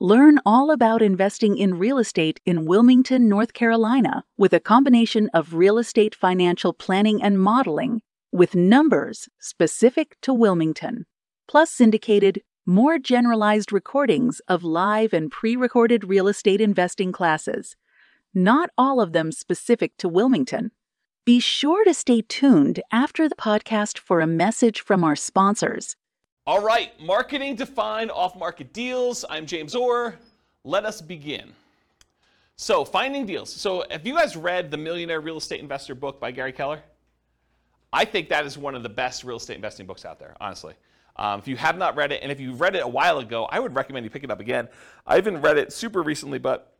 [0.00, 5.54] Learn all about investing in real estate in Wilmington, North Carolina, with a combination of
[5.54, 11.06] real estate financial planning and modeling with numbers specific to Wilmington,
[11.48, 17.74] plus syndicated, more generalized recordings of live and pre recorded real estate investing classes,
[18.34, 20.72] not all of them specific to Wilmington.
[21.24, 25.96] Be sure to stay tuned after the podcast for a message from our sponsors.
[26.48, 29.24] All right, marketing to find off market deals.
[29.28, 30.14] I'm James Orr.
[30.62, 31.50] Let us begin.
[32.54, 33.52] So, finding deals.
[33.52, 36.80] So, have you guys read the Millionaire Real Estate Investor book by Gary Keller?
[37.92, 40.74] I think that is one of the best real estate investing books out there, honestly.
[41.16, 43.48] Um, if you have not read it, and if you read it a while ago,
[43.50, 44.68] I would recommend you pick it up again.
[45.04, 46.76] I haven't read it super recently, but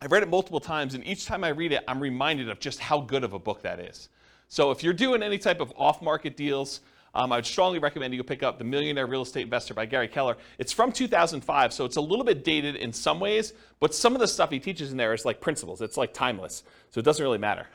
[0.00, 2.80] I've read it multiple times, and each time I read it, I'm reminded of just
[2.80, 4.08] how good of a book that is.
[4.48, 6.80] So, if you're doing any type of off market deals,
[7.14, 10.08] um, I would strongly recommend you pick up The Millionaire Real Estate Investor by Gary
[10.08, 10.36] Keller.
[10.58, 14.20] It's from 2005, so it's a little bit dated in some ways, but some of
[14.20, 15.80] the stuff he teaches in there is like principles.
[15.80, 17.66] It's like timeless, so it doesn't really matter.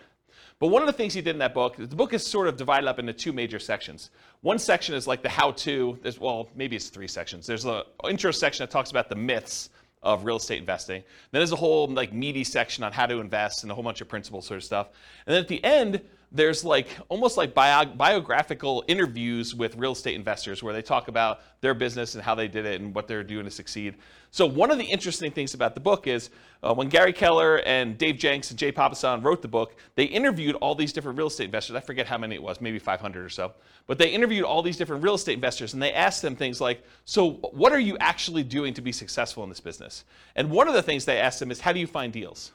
[0.59, 2.57] But one of the things he did in that book, the book is sort of
[2.57, 4.11] divided up into two major sections.
[4.41, 5.97] One section is like the how-to.
[6.01, 7.47] There's well, maybe it's three sections.
[7.47, 9.69] There's an intro section that talks about the myths
[10.03, 11.01] of real estate investing.
[11.31, 14.01] Then there's a whole like meaty section on how to invest and a whole bunch
[14.01, 14.89] of principles sort of stuff.
[15.25, 16.01] And then at the end,
[16.31, 21.41] there's like almost like bio, biographical interviews with real estate investors where they talk about
[21.61, 23.95] their business and how they did it and what they're doing to succeed.
[24.29, 26.29] So one of the interesting things about the book is
[26.61, 30.55] uh, when Gary Keller and Dave Jenks and Jay Papasan wrote the book, they interviewed
[30.57, 31.75] all these different real estate investors.
[31.75, 33.53] I forget how many it was, maybe 500 or so.
[33.87, 36.83] But they interviewed all these different real estate investors and they asked them things like,
[37.05, 40.03] so what are you actually doing to be successful in this business?
[40.35, 42.51] And one of the things they asked them is, how do you find deals?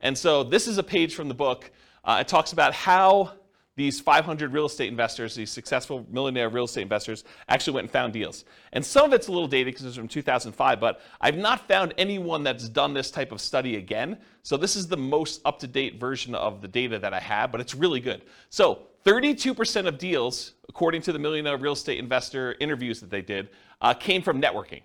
[0.00, 1.72] And so this is a page from the book
[2.06, 3.32] uh, it talks about how
[3.76, 8.14] these 500 real estate investors, these successful millionaire real estate investors, actually went and found
[8.14, 8.46] deals.
[8.72, 11.92] And some of it's a little dated because it's from 2005, but I've not found
[11.98, 14.16] anyone that's done this type of study again.
[14.42, 17.52] So this is the most up to date version of the data that I have,
[17.52, 18.22] but it's really good.
[18.48, 23.50] So 32% of deals, according to the millionaire real estate investor interviews that they did,
[23.82, 24.82] uh, came from networking.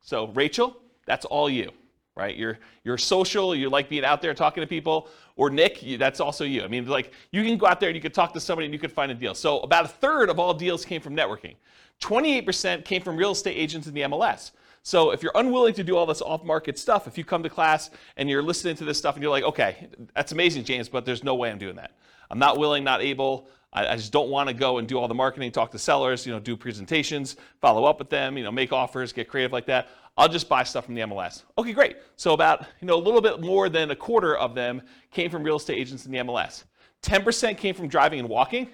[0.00, 1.70] So, Rachel, that's all you
[2.16, 2.36] right?
[2.36, 5.08] You're you're social, you like being out there talking to people.
[5.36, 6.62] Or Nick, you, that's also you.
[6.62, 8.74] I mean, like you can go out there and you could talk to somebody and
[8.74, 9.34] you could find a deal.
[9.34, 11.54] So about a third of all deals came from networking.
[12.00, 14.50] 28% came from real estate agents in the MLS.
[14.82, 17.90] So if you're unwilling to do all this off-market stuff, if you come to class
[18.16, 21.22] and you're listening to this stuff and you're like, okay, that's amazing, James, but there's
[21.22, 21.92] no way I'm doing that.
[22.30, 23.48] I'm not willing, not able.
[23.72, 26.26] I, I just don't want to go and do all the marketing, talk to sellers,
[26.26, 29.66] you know, do presentations, follow up with them, you know, make offers, get creative like
[29.66, 29.88] that.
[30.16, 31.42] I'll just buy stuff from the MLS.
[31.56, 31.96] Okay, great.
[32.16, 35.42] So about you know a little bit more than a quarter of them came from
[35.42, 36.64] real estate agents in the MLS.
[37.02, 38.68] 10% came from driving and walking.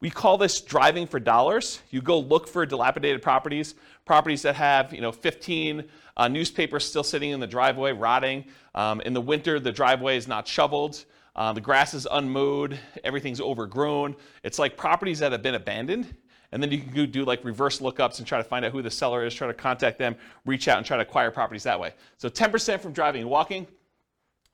[0.00, 1.80] We call this driving for dollars.
[1.90, 3.74] You go look for dilapidated properties,
[4.04, 5.84] properties that have you know 15
[6.16, 8.46] uh, newspapers still sitting in the driveway, rotting.
[8.74, 11.04] Um, in the winter, the driveway is not shoveled.
[11.36, 14.16] Uh, the grass is unmowed, everything's overgrown.
[14.42, 16.14] It's like properties that have been abandoned.
[16.52, 18.90] And then you can do like reverse lookups and try to find out who the
[18.90, 21.94] seller is, try to contact them, reach out and try to acquire properties that way.
[22.18, 23.66] So 10% from driving and walking,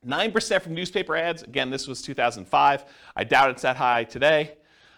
[0.05, 1.43] 9% from newspaper ads.
[1.43, 2.85] Again, this was 2005.
[3.15, 4.53] I doubt it's that high today.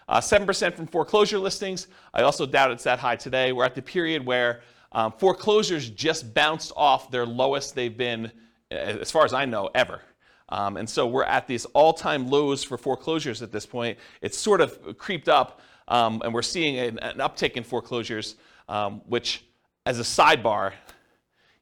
[0.08, 1.86] Uh, 7% from foreclosure listings.
[2.12, 3.52] I also doubt it's that high today.
[3.52, 4.60] We're at the period where
[4.92, 8.30] um, foreclosures just bounced off their lowest they've been,
[8.70, 10.02] as far as I know, ever.
[10.48, 13.98] Um, and so we're at these all time lows for foreclosures at this point.
[14.20, 18.36] It's sort of creeped up, um, and we're seeing an, an uptick in foreclosures,
[18.68, 19.44] um, which,
[19.84, 20.72] as a sidebar,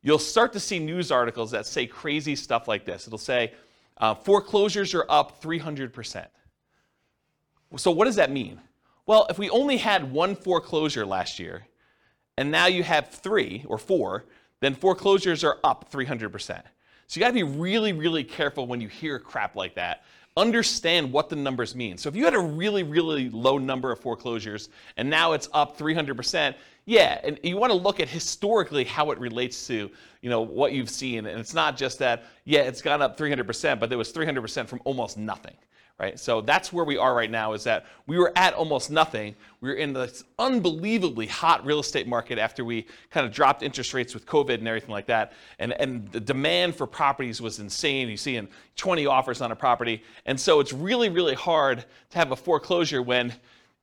[0.03, 3.07] you'll start to see news articles that say crazy stuff like this.
[3.07, 3.53] It'll say,
[3.97, 6.27] uh, foreclosures are up 300%.
[7.77, 8.61] So, what does that mean?
[9.07, 11.67] Well, if we only had one foreclosure last year,
[12.37, 14.27] and now you have three or four,
[14.61, 16.63] then foreclosures are up 300%.
[17.07, 20.05] So you got to be really, really careful when you hear crap like that.
[20.39, 21.99] Understand what the numbers mean.
[21.99, 25.77] So if you had a really, really low number of foreclosures and now it's up
[25.77, 26.55] 300%,
[26.85, 29.91] yeah, and you want to look at historically how it relates to,
[30.23, 31.27] you know, what you've seen.
[31.27, 34.81] And it's not just that, yeah, it's gone up 300%, but there was 300% from
[34.85, 35.57] almost nothing
[35.99, 36.19] right?
[36.19, 39.35] So that's where we are right now is that we were at almost nothing.
[39.61, 43.93] We were in this unbelievably hot real estate market after we kind of dropped interest
[43.95, 45.33] rates with COVID and everything like that.
[45.59, 48.09] And, and the demand for properties was insane.
[48.09, 50.05] You see in 20 offers on a property.
[50.25, 53.35] And so it's really, really hard to have a foreclosure when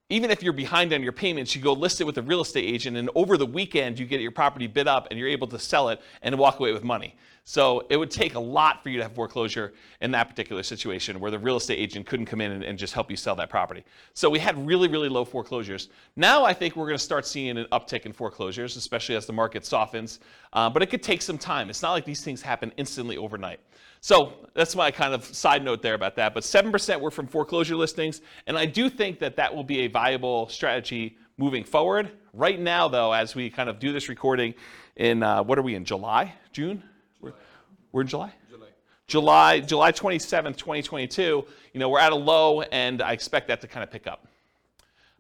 [0.10, 2.66] even if you're behind on your payments, you go list it with a real estate
[2.66, 5.57] agent, and over the weekend, you get your property bid up and you're able to
[5.57, 7.16] sell it and walk away with money.
[7.48, 11.19] So it would take a lot for you to have foreclosure in that particular situation
[11.19, 13.52] where the real estate agent couldn't come in and, and just help you sell that
[13.52, 13.84] property.
[14.16, 15.90] So we had really, really low foreclosures.
[16.16, 19.34] Now I think we're going to start seeing an uptick in foreclosures, especially as the
[19.34, 20.19] market softens.
[20.54, 21.69] Uh, but it could take some time.
[21.69, 23.60] It's not like these things happen instantly overnight.
[24.06, 26.36] So that's my kind of side note there about that.
[26.36, 29.88] But 7% were from foreclosure listings, and I do think that that will be a
[29.88, 32.12] viable strategy moving forward.
[32.31, 34.54] Right now, though, as we kind of do this recording
[34.96, 36.84] in, uh, what are we in, July, June?
[37.19, 38.31] We're in July?
[38.48, 38.68] July.
[39.07, 41.44] July, July 27th, 2022.
[41.74, 44.28] You know, we're at a low, and I expect that to kind of pick up.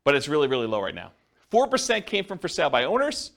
[0.03, 1.11] But it's really, really low right now.
[1.51, 3.31] 4% came from for sale by owners.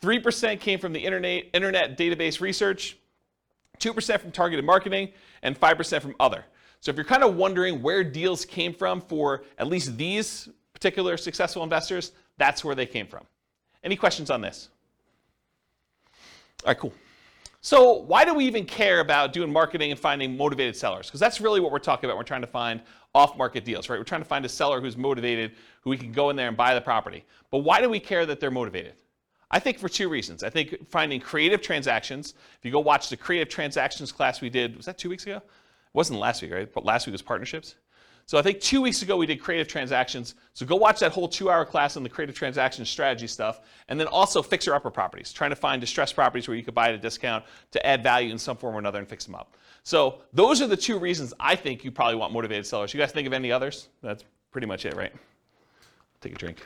[0.00, 2.96] 3% came from the internet, internet database research.
[3.82, 5.10] 2% from targeted marketing,
[5.42, 6.44] and 5% from other.
[6.80, 11.16] So if you're kind of wondering where deals came from for at least these particular
[11.16, 13.24] successful investors, that's where they came from.
[13.84, 14.68] Any questions on this?
[16.64, 16.92] All right, cool.
[17.60, 21.06] So why do we even care about doing marketing and finding motivated sellers?
[21.06, 22.16] Because that's really what we're talking about.
[22.16, 22.80] We're trying to find
[23.14, 23.98] off-market deals, right?
[23.98, 25.52] We're trying to find a seller who's motivated,
[25.82, 27.24] who we can go in there and buy the property.
[27.50, 28.94] But why do we care that they're motivated?
[29.52, 30.42] I think for two reasons.
[30.42, 32.34] I think finding creative transactions.
[32.58, 35.36] If you go watch the creative transactions class we did, was that two weeks ago?
[35.36, 35.42] It
[35.92, 36.72] wasn't last week, right?
[36.72, 37.74] But last week was partnerships.
[38.24, 40.36] So I think two weeks ago we did creative transactions.
[40.54, 44.06] So go watch that whole two-hour class on the creative transaction strategy stuff, and then
[44.06, 47.44] also fixer-upper properties, trying to find distressed properties where you could buy at a discount
[47.72, 49.56] to add value in some form or another and fix them up.
[49.82, 52.94] So those are the two reasons I think you probably want motivated sellers.
[52.94, 53.88] You guys think of any others?
[54.02, 55.12] That's pretty much it, right?
[56.20, 56.58] Take a drink.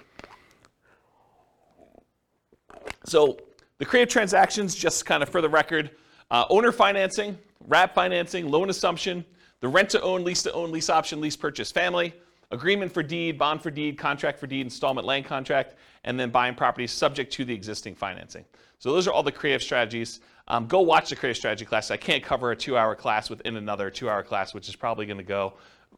[3.07, 3.39] So
[3.79, 5.91] the creative transactions, just kind of for the record,
[6.31, 9.25] uh, owner financing, wrap financing, loan assumption,
[9.61, 12.13] the rent to own, lease to own, lease option, lease purchase family,
[12.51, 15.75] agreement for deed, bond for deed, contract for deed, installment land contract,
[16.05, 18.45] and then buying properties subject to the existing financing.
[18.79, 20.21] So those are all the creative strategies.
[20.49, 21.91] Um, go watch the creative strategy class.
[21.91, 25.07] I can't cover a two hour class within another two hour class, which is probably
[25.07, 25.55] going to go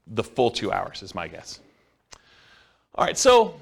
[0.06, 1.60] the full two hours, is my guess.
[2.94, 3.60] All right, so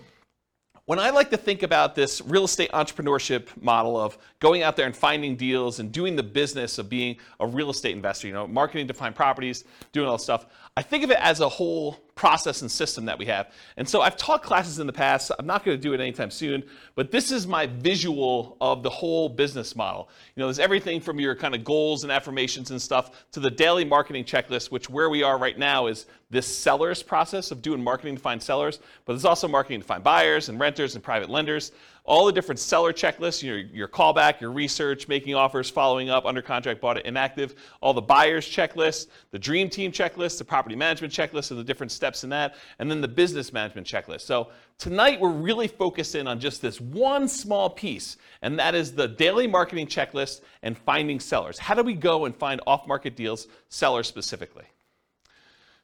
[0.86, 4.86] when I like to think about this real estate entrepreneurship model of going out there
[4.86, 8.46] and finding deals and doing the business of being a real estate investor, you know,
[8.46, 10.46] marketing to find properties, doing all this stuff,
[10.76, 13.52] I think of it as a whole process and system that we have.
[13.76, 15.30] And so I've taught classes in the past.
[15.38, 16.64] I'm not going to do it anytime soon,
[16.94, 20.08] but this is my visual of the whole business model.
[20.34, 23.50] You know, there's everything from your kind of goals and affirmations and stuff to the
[23.50, 27.84] daily marketing checklist, which where we are right now is this sellers process of doing
[27.84, 31.30] marketing to find sellers, but there's also marketing to find buyers and renters and private
[31.30, 31.70] lenders
[32.06, 36.40] all the different seller checklists, your, your callback, your research, making offers, following up, under
[36.40, 41.12] contract, bought it, inactive, all the buyers checklist, the dream team checklist, the property management
[41.12, 44.20] checklist, and the different steps in that, and then the business management checklist.
[44.20, 44.48] So
[44.78, 49.08] tonight we're really focused in on just this one small piece, and that is the
[49.08, 51.58] daily marketing checklist and finding sellers.
[51.58, 54.64] How do we go and find off-market deals, sellers specifically?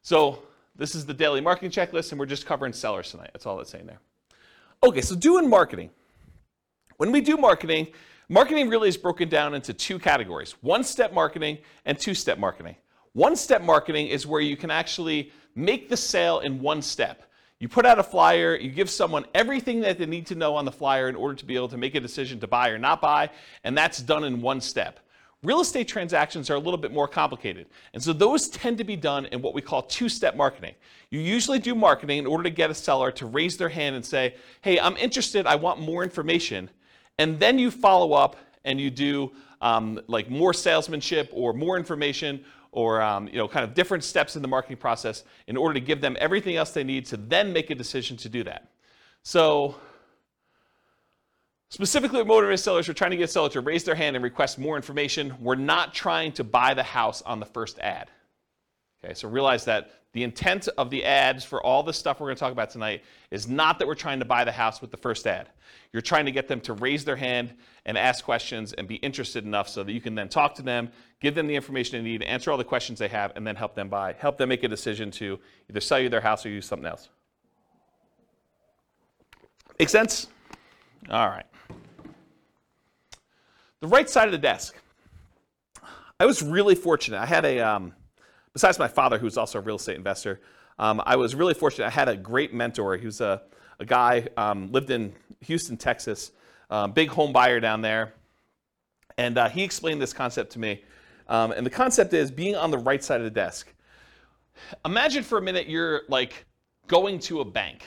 [0.02, 0.44] So
[0.76, 3.30] this is the daily marketing checklist, and we're just covering sellers tonight.
[3.32, 4.00] That's all it's saying there.
[4.84, 5.90] Okay, so doing marketing.
[7.02, 7.88] When we do marketing,
[8.28, 12.76] marketing really is broken down into two categories one step marketing and two step marketing.
[13.12, 17.24] One step marketing is where you can actually make the sale in one step.
[17.58, 20.64] You put out a flyer, you give someone everything that they need to know on
[20.64, 23.00] the flyer in order to be able to make a decision to buy or not
[23.00, 23.30] buy,
[23.64, 25.00] and that's done in one step.
[25.42, 27.66] Real estate transactions are a little bit more complicated.
[27.94, 30.76] And so those tend to be done in what we call two step marketing.
[31.10, 34.06] You usually do marketing in order to get a seller to raise their hand and
[34.06, 36.70] say, Hey, I'm interested, I want more information
[37.18, 42.44] and then you follow up and you do um, like more salesmanship or more information
[42.72, 45.80] or um, you know kind of different steps in the marketing process in order to
[45.80, 48.68] give them everything else they need to then make a decision to do that.
[49.22, 49.76] So
[51.68, 54.76] specifically motivated sellers, we're trying to get sellers to raise their hand and request more
[54.76, 55.34] information.
[55.40, 58.10] We're not trying to buy the house on the first ad.
[59.04, 62.36] Okay, so realize that the intent of the ads for all the stuff we're going
[62.36, 64.96] to talk about tonight is not that we're trying to buy the house with the
[64.96, 65.48] first ad.
[65.92, 67.54] You're trying to get them to raise their hand
[67.84, 70.90] and ask questions and be interested enough so that you can then talk to them,
[71.20, 73.74] give them the information they need, answer all the questions they have, and then help
[73.74, 76.66] them buy, help them make a decision to either sell you their house or use
[76.66, 77.08] something else.
[79.78, 80.28] Make sense?
[81.10, 81.46] All right.
[83.80, 84.76] The right side of the desk.
[86.20, 87.20] I was really fortunate.
[87.20, 87.94] I had a, um,
[88.52, 90.40] besides my father, who's also a real estate investor,
[90.78, 91.86] Um, I was really fortunate.
[91.86, 92.96] I had a great mentor.
[92.96, 93.42] He was a,
[93.78, 96.32] a guy, um, lived in Houston, Texas,
[96.70, 98.14] um, big home buyer down there.
[99.18, 100.82] And uh, he explained this concept to me.
[101.28, 103.72] Um, and the concept is being on the right side of the desk.
[104.84, 106.46] Imagine for a minute you're like
[106.86, 107.84] going to a bank.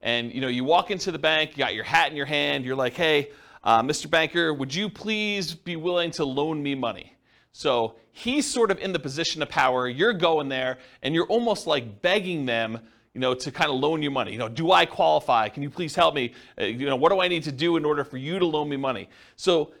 [0.00, 2.64] And you know, you walk into the bank, you got your hat in your hand,
[2.64, 3.30] you're like, hey,
[3.64, 4.08] uh, Mr.
[4.10, 7.16] Banker, would you please be willing to loan me money?
[7.52, 9.88] So he's sort of in the position of power.
[9.88, 12.78] You're going there, and you're almost like begging them,
[13.14, 14.32] you know, to kind of loan you money.
[14.32, 15.48] You know, do I qualify?
[15.48, 16.32] Can you please help me?
[16.60, 18.68] Uh, you know, what do I need to do in order for you to loan
[18.68, 19.08] me money?
[19.36, 19.72] So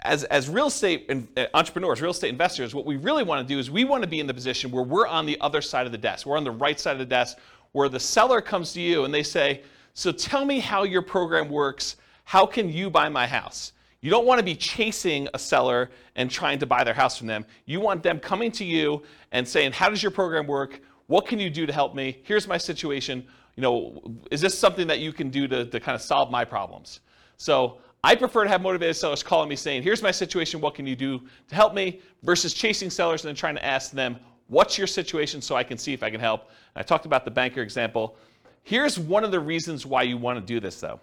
[0.00, 3.58] as, as real estate uh, entrepreneurs, real estate investors, what we really want to do
[3.58, 5.92] is we want to be in the position where we're on the other side of
[5.92, 6.26] the desk.
[6.26, 7.38] We're on the right side of the desk
[7.72, 9.62] where the seller comes to you and they say,
[9.94, 11.96] So tell me how your program works.
[12.24, 13.72] How can you buy my house?
[14.02, 17.28] You don't want to be chasing a seller and trying to buy their house from
[17.28, 17.46] them.
[17.66, 20.80] You want them coming to you and saying, How does your program work?
[21.06, 22.20] What can you do to help me?
[22.24, 23.24] Here's my situation.
[23.54, 26.44] You know, is this something that you can do to, to kind of solve my
[26.44, 27.00] problems?
[27.36, 30.84] So I prefer to have motivated sellers calling me saying, Here's my situation, what can
[30.86, 32.00] you do to help me?
[32.24, 34.16] versus chasing sellers and then trying to ask them,
[34.48, 36.50] What's your situation so I can see if I can help?
[36.74, 38.16] And I talked about the banker example.
[38.64, 41.00] Here's one of the reasons why you want to do this, though.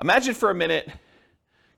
[0.00, 0.90] Imagine for a minute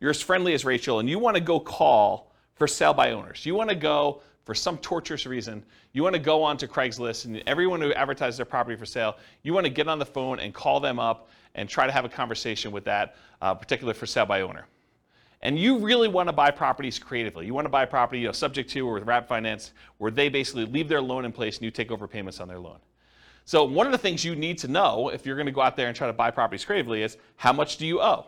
[0.01, 3.45] you're as friendly as Rachel and you want to go call for sale by owners.
[3.45, 7.43] You want to go for some torturous reason, you want to go onto Craigslist and
[7.47, 10.55] everyone who advertises their property for sale, you want to get on the phone and
[10.55, 14.27] call them up and try to have a conversation with that uh, particular for sale
[14.27, 14.67] by owner.
[15.43, 17.45] And you really want to buy properties creatively.
[17.45, 20.29] You want to buy property, you know, subject to or with wrap finance, where they
[20.29, 22.79] basically leave their loan in place and you take over payments on their loan.
[23.47, 25.76] So one of the things you need to know if you're going to go out
[25.76, 28.26] there and try to buy properties creatively is how much do you owe?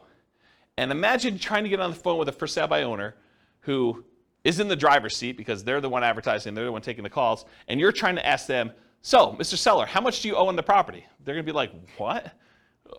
[0.76, 3.16] And imagine trying to get on the phone with a for sale by owner
[3.62, 4.04] who
[4.44, 7.10] is in the driver's seat because they're the one advertising, they're the one taking the
[7.10, 8.70] calls, and you're trying to ask them,
[9.02, 9.56] so, Mr.
[9.56, 11.04] Seller, how much do you owe on the property?
[11.24, 12.32] They're going to be like, what?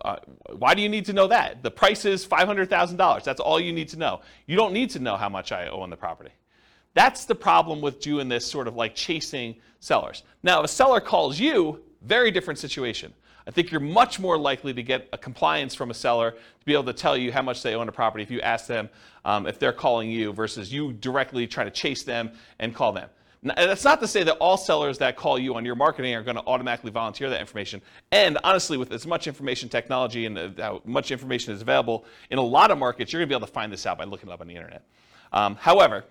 [0.03, 0.17] Uh,
[0.57, 1.63] why do you need to know that?
[1.63, 3.23] The price is $500,000.
[3.23, 4.21] That's all you need to know.
[4.45, 6.31] You don't need to know how much I owe on the property.
[6.93, 10.23] That's the problem with doing this sort of like chasing sellers.
[10.43, 13.13] Now, if a seller calls you, very different situation.
[13.47, 16.73] I think you're much more likely to get a compliance from a seller to be
[16.73, 18.89] able to tell you how much they own a property if you ask them
[19.25, 23.09] um, if they're calling you versus you directly trying to chase them and call them.
[23.41, 26.23] Now, that's not to say that all sellers that call you on your marketing are
[26.23, 27.81] going to automatically volunteer that information.
[28.11, 32.37] And honestly, with as much information technology and uh, how much information is available in
[32.37, 34.29] a lot of markets, you're going to be able to find this out by looking
[34.29, 34.83] it up on the internet.
[35.31, 36.03] Um, however,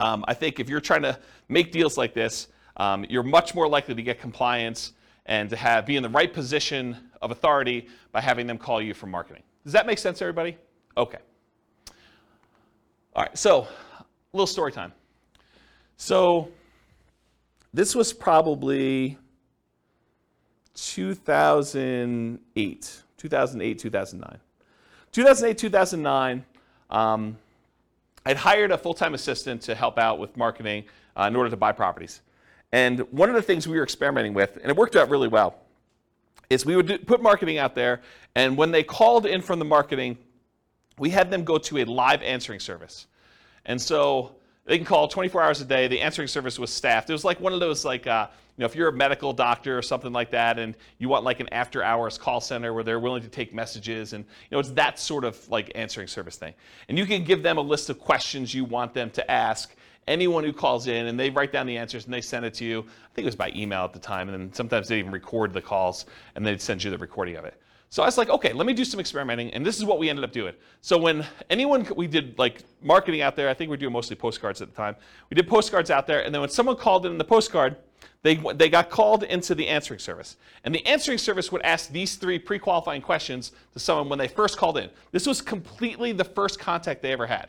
[0.00, 1.18] um, I think if you're trying to
[1.48, 2.48] make deals like this,
[2.78, 4.92] um, you're much more likely to get compliance
[5.26, 8.94] and to have be in the right position of authority by having them call you
[8.94, 9.42] for marketing.
[9.64, 10.56] Does that make sense, everybody?
[10.96, 11.18] Okay.
[13.14, 13.68] All right, so a
[14.32, 14.92] little story time.
[15.96, 16.50] So
[17.74, 19.18] this was probably
[20.74, 24.38] 2008, 2008, 2009.
[25.10, 26.44] 2008, 2009,
[26.90, 27.36] um,
[28.24, 30.84] I'd hired a full time assistant to help out with marketing
[31.16, 32.20] uh, in order to buy properties.
[32.72, 35.56] And one of the things we were experimenting with, and it worked out really well,
[36.50, 38.00] is we would do, put marketing out there,
[38.34, 40.18] and when they called in from the marketing,
[40.98, 43.06] we had them go to a live answering service.
[43.66, 45.88] And so they can call 24 hours a day.
[45.88, 47.08] The answering service was staffed.
[47.08, 49.78] It was like one of those, like, uh, you know, if you're a medical doctor
[49.78, 53.22] or something like that, and you want like an after-hours call center where they're willing
[53.22, 56.54] to take messages, and you know, it's that sort of like answering service thing.
[56.88, 59.74] And you can give them a list of questions you want them to ask,
[60.08, 62.64] anyone who calls in and they write down the answers and they send it to
[62.64, 62.80] you.
[62.80, 65.52] I think it was by email at the time, and then sometimes they even record
[65.52, 67.60] the calls and they'd send you the recording of it.
[67.90, 70.10] So I was like, okay, let me do some experimenting, and this is what we
[70.10, 70.52] ended up doing.
[70.82, 74.14] So when anyone, we did like marketing out there, I think we were doing mostly
[74.14, 74.94] postcards at the time.
[75.30, 77.76] We did postcards out there, and then when someone called in the postcard,
[78.22, 80.36] they, they got called into the answering service.
[80.64, 84.28] And the answering service would ask these three pre qualifying questions to someone when they
[84.28, 84.90] first called in.
[85.12, 87.48] This was completely the first contact they ever had.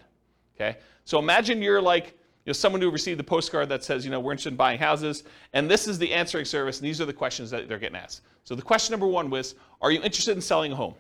[0.56, 0.78] Okay?
[1.06, 2.18] So imagine you're like
[2.50, 5.24] know, someone who received the postcard that says, you know, we're interested in buying houses,
[5.54, 8.22] and this is the answering service, and these are the questions that they're getting asked.
[8.44, 10.96] So the question number one was, are you interested in selling a home?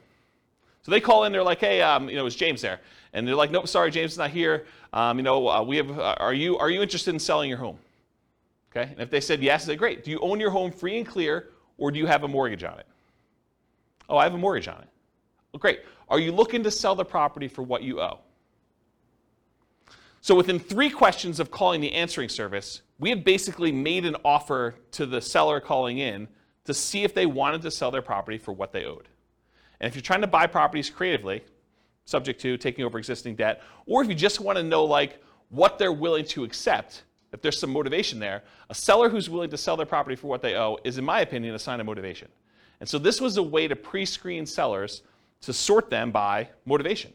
[0.83, 2.79] So they call in, they're like, hey, um, you know, is James there?
[3.13, 4.65] And they're like, nope, sorry, James is not here.
[4.93, 7.57] Um, you know, uh, we have, uh, are you are you interested in selling your
[7.57, 7.77] home?
[8.71, 10.03] Okay, and if they said yes, they great.
[10.03, 12.79] Do you own your home free and clear, or do you have a mortgage on
[12.79, 12.85] it?
[14.07, 14.87] Oh, I have a mortgage on it.
[15.51, 15.81] Well, great.
[16.07, 18.19] Are you looking to sell the property for what you owe?
[20.21, 24.75] So within three questions of calling the answering service, we had basically made an offer
[24.91, 26.27] to the seller calling in
[26.65, 29.07] to see if they wanted to sell their property for what they owed.
[29.79, 31.43] And if you're trying to buy properties creatively,
[32.05, 35.79] subject to taking over existing debt, or if you just want to know like what
[35.79, 39.77] they're willing to accept, if there's some motivation there, a seller who's willing to sell
[39.77, 42.27] their property for what they owe is, in my opinion, a sign of motivation.
[42.79, 45.03] And so this was a way to pre screen sellers
[45.41, 47.13] to sort them by motivation.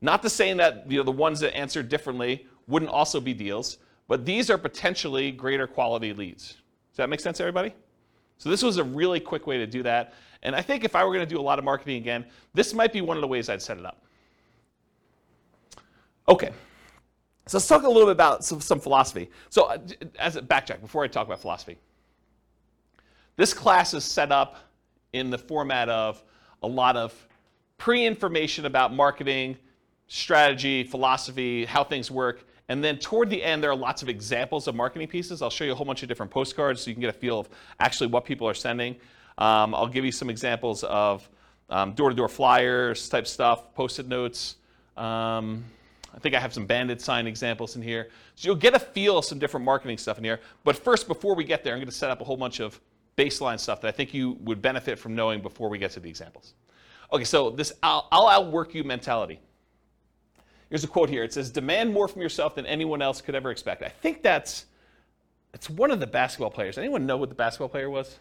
[0.00, 3.78] Not to say that you know, the ones that answered differently wouldn't also be deals,
[4.06, 6.48] but these are potentially greater quality leads.
[6.48, 7.74] Does that make sense, everybody?
[8.38, 10.14] So this was a really quick way to do that.
[10.42, 12.24] And I think if I were going to do a lot of marketing again,
[12.54, 14.00] this might be one of the ways I'd set it up.
[16.28, 16.50] Okay.
[17.46, 19.30] So let's talk a little bit about some, some philosophy.
[19.48, 19.78] So uh,
[20.18, 21.78] as a backtrack, before I talk about philosophy,
[23.36, 24.56] this class is set up
[25.12, 26.22] in the format of
[26.62, 27.14] a lot of
[27.78, 29.56] pre-information about marketing,
[30.08, 32.44] strategy, philosophy, how things work.
[32.70, 35.40] And then toward the end, there are lots of examples of marketing pieces.
[35.40, 37.38] I'll show you a whole bunch of different postcards so you can get a feel
[37.40, 37.48] of
[37.80, 38.96] actually what people are sending.
[39.38, 41.28] Um, I'll give you some examples of
[41.70, 44.56] um, door-to-door flyers type stuff, post-it notes.
[44.96, 45.64] Um,
[46.14, 48.08] I think I have some bandit sign examples in here.
[48.34, 50.40] So you'll get a feel of some different marketing stuff in here.
[50.64, 52.80] But first, before we get there, I'm going to set up a whole bunch of
[53.16, 56.08] baseline stuff that I think you would benefit from knowing before we get to the
[56.08, 56.54] examples.
[57.12, 59.40] Okay, so this I'll, I'll outwork you mentality.
[60.68, 61.24] Here's a quote here.
[61.24, 64.66] It says, "Demand more from yourself than anyone else could ever expect." I think that's
[65.54, 66.76] it's one of the basketball players.
[66.76, 68.18] Anyone know what the basketball player was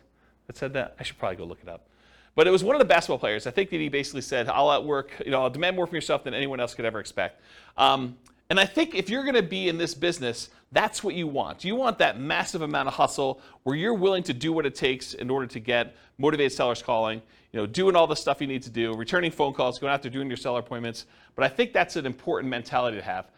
[0.47, 0.95] that said that?
[0.99, 1.87] I should probably go look it up.
[2.35, 3.47] But it was one of the basketball players.
[3.47, 6.23] I think that he basically said, "I'll outwork, you know, I'll demand more from yourself
[6.23, 7.41] than anyone else could ever expect."
[7.77, 8.17] Um,
[8.49, 11.65] and I think if you're going to be in this business, that's what you want.
[11.65, 15.13] You want that massive amount of hustle where you're willing to do what it takes
[15.13, 18.63] in order to get motivated sellers calling, you know, doing all the stuff you need
[18.63, 21.05] to do, returning phone calls, going out there doing your seller appointments.
[21.35, 23.29] But I think that's an important mentality to have.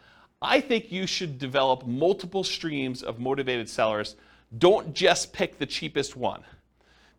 [0.42, 4.16] I think you should develop multiple streams of motivated sellers.
[4.58, 6.42] Don't just pick the cheapest one.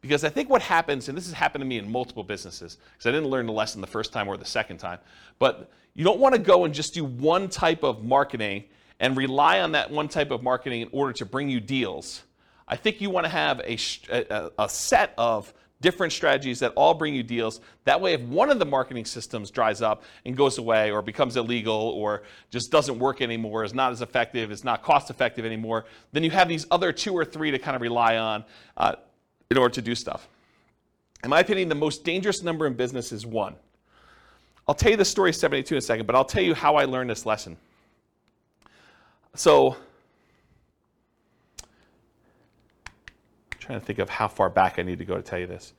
[0.02, 3.06] Because I think what happens, and this has happened to me in multiple businesses, because
[3.06, 4.98] I didn't learn the lesson the first time or the second time,
[5.38, 8.64] but you don't want to go and just do one type of marketing
[9.00, 12.24] and rely on that one type of marketing in order to bring you deals.
[12.68, 13.78] I think you want to have a,
[14.10, 17.60] a, a set of different strategies that all bring you deals.
[17.84, 21.36] That way, if one of the marketing systems dries up and goes away or becomes
[21.36, 25.86] illegal or just doesn't work anymore, is not as effective, is not cost effective anymore,
[26.14, 28.46] then you have these other two or three to kind of rely on
[28.78, 28.96] uh,
[29.50, 30.28] in order to do stuff.
[31.24, 33.56] In my opinion, the most dangerous number in business is one.
[34.68, 36.76] I'll tell you the story of 72 in a second, but I'll tell you how
[36.76, 37.58] I learned this lesson.
[39.36, 39.76] So,
[43.52, 45.48] I'm trying to think of how far back I need to go to tell you
[45.48, 45.74] this.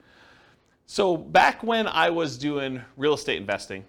[0.95, 3.87] So, back when I was doing real estate investing,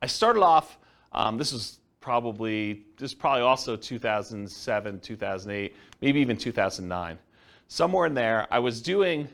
[0.00, 0.78] I started off,
[1.10, 7.18] um, this was probably, this is probably also 2007, 2008, maybe even 2009.
[7.66, 9.26] Somewhere in there, I was doing,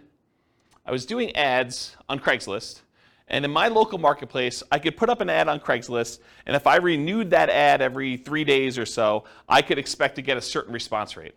[0.87, 2.81] I was doing ads on Craigslist
[3.29, 6.67] and in my local marketplace, I could put up an ad on Craigslist, and if
[6.67, 10.41] I renewed that ad every three days or so, I could expect to get a
[10.41, 11.35] certain response rate.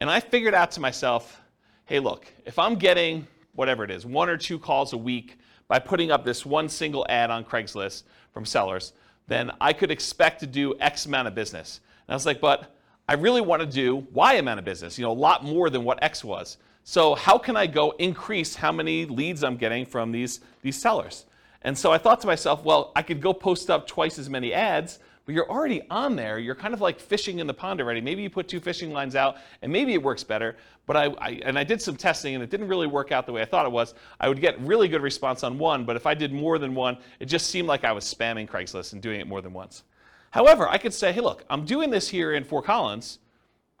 [0.00, 1.40] And I figured out to myself,
[1.84, 5.78] hey, look, if I'm getting whatever it is, one or two calls a week by
[5.78, 8.92] putting up this one single ad on Craigslist from sellers,
[9.28, 11.80] then I could expect to do X amount of business.
[12.06, 12.74] And I was like, but
[13.08, 15.84] I really want to do Y amount of business, you know, a lot more than
[15.84, 16.58] what X was.
[16.84, 21.26] So how can I go increase how many leads I'm getting from these, these sellers?
[21.62, 24.52] And so I thought to myself, well, I could go post up twice as many
[24.52, 26.38] ads, but you're already on there.
[26.38, 28.00] You're kind of like fishing in the pond already.
[28.00, 30.56] Maybe you put two fishing lines out and maybe it works better.
[30.86, 33.32] But I, I, and I did some testing and it didn't really work out the
[33.32, 33.94] way I thought it was.
[34.18, 36.98] I would get really good response on one, but if I did more than one,
[37.20, 39.84] it just seemed like I was spamming Craigslist and doing it more than once.
[40.30, 43.18] However, I could say, hey, look, I'm doing this here in Fort Collins.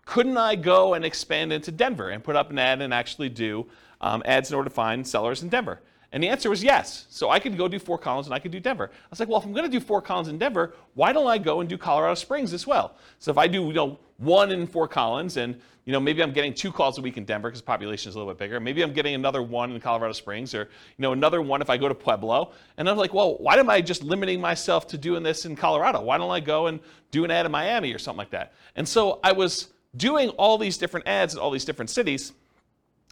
[0.04, 3.66] Couldn't I go and expand into Denver and put up an ad and actually do
[4.00, 5.80] um, ads in order to find sellers in Denver?
[6.12, 7.06] And the answer was yes.
[7.08, 8.90] So I could go do Fort Collins and I could do Denver.
[8.92, 11.28] I was like, well, if I'm going to do Fort Collins and Denver, why don't
[11.28, 12.96] I go and do Colorado Springs as well?
[13.20, 16.32] So if I do, you know, one in Fort Collins and, you know, maybe I'm
[16.32, 18.58] getting two calls a week in Denver because the population is a little bit bigger.
[18.58, 21.76] Maybe I'm getting another one in Colorado Springs or, you know, another one if I
[21.76, 22.52] go to Pueblo.
[22.76, 26.00] And I'm like, well, why am I just limiting myself to doing this in Colorado?
[26.02, 26.80] Why don't I go and
[27.12, 28.52] do an ad in Miami or something like that?
[28.74, 32.32] And so I was doing all these different ads in all these different cities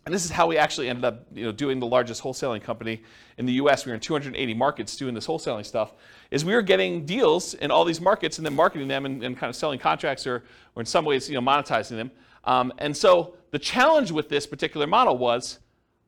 [0.08, 3.02] and this is how we actually ended up you know, doing the largest wholesaling company
[3.36, 3.84] in the US.
[3.84, 5.92] We were in 280 markets doing this wholesaling stuff.
[6.30, 9.36] Is we were getting deals in all these markets and then marketing them and, and
[9.36, 10.44] kind of selling contracts or,
[10.74, 12.10] or in some ways you know, monetizing them.
[12.44, 15.58] Um, and so the challenge with this particular model was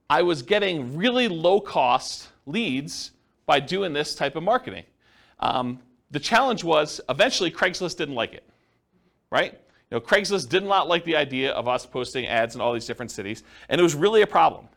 [0.08, 3.10] I was getting really low cost leads
[3.44, 4.84] by doing this type of marketing.
[5.40, 5.78] Um,
[6.10, 8.44] the challenge was eventually Craigslist didn't like it,
[9.30, 9.60] right?
[9.90, 12.86] You know, Craigslist did not like the idea of us posting ads in all these
[12.86, 14.68] different cities, and it was really a problem.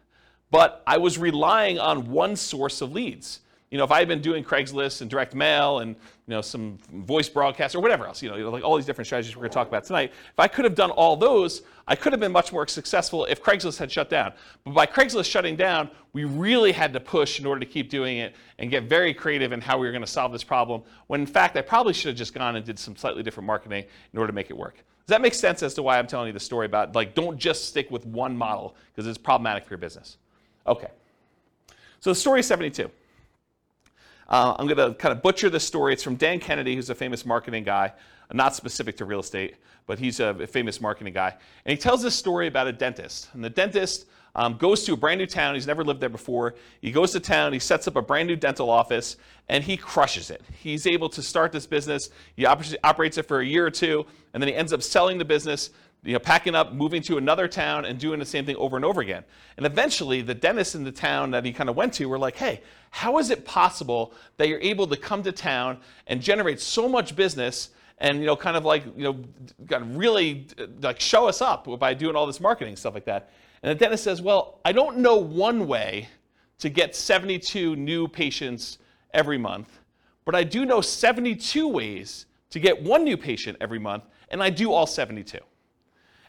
[0.49, 3.41] But I was relying on one source of leads.
[3.73, 6.77] you know, if I had been doing Craigslist and direct mail and, you know, some
[6.93, 9.55] voice broadcast or whatever else, you know, like all these different strategies we're going to
[9.55, 12.53] talk about tonight, if I could have done all those, I could have been much
[12.53, 14.33] more successful if Craigslist had shut down.
[14.63, 18.17] But by Craigslist shutting down, we really had to push in order to keep doing
[18.17, 21.21] it and get very creative in how we were going to solve this problem, when
[21.21, 24.19] in fact, I probably should have just gone and did some slightly different marketing in
[24.19, 24.83] order to make it work.
[25.05, 27.37] Does that make sense as to why I'm telling you the story about, like, don't
[27.37, 30.17] just stick with one model because it's problematic for your business?
[30.65, 30.87] Okay.
[31.99, 32.89] So the story is 72.
[34.29, 35.91] Uh, I'm going to kind of butcher this story.
[35.91, 37.91] It's from Dan Kennedy, who's a famous marketing guy,
[38.31, 39.55] not specific to real estate,
[39.87, 41.35] but he's a famous marketing guy.
[41.65, 43.29] And he tells this story about a dentist.
[43.33, 45.55] And the dentist um, goes to a brand new town.
[45.55, 46.55] He's never lived there before.
[46.81, 49.17] He goes to town, he sets up a brand new dental office,
[49.49, 50.41] and he crushes it.
[50.61, 52.09] He's able to start this business.
[52.35, 55.17] He op- operates it for a year or two, and then he ends up selling
[55.17, 55.69] the business
[56.03, 58.83] you know, packing up, moving to another town, and doing the same thing over and
[58.83, 59.23] over again.
[59.55, 62.35] And eventually, the dentists in the town that he kind of went to were like,
[62.35, 66.89] hey, how is it possible that you're able to come to town and generate so
[66.89, 67.69] much business
[67.99, 69.17] and, you know, kind of like, you know,
[69.65, 70.47] got really
[70.81, 73.29] like show us up by doing all this marketing, stuff like that?
[73.63, 76.09] And the dentist says, well, I don't know one way
[76.59, 78.77] to get 72 new patients
[79.13, 79.79] every month,
[80.25, 84.49] but I do know 72 ways to get one new patient every month, and I
[84.49, 85.39] do all 72.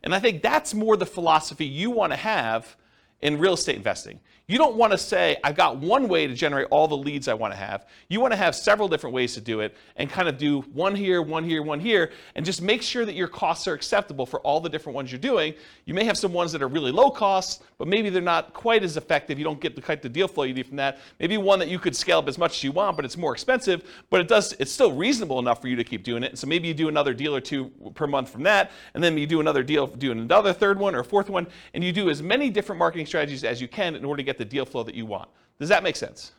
[0.04, 2.76] And I think that's more the philosophy you want to have
[3.20, 4.20] in real estate investing.
[4.46, 7.34] You don't want to say, I've got one way to generate all the leads I
[7.34, 7.86] want to have.
[8.10, 10.94] You want to have several different ways to do it and kind of do one
[10.94, 14.40] here, one here, one here, and just make sure that your costs are acceptable for
[14.40, 15.54] all the different ones you're doing.
[15.86, 18.84] You may have some ones that are really low cost, but maybe they're not quite
[18.84, 19.38] as effective.
[19.38, 20.98] You don't get the kind of deal flow you need from that.
[21.18, 23.32] Maybe one that you could scale up as much as you want, but it's more
[23.32, 26.32] expensive, but it does it's still reasonable enough for you to keep doing it.
[26.32, 29.16] And so maybe you do another deal or two per month from that, and then
[29.16, 32.20] you do another deal, do another third one or fourth one, and you do as
[32.20, 34.94] many different marketing strategies as you can in order to get the deal flow that
[34.94, 35.28] you want.
[35.58, 36.32] Does that make sense?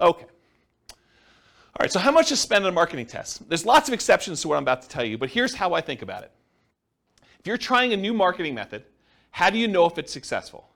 [0.00, 0.26] Okay.
[1.76, 3.48] All right, so how much to spend on a marketing test?
[3.48, 5.80] There's lots of exceptions to what I'm about to tell you, but here's how I
[5.80, 6.30] think about it.
[7.40, 8.84] If you're trying a new marketing method,
[9.32, 10.68] how do you know if it's successful?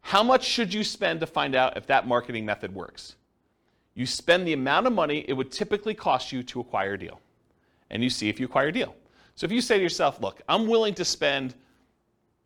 [0.00, 3.16] How much should you spend to find out if that marketing method works?
[3.94, 7.20] You spend the amount of money it would typically cost you to acquire a deal,
[7.90, 8.94] and you see if you acquire a deal.
[9.34, 11.54] So if you say to yourself, look, I'm willing to spend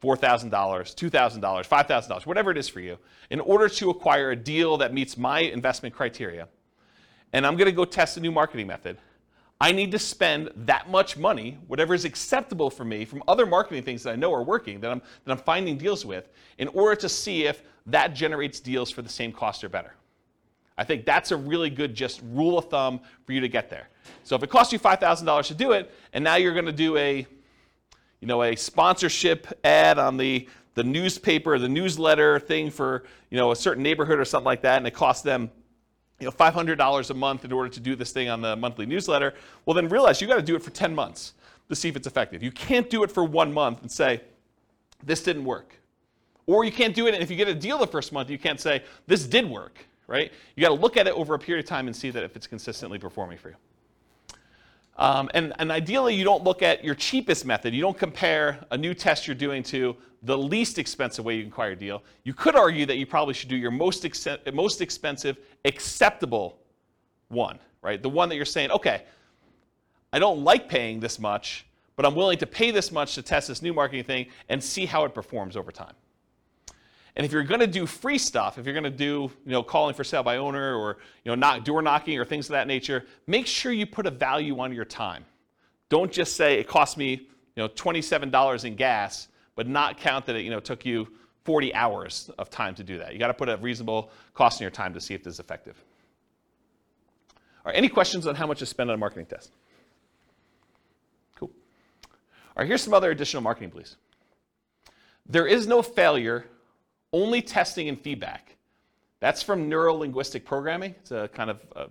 [0.03, 2.99] $4,000, $2,000, $5,000, whatever it is for you,
[3.31, 6.49] in order to acquire a deal that meets my investment criteria,
[7.33, 8.99] and I'm going to go test a new marketing method,
[9.59, 13.83] I need to spend that much money, whatever is acceptable for me from other marketing
[13.83, 16.29] things that I know are working, that I'm, that I'm finding deals with,
[16.59, 19.95] in order to see if that generates deals for the same cost or better.
[20.77, 23.89] I think that's a really good just rule of thumb for you to get there.
[24.25, 26.99] So if it costs you $5,000 to do it, and now you're going to do
[26.99, 27.27] a
[28.21, 33.51] you know, a sponsorship ad on the, the newspaper, the newsletter thing for, you know,
[33.51, 35.51] a certain neighborhood or something like that, and it costs them,
[36.19, 39.35] you know, $500 a month in order to do this thing on the monthly newsletter,
[39.65, 41.35] well, then realize you got to do it for 10 months
[41.69, 42.43] to see if it's effective.
[42.43, 44.23] You can't do it for one month and say,
[45.03, 45.79] this didn't work.
[46.47, 48.39] Or you can't do it, and if you get a deal the first month, you
[48.39, 50.33] can't say, this did work, right?
[50.55, 52.37] You got to look at it over a period of time and see that if
[52.37, 53.57] it's consistently performing for you.
[54.99, 57.75] Um, and, and, ideally, you don't look at your cheapest method.
[57.75, 61.53] You don't compare a new test you're doing to the least expensive way you can
[61.53, 62.03] acquire a deal.
[62.25, 66.59] You could argue that you probably should do your most, ex- most expensive, acceptable
[67.29, 68.03] one, right?
[68.03, 69.03] The one that you're saying, okay,
[70.13, 73.49] I don't like paying this much, but I'm willing to pay this much to test
[73.49, 75.95] this new marketing thing and see how it performs over time.
[77.17, 79.63] And if you're going to do free stuff, if you're going to do, you know,
[79.63, 82.67] calling for sale by owner or, you know, knock, door knocking or things of that
[82.67, 85.25] nature, make sure you put a value on your time.
[85.89, 90.37] Don't just say it cost me, you know, $27 in gas, but not count that
[90.37, 91.09] it, you know, took you
[91.45, 93.15] 40 hours of time to do that.
[93.15, 95.41] You got to put a reasonable cost in your time to see if this is
[95.41, 95.83] effective.
[97.65, 99.53] All right, any questions on how much to spend on a marketing test?
[101.37, 101.51] Cool.
[102.09, 102.11] All
[102.59, 103.97] right, here's some other additional marketing, please.
[105.29, 106.47] There is no failure
[107.13, 108.57] only testing and feedback.
[109.21, 110.95] That's from neuro-linguistic programming.
[111.01, 111.87] It's a kind of a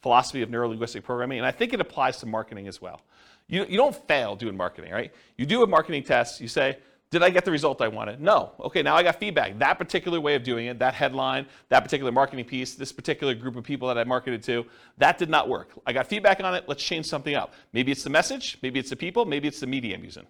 [0.00, 3.02] philosophy of neuro-linguistic programming, and I think it applies to marketing as well.
[3.48, 5.12] You, you don't fail doing marketing, right?
[5.36, 6.78] You do a marketing test, you say,
[7.10, 8.20] did I get the result I wanted?
[8.20, 8.52] No.
[8.60, 9.58] Okay, now I got feedback.
[9.58, 13.56] That particular way of doing it, that headline, that particular marketing piece, this particular group
[13.56, 14.64] of people that I marketed to,
[14.98, 15.72] that did not work.
[15.84, 17.52] I got feedback on it, let's change something up.
[17.72, 20.26] Maybe it's the message, maybe it's the people, maybe it's the media I'm using.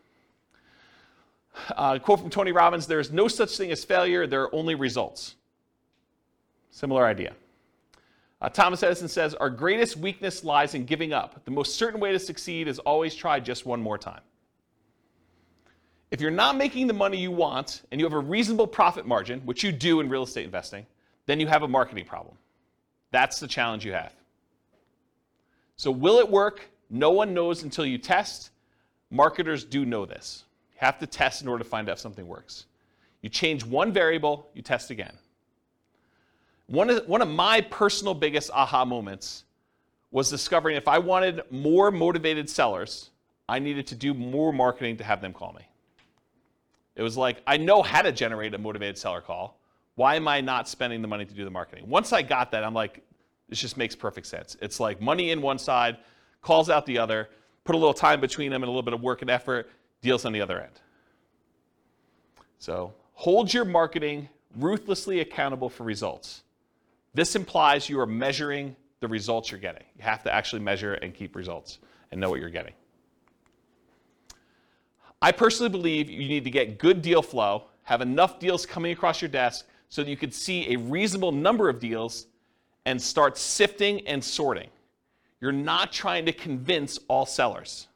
[1.76, 4.74] Uh, quote from Tony Robbins There is no such thing as failure, there are only
[4.74, 5.36] results.
[6.70, 7.34] Similar idea.
[8.40, 11.44] Uh, Thomas Edison says, Our greatest weakness lies in giving up.
[11.44, 14.22] The most certain way to succeed is always try just one more time.
[16.10, 19.40] If you're not making the money you want and you have a reasonable profit margin,
[19.40, 20.86] which you do in real estate investing,
[21.26, 22.36] then you have a marketing problem.
[23.12, 24.12] That's the challenge you have.
[25.76, 26.68] So, will it work?
[26.88, 28.50] No one knows until you test.
[29.10, 30.44] Marketers do know this.
[30.80, 32.64] Have to test in order to find out if something works.
[33.20, 35.12] You change one variable, you test again.
[36.68, 39.44] One of, one of my personal biggest aha moments
[40.10, 43.10] was discovering if I wanted more motivated sellers,
[43.46, 45.68] I needed to do more marketing to have them call me.
[46.96, 49.60] It was like, I know how to generate a motivated seller call.
[49.96, 51.90] Why am I not spending the money to do the marketing?
[51.90, 53.04] Once I got that, I'm like,
[53.50, 54.56] this just makes perfect sense.
[54.62, 55.98] It's like money in one side,
[56.40, 57.28] calls out the other,
[57.64, 59.68] put a little time between them and a little bit of work and effort,
[60.02, 60.72] deals on the other end.
[62.58, 66.42] So hold your marketing ruthlessly accountable for results.
[67.14, 69.84] This implies you are measuring the results you're getting.
[69.96, 71.78] You have to actually measure and keep results
[72.10, 72.74] and know what you're getting.
[75.22, 79.20] I personally believe you need to get good deal flow, have enough deals coming across
[79.20, 82.26] your desk so that you can see a reasonable number of deals
[82.86, 84.68] and start sifting and sorting.
[85.40, 87.88] You're not trying to convince all sellers.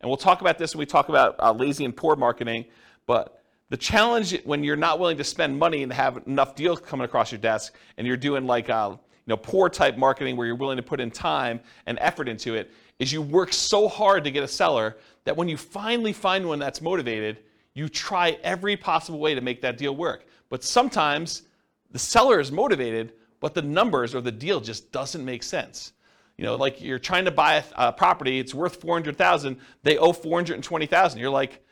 [0.00, 2.66] And we'll talk about this when we talk about uh, lazy and poor marketing,
[3.06, 7.04] but the challenge when you're not willing to spend money and have enough deals coming
[7.04, 10.56] across your desk and you're doing like uh, you know, poor type marketing where you're
[10.56, 14.30] willing to put in time and effort into it is you work so hard to
[14.30, 17.38] get a seller that when you finally find one that's motivated,
[17.74, 20.26] you try every possible way to make that deal work.
[20.48, 21.42] But sometimes
[21.90, 25.92] the seller is motivated, but the numbers or the deal just doesn't make sense.
[26.38, 30.12] You know, like you're trying to buy a, a property, it's worth 400,000, they owe
[30.12, 31.18] 420,000.
[31.18, 31.62] You're like,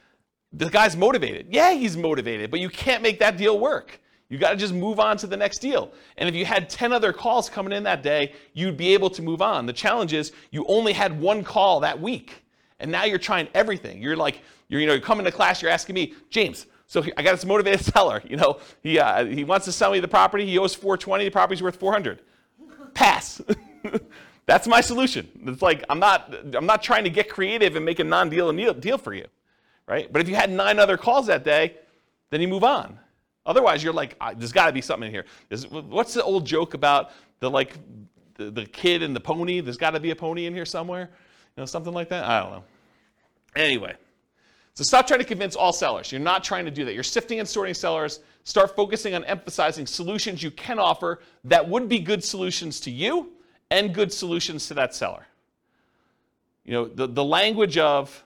[0.53, 1.49] the guy's motivated.
[1.51, 4.01] Yeah, he's motivated, but you can't make that deal work.
[4.29, 5.93] You got to just move on to the next deal.
[6.17, 9.23] And if you had 10 other calls coming in that day, you'd be able to
[9.23, 9.67] move on.
[9.67, 12.43] The challenge is you only had one call that week.
[12.81, 14.03] And now you're trying everything.
[14.03, 17.23] You're like, you're, you know, you're coming to class, you're asking me, James, so I
[17.23, 18.23] got this motivated seller.
[18.27, 20.47] You know, he, uh, he wants to sell me the property.
[20.47, 21.25] He owes 420.
[21.25, 22.21] The property's worth 400.
[22.95, 23.43] Pass.
[24.47, 25.29] That's my solution.
[25.47, 28.75] It's like I'm not I'm not trying to get creative and make a non-deal a
[28.75, 29.27] deal for you,
[29.87, 30.13] right?
[30.13, 31.77] But if you had nine other calls that day,
[32.31, 32.99] then you move on.
[33.47, 35.25] Otherwise, you're like, there's got to be something in here.
[35.71, 37.75] What's the old joke about the like
[38.35, 39.61] the, the kid and the pony?
[39.61, 41.11] There's got to be a pony in here somewhere,
[41.57, 42.25] you know, something like that.
[42.25, 42.65] I don't know.
[43.57, 43.95] Anyway,
[44.75, 46.11] so stop trying to convince all sellers.
[46.11, 46.95] You're not trying to do that.
[46.95, 48.21] You're sifting and sorting sellers.
[48.45, 53.34] Start focusing on emphasizing solutions you can offer that would be good solutions to you
[53.71, 55.27] and good solutions to that seller.
[56.65, 58.25] You know, the, the language of,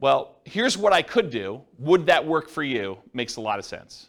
[0.00, 1.62] well, here's what I could do.
[1.78, 2.98] Would that work for you?
[3.12, 4.08] Makes a lot of sense.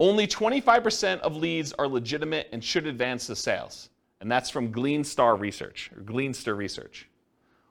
[0.00, 3.88] Only 25% of leads are legitimate and should advance the sales.
[4.20, 7.08] And that's from Gleanstar Research or Gleanster Research.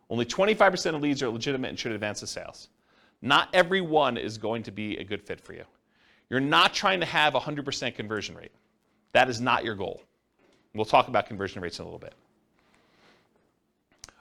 [0.10, 2.70] Only 25% of leads are legitimate and should advance the sales.
[3.22, 5.64] Not every one is going to be a good fit for you.
[6.30, 8.52] You're not trying to have a 100% conversion rate.
[9.14, 10.02] That is not your goal.
[10.74, 12.14] We'll talk about conversion rates in a little bit.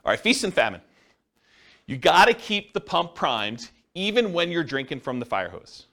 [0.05, 0.81] All right, feast and famine.
[1.85, 5.85] You got to keep the pump primed even when you're drinking from the fire hose.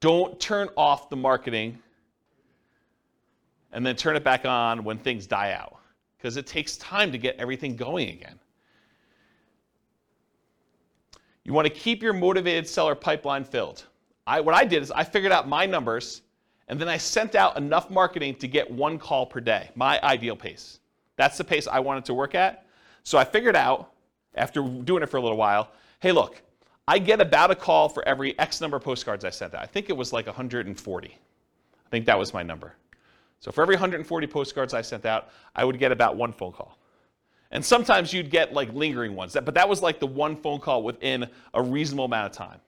[0.00, 1.78] Don't turn off the marketing
[3.72, 5.76] and then turn it back on when things die out
[6.16, 8.38] because it takes time to get everything going again.
[11.44, 13.84] You want to keep your motivated seller pipeline filled.
[14.26, 16.22] I, what I did is I figured out my numbers
[16.68, 20.36] and then I sent out enough marketing to get one call per day, my ideal
[20.36, 20.80] pace.
[21.16, 22.66] That's the pace I wanted to work at.
[23.04, 23.92] So I figured out,
[24.34, 26.42] after doing it for a little while, hey, look,
[26.88, 29.62] I get about a call for every X number of postcards I sent out.
[29.62, 31.08] I think it was like 140.
[31.08, 32.74] I think that was my number.
[33.40, 36.78] So for every 140 postcards I sent out, I would get about one phone call.
[37.50, 40.82] And sometimes you'd get like lingering ones, but that was like the one phone call
[40.82, 42.60] within a reasonable amount of time.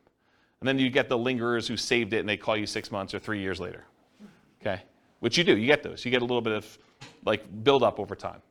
[0.61, 3.15] And then you get the lingerers who saved it and they call you six months
[3.15, 3.85] or three years later.
[4.61, 4.83] Okay?
[5.21, 6.05] Which you do, you get those.
[6.05, 6.79] You get a little bit of
[7.25, 8.43] like build up over time.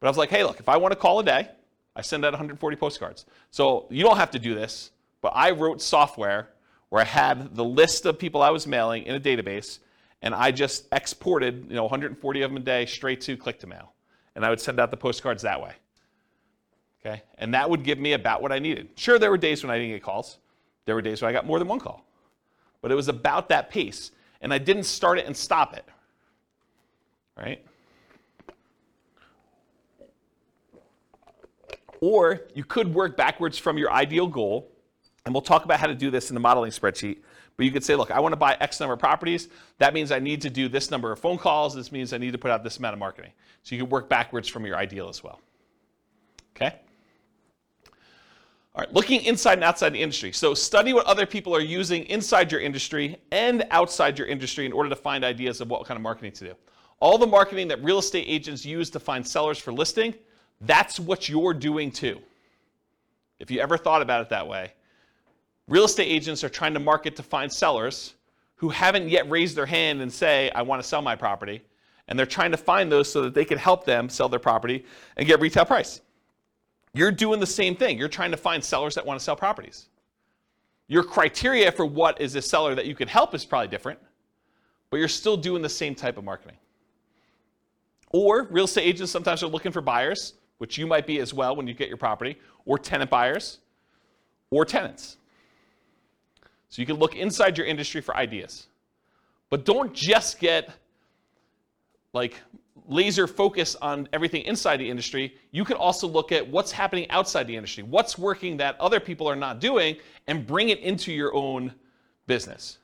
[0.00, 1.48] But I was like, hey, look, if I want to call a day,
[1.96, 3.26] I send out 140 postcards.
[3.50, 4.90] So you don't have to do this,
[5.20, 6.50] but I wrote software
[6.90, 9.80] where I had the list of people I was mailing in a database,
[10.22, 13.66] and I just exported, you know, 140 of them a day straight to click to
[13.66, 13.92] mail
[14.38, 15.72] and I would send out the postcards that way.
[17.00, 17.24] Okay?
[17.38, 18.90] And that would give me about what I needed.
[18.94, 20.38] Sure, there were days when I didn't get calls.
[20.88, 22.02] There were days when I got more than one call.
[22.80, 24.10] But it was about that pace.
[24.40, 25.84] And I didn't start it and stop it.
[27.36, 27.62] Right?
[32.00, 34.72] Or you could work backwards from your ideal goal.
[35.26, 37.18] And we'll talk about how to do this in the modeling spreadsheet.
[37.58, 39.48] But you could say, look, I want to buy X number of properties.
[39.76, 41.74] That means I need to do this number of phone calls.
[41.74, 43.32] This means I need to put out this amount of marketing.
[43.62, 45.38] So you can work backwards from your ideal as well.
[46.56, 46.76] Okay?
[48.78, 50.30] All right, looking inside and outside the industry.
[50.30, 54.72] So study what other people are using inside your industry and outside your industry in
[54.72, 56.54] order to find ideas of what kind of marketing to do.
[57.00, 60.14] All the marketing that real estate agents use to find sellers for listing,
[60.60, 62.20] that's what you're doing too.
[63.40, 64.74] If you ever thought about it that way,
[65.66, 68.14] real estate agents are trying to market to find sellers
[68.54, 71.62] who haven't yet raised their hand and say, I want to sell my property.
[72.06, 74.84] And they're trying to find those so that they can help them sell their property
[75.16, 76.00] and get retail price.
[76.94, 77.98] You're doing the same thing.
[77.98, 79.88] You're trying to find sellers that want to sell properties.
[80.88, 83.98] Your criteria for what is a seller that you could help is probably different,
[84.90, 86.56] but you're still doing the same type of marketing.
[88.10, 91.54] Or real estate agents sometimes are looking for buyers, which you might be as well
[91.54, 93.58] when you get your property, or tenant buyers,
[94.50, 95.18] or tenants.
[96.70, 98.66] So you can look inside your industry for ideas.
[99.50, 100.70] But don't just get
[102.12, 102.40] like
[102.88, 107.46] laser focus on everything inside the industry, you can also look at what's happening outside
[107.46, 109.96] the industry, what's working that other people are not doing,
[110.26, 111.72] and bring it into your own
[112.26, 112.78] business.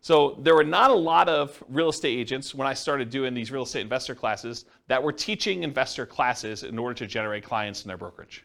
[0.00, 3.50] So there were not a lot of real estate agents when I started doing these
[3.50, 7.88] real estate investor classes that were teaching investor classes in order to generate clients in
[7.88, 8.44] their brokerage.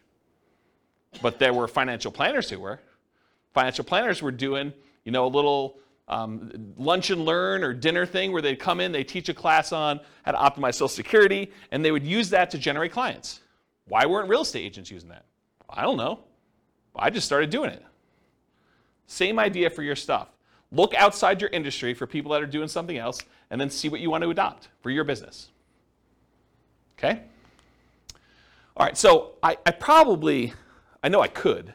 [1.20, 2.80] But there were financial planners who were.
[3.52, 4.72] Financial planners were doing,
[5.04, 5.78] you know, a little
[6.10, 9.72] um, lunch and learn or dinner thing where they'd come in, they teach a class
[9.72, 13.40] on how to optimize Social Security, and they would use that to generate clients.
[13.86, 15.24] Why weren't real estate agents using that?
[15.68, 16.18] I don't know.
[16.96, 17.82] I just started doing it.
[19.06, 20.28] Same idea for your stuff.
[20.72, 23.20] Look outside your industry for people that are doing something else,
[23.50, 25.48] and then see what you want to adopt for your business.
[26.98, 27.22] Okay?
[28.76, 30.54] All right, so I, I probably,
[31.02, 31.72] I know I could.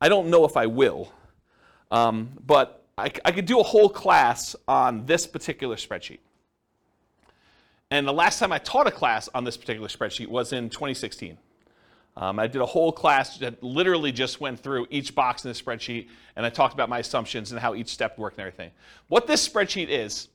[0.00, 1.12] I don't know if I will.
[1.90, 6.18] Um, but I, I could do a whole class on this particular spreadsheet.
[7.90, 11.38] And the last time I taught a class on this particular spreadsheet was in 2016.
[12.16, 15.54] Um, I did a whole class that literally just went through each box in the
[15.54, 18.72] spreadsheet, and I talked about my assumptions and how each step worked and everything.
[19.06, 20.28] What this spreadsheet is,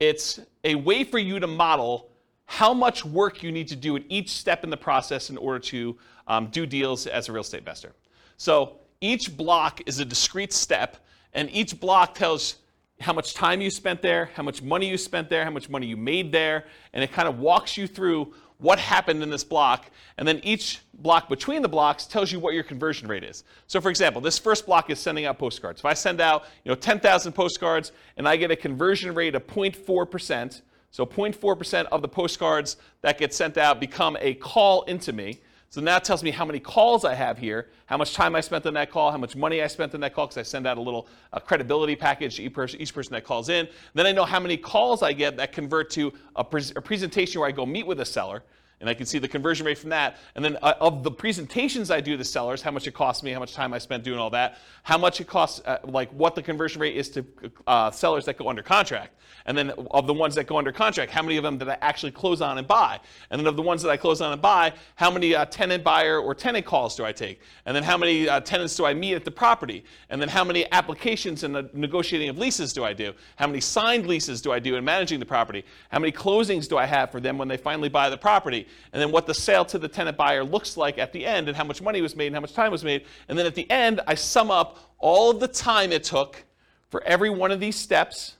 [0.00, 2.10] it's a way for you to model
[2.46, 5.60] how much work you need to do at each step in the process in order
[5.60, 7.92] to um, do deals as a real estate investor.
[8.36, 10.96] So each block is a discrete step
[11.34, 12.56] and each block tells
[13.00, 15.86] how much time you spent there, how much money you spent there, how much money
[15.86, 19.90] you made there, and it kind of walks you through what happened in this block,
[20.16, 23.44] and then each block between the blocks tells you what your conversion rate is.
[23.66, 25.80] So for example, this first block is sending out postcards.
[25.80, 29.46] If I send out, you know, 10,000 postcards and I get a conversion rate of
[29.46, 35.40] 0.4%, so 0.4% of the postcards that get sent out become a call into me,
[35.74, 38.40] so now it tells me how many calls I have here, how much time I
[38.40, 40.68] spent on that call, how much money I spent on that call, because I send
[40.68, 41.08] out a little
[41.46, 43.66] credibility package to each person, each person that calls in.
[43.92, 47.40] Then I know how many calls I get that convert to a, pre- a presentation
[47.40, 48.44] where I go meet with a seller
[48.84, 50.18] and I can see the conversion rate from that.
[50.34, 53.32] And then uh, of the presentations I do to sellers, how much it costs me,
[53.32, 56.34] how much time I spent doing all that, how much it costs, uh, like what
[56.34, 57.24] the conversion rate is to
[57.66, 59.14] uh, sellers that go under contract.
[59.46, 61.78] And then of the ones that go under contract, how many of them did I
[61.80, 63.00] actually close on and buy?
[63.30, 65.82] And then of the ones that I close on and buy, how many uh, tenant
[65.82, 67.40] buyer or tenant calls do I take?
[67.64, 69.84] And then how many uh, tenants do I meet at the property?
[70.10, 73.14] And then how many applications and the negotiating of leases do I do?
[73.36, 75.64] How many signed leases do I do in managing the property?
[75.90, 78.66] How many closings do I have for them when they finally buy the property?
[78.92, 81.56] And then what the sale to the tenant buyer looks like at the end and
[81.56, 83.04] how much money was made and how much time was made.
[83.28, 86.44] And then at the end, I sum up all of the time it took
[86.88, 88.36] for every one of these steps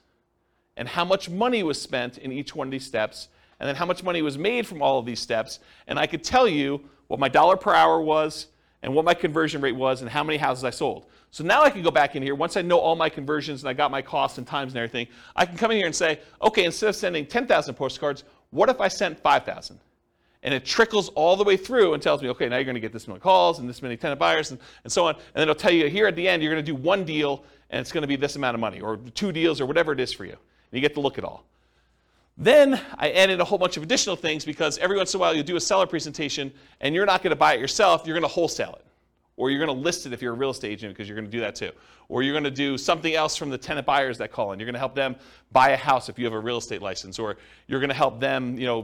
[0.77, 3.85] and how much money was spent in each one of these steps, and then how
[3.85, 5.59] much money was made from all of these steps.
[5.87, 8.47] And I could tell you what my dollar per hour was,
[8.81, 11.07] and what my conversion rate was, and how many houses I sold.
[11.31, 13.69] So now I can go back in here, once I know all my conversions and
[13.69, 16.19] I got my costs and times and everything, I can come in here and say,
[16.41, 19.79] okay, instead of sending 10,000 postcards, what if I sent 5,000?
[20.45, 22.79] And it trickles all the way through and tells me, okay, now you're going to
[22.79, 25.15] get this many calls and this many tenant buyers and, and so on.
[25.15, 27.43] And then it'll tell you here at the end, you're going to do one deal
[27.71, 29.99] and it's going to be this amount of money, or two deals, or whatever it
[29.99, 30.39] is for you And
[30.71, 31.43] you get to look at all.
[32.37, 35.33] Then I added a whole bunch of additional things because every once in a while
[35.33, 38.29] you do a seller presentation and you're not going to buy it yourself, you're going
[38.29, 38.84] to wholesale it.
[39.37, 41.29] Or you're going to list it if you're a real estate agent because you're going
[41.29, 41.71] to do that too.
[42.07, 44.59] Or you're going to do something else from the tenant buyers that call in.
[44.59, 45.15] You're going to help them
[45.51, 47.19] buy a house if you have a real estate license.
[47.19, 47.35] Or
[47.67, 48.83] you're going to help them, you know,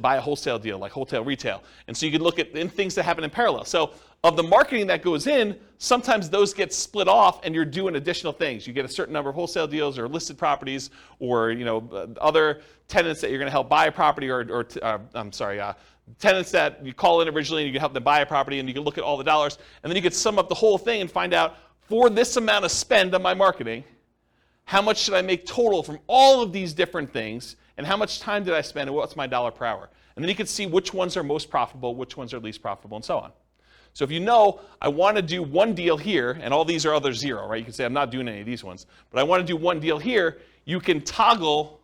[0.00, 1.62] buy a wholesale deal like wholesale retail.
[1.86, 3.64] And so you can look at things that happen in parallel.
[3.66, 3.92] So
[4.24, 8.32] of the marketing that goes in, sometimes those get split off and you're doing additional
[8.32, 8.66] things.
[8.66, 12.62] You get a certain number of wholesale deals or listed properties or you know other
[12.88, 15.74] tenants that you're going to help buy a property or, or uh, I'm sorry, uh,
[16.18, 18.68] tenants that you call in originally and you can help them buy a property and
[18.68, 20.78] you can look at all the dollars and then you could sum up the whole
[20.78, 21.56] thing and find out
[21.88, 23.84] for this amount of spend on my marketing,
[24.64, 28.20] how much should I make total from all of these different things and how much
[28.20, 29.90] time did I spend and what's my dollar per hour?
[30.16, 32.96] And then you can see which ones are most profitable, which ones are least profitable
[32.96, 33.32] and so on.
[33.92, 36.94] So if you know I want to do one deal here, and all these are
[36.94, 37.58] other zero, right?
[37.58, 39.56] You can say I'm not doing any of these ones, but I want to do
[39.56, 40.38] one deal here.
[40.64, 41.80] You can toggle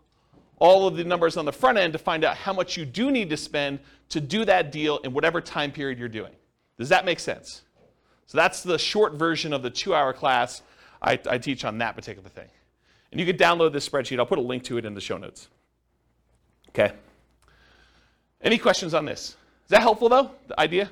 [0.61, 3.11] all of the numbers on the front end to find out how much you do
[3.11, 3.81] need to spend
[4.11, 6.33] to do that deal in whatever time period you're doing.
[6.79, 7.63] Does that make sense?
[8.27, 10.63] So that's the short version of the two-hour class
[11.03, 12.49] I, I teach on that particular thing.
[13.11, 14.19] And you can download this spreadsheet.
[14.19, 15.49] I'll put a link to it in the show notes.
[16.69, 16.93] Okay.
[18.41, 19.31] Any questions on this?
[19.31, 20.31] Is that helpful though?
[20.47, 20.91] The idea?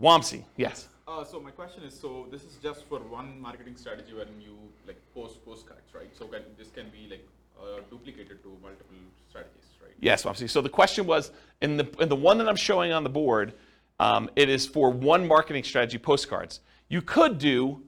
[0.00, 0.88] Vamsi, yes.
[1.06, 4.56] Uh, so my question is, so this is just for one marketing strategy when you
[4.86, 6.10] like post postcards, right?
[6.16, 7.26] So can, this can be like
[7.62, 8.96] uh, duplicated to multiple
[9.28, 9.92] strategies, right?
[10.00, 10.50] Yes, Vamsi.
[10.50, 13.54] So the question was, in the in the one that I'm showing on the board,
[14.00, 16.60] um, it is for one marketing strategy postcards.
[16.88, 17.82] You could do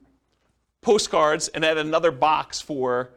[0.81, 3.11] postcards and add another box for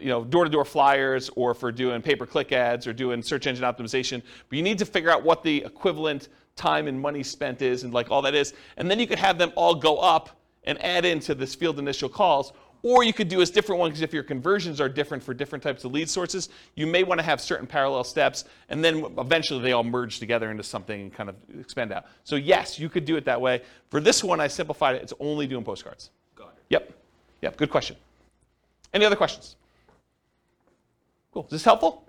[0.00, 4.22] you know, door-to-door flyers or for doing pay-per-click ads or doing search engine optimization.
[4.48, 7.94] But you need to figure out what the equivalent time and money spent is and
[7.94, 8.54] like all that is.
[8.76, 10.30] And then you could have them all go up
[10.64, 12.52] and add into this field initial calls.
[12.84, 15.64] Or you could do a different one because if your conversions are different for different
[15.64, 19.62] types of lead sources, you may want to have certain parallel steps and then eventually
[19.62, 22.04] they all merge together into something and kind of expand out.
[22.24, 23.62] So yes, you could do it that way.
[23.88, 25.02] For this one, I simplified it.
[25.02, 26.10] It's only doing postcards.
[26.36, 26.62] Got it.
[26.68, 26.92] Yep.
[27.40, 27.56] Yep.
[27.56, 27.96] Good question.
[28.92, 29.56] Any other questions?
[31.32, 31.44] Cool.
[31.44, 32.04] Is this helpful?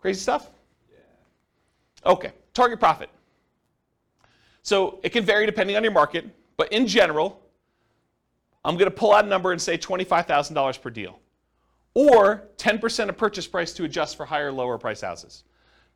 [0.00, 0.50] Crazy stuff?
[0.88, 2.12] Yeah.
[2.12, 2.30] Okay.
[2.54, 3.10] Target profit.
[4.62, 6.26] So it can vary depending on your market,
[6.56, 7.42] but in general,
[8.64, 11.18] I'm going to pull out a number and say $25,000 per deal.
[11.94, 15.44] Or 10% of purchase price to adjust for higher, lower price houses.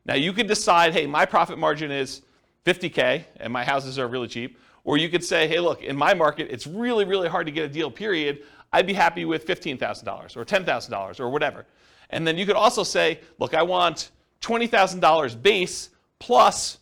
[0.07, 2.23] Now you could decide, hey, my profit margin is
[2.65, 4.59] 50K and my houses are really cheap.
[4.85, 7.65] Or you could say, hey, look, in my market, it's really, really hard to get
[7.65, 8.43] a deal, period.
[8.73, 11.65] I'd be happy with $15,000 or $10,000 or whatever.
[12.11, 14.11] And then you could also say, look, I want
[14.43, 16.79] $20,000 base plus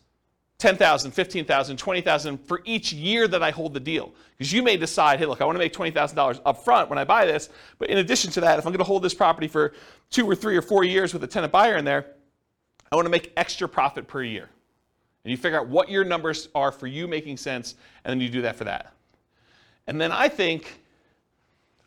[0.63, 4.13] 10,000, 15,000, 20,000 for each year that I hold the deal.
[4.37, 7.03] Because you may decide, hey, look, I want to make $20,000 up front when I
[7.03, 7.49] buy this,
[7.79, 9.73] but in addition to that, if I'm going to hold this property for
[10.09, 12.05] two or three or four years with a tenant buyer in there,
[12.89, 14.49] I want to make extra profit per year.
[15.25, 18.29] And you figure out what your numbers are for you making sense, and then you
[18.29, 18.93] do that for that.
[19.87, 20.79] And then I think,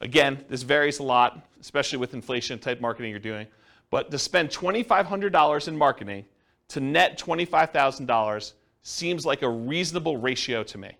[0.02, 3.46] again, this varies a lot, especially with inflation type marketing you're doing,
[3.88, 6.26] but to spend $2,500 in marketing
[6.68, 8.52] to net $25,000
[8.86, 10.92] seems like a reasonable ratio to me.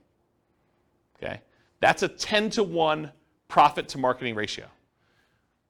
[1.16, 1.41] Okay?
[1.80, 3.12] That's a 10 to 1
[3.47, 4.66] profit to marketing ratio.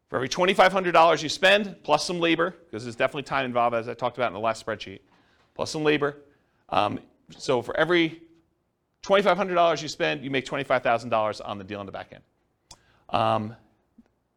[0.09, 3.93] For every $2,500 you spend, plus some labor, because there's definitely time involved, as I
[3.93, 5.01] talked about in the last spreadsheet,
[5.55, 6.23] plus some labor.
[6.71, 7.01] Um,
[7.37, 8.23] so for every
[9.03, 12.23] $2,500 you spend, you make $25,000 on the deal on the back end.
[13.11, 13.55] Um,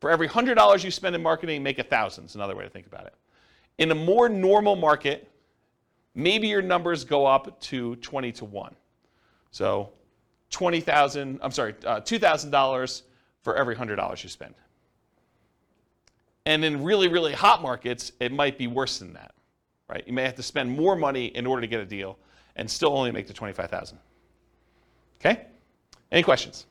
[0.02, 2.88] for every $100 you spend in marketing, make a 1000 It's another way to think
[2.88, 3.14] about it.
[3.78, 5.29] In a more normal market,
[6.20, 8.76] maybe your numbers go up to 20 to 1.
[9.52, 9.92] So
[10.52, 13.02] 20,000, I'm sorry, uh, $2,000
[13.42, 14.56] for every $100 you spend.
[16.46, 19.34] And in really, really hot markets, it might be worse than that,
[19.88, 20.04] right?
[20.08, 22.18] You may have to spend more money in order to get a deal
[22.56, 23.98] and still only make the 25,000.
[25.20, 25.46] Okay?
[26.12, 26.66] Any questions?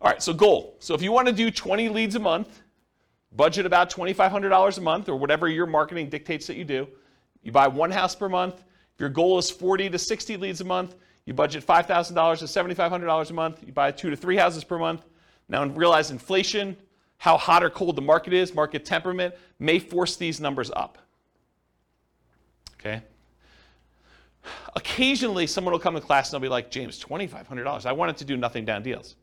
[0.00, 0.76] All right, so goal.
[0.78, 2.62] So if you want to do 20 leads a month,
[3.36, 6.88] budget about $2,500 a month or whatever your marketing dictates that you do,
[7.48, 8.56] you buy one house per month.
[8.56, 13.30] If your goal is 40 to 60 leads a month, you budget $5,000 to $7,500
[13.30, 13.62] a month.
[13.66, 15.06] You buy two to three houses per month.
[15.48, 16.76] Now, realize inflation,
[17.16, 20.98] how hot or cold the market is, market temperament, may force these numbers up.
[22.78, 23.00] Okay?
[24.76, 27.86] Occasionally, someone will come to class and they'll be like, James, $2,500.
[27.86, 29.16] I wanted to do nothing down deals.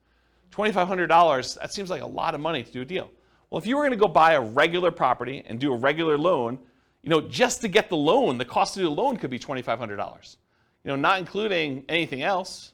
[0.52, 3.12] $2,500, that seems like a lot of money to do a deal.
[3.52, 6.18] Well, if you were going to go buy a regular property and do a regular
[6.18, 6.58] loan,
[7.06, 10.38] you know, just to get the loan, the cost of the loan could be $2,500.
[10.84, 12.74] You know, not including anything else.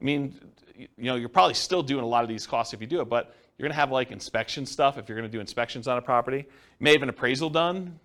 [0.00, 0.34] I mean,
[0.76, 3.08] you know, you're probably still doing a lot of these costs if you do it,
[3.08, 5.98] but you're going to have like inspection stuff if you're going to do inspections on
[5.98, 6.38] a property.
[6.38, 8.00] You may have an appraisal done.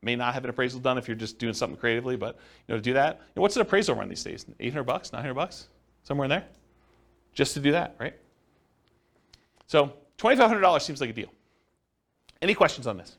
[0.00, 2.76] May not have an appraisal done if you're just doing something creatively, but you know,
[2.76, 4.46] to do that, you know, what's an appraisal run these days?
[4.58, 5.68] 800 bucks, 900 bucks,
[6.02, 6.44] somewhere in there,
[7.34, 8.14] just to do that, right?
[9.66, 11.28] So $2,500 seems like a deal.
[12.40, 13.16] Any questions on this?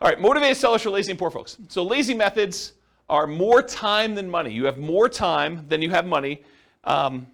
[0.00, 1.56] All right, motivated sellers for lazy and poor folks.
[1.68, 2.72] So lazy methods
[3.08, 4.52] are more time than money.
[4.52, 6.42] You have more time than you have money.
[6.84, 7.26] Um,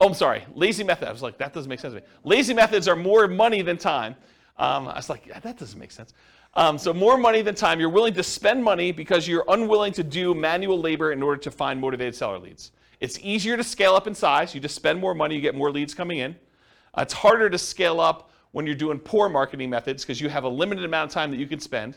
[0.00, 0.44] oh, I'm sorry.
[0.54, 1.08] Lazy method.
[1.08, 2.06] I was like, that doesn't make sense to me.
[2.24, 4.14] Lazy methods are more money than time.
[4.58, 6.14] Um, I was like, that doesn't make sense.
[6.54, 7.80] Um, so more money than time.
[7.80, 11.50] You're willing to spend money because you're unwilling to do manual labor in order to
[11.50, 12.72] find motivated seller leads.
[13.00, 14.54] It's easier to scale up in size.
[14.54, 16.36] You just spend more money, you get more leads coming in.
[16.94, 20.44] Uh, it's harder to scale up when you're doing poor marketing methods because you have
[20.44, 21.96] a limited amount of time that you can spend.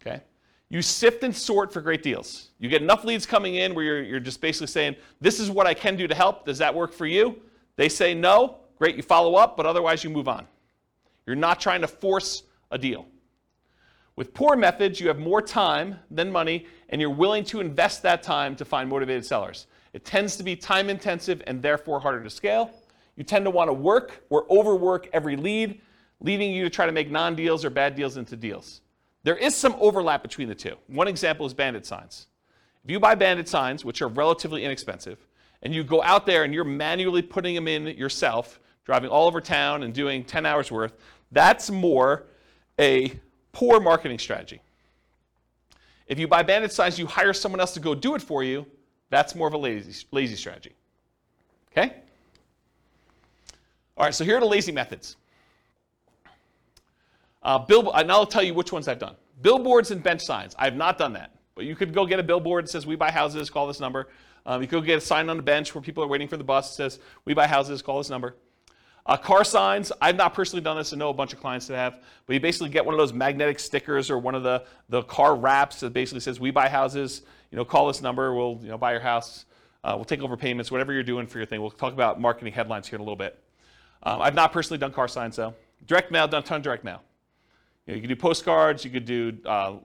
[0.00, 0.20] Okay?
[0.68, 2.50] You sift and sort for great deals.
[2.58, 5.66] You get enough leads coming in where you're, you're just basically saying, This is what
[5.66, 6.44] I can do to help.
[6.44, 7.40] Does that work for you?
[7.76, 8.58] They say no.
[8.76, 10.46] Great, you follow up, but otherwise you move on.
[11.26, 13.06] You're not trying to force a deal.
[14.16, 18.22] With poor methods, you have more time than money, and you're willing to invest that
[18.22, 19.66] time to find motivated sellers.
[19.92, 22.70] It tends to be time intensive and therefore harder to scale.
[23.16, 25.80] You tend to want to work or overwork every lead,
[26.20, 28.80] leading you to try to make non deals or bad deals into deals.
[29.22, 30.76] There is some overlap between the two.
[30.86, 32.26] One example is bandit signs.
[32.84, 35.26] If you buy bandit signs, which are relatively inexpensive,
[35.62, 39.40] and you go out there and you're manually putting them in yourself, driving all over
[39.40, 40.92] town and doing 10 hours worth,
[41.32, 42.26] that's more
[42.78, 43.18] a
[43.52, 44.60] poor marketing strategy.
[46.06, 48.66] If you buy bandit signs, you hire someone else to go do it for you,
[49.08, 50.74] that's more of a lazy, lazy strategy.
[51.72, 52.02] Okay?
[53.96, 55.16] All right, so here are the lazy methods.
[57.42, 59.14] Uh, bill, and I'll tell you which ones I've done.
[59.42, 60.54] Billboards and bench signs.
[60.58, 61.30] I have not done that.
[61.54, 64.08] But you could go get a billboard that says, We buy houses, call this number.
[64.46, 66.36] Um, you could go get a sign on the bench where people are waiting for
[66.36, 68.34] the bus that says, We buy houses, call this number.
[69.06, 71.76] Uh, car signs, I've not personally done this, I know a bunch of clients that
[71.76, 75.02] have, but you basically get one of those magnetic stickers or one of the, the
[75.02, 78.68] car wraps that basically says, We buy houses, you know, call this number, we'll you
[78.68, 79.44] know, buy your house,
[79.84, 81.60] uh, we'll take over payments, whatever you're doing for your thing.
[81.60, 83.38] We'll talk about marketing headlines here in a little bit.
[84.04, 85.54] Um, I've not personally done car signs though.
[85.86, 87.02] Direct mail, done a ton of direct mail.
[87.86, 89.76] You, know, you could do postcards, you could do uh,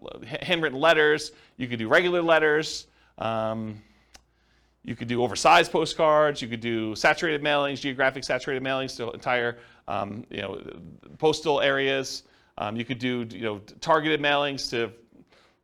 [0.42, 3.82] handwritten letters, you could do regular letters, um,
[4.84, 9.58] you could do oversized postcards, you could do saturated mailings, geographic saturated mailings to entire
[9.88, 10.62] um, you know,
[11.18, 12.24] postal areas.
[12.58, 14.92] Um, you could do you know, targeted mailings to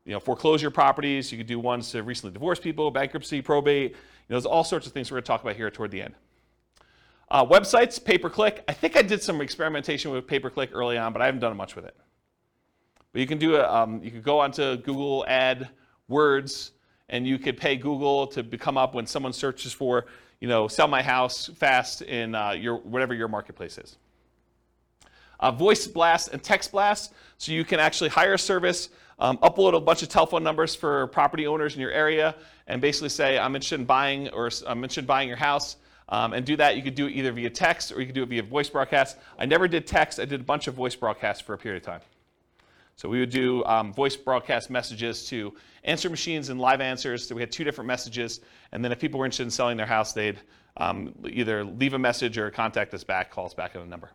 [0.06, 1.32] you know, foreclosure properties.
[1.32, 3.92] You could do ones to recently divorced people, bankruptcy, probate.
[3.92, 3.98] You
[4.30, 6.16] know, there's all sorts of things we're going to talk about here toward the end.
[7.30, 8.64] Uh, websites, pay per click.
[8.68, 11.42] I think I did some experimentation with pay per click early on, but I haven't
[11.42, 11.96] done much with it.
[13.12, 15.70] But you can do a, um, you could go onto Google Ad
[16.08, 16.72] Words,
[17.10, 20.06] and you could pay Google to come up when someone searches for,
[20.40, 23.98] you know, sell my house fast in uh, your whatever your marketplace is.
[25.40, 29.76] Uh, voice blast and text blast, so you can actually hire a service, um, upload
[29.76, 32.36] a bunch of telephone numbers for property owners in your area,
[32.68, 35.78] and basically say, I'm interested in buying or I'm interested in buying your house.
[36.08, 36.76] Um, and do that.
[36.76, 39.18] You could do it either via text or you could do it via voice broadcast.
[39.40, 40.20] I never did text.
[40.20, 42.02] I did a bunch of voice broadcasts for a period of time.
[42.96, 45.54] So we would do um, voice broadcast messages to
[45.84, 47.28] answer machines and live answers.
[47.28, 48.40] So we had two different messages.
[48.72, 50.40] And then if people were interested in selling their house, they'd
[50.78, 54.12] um, either leave a message or contact us back, call us back at a number.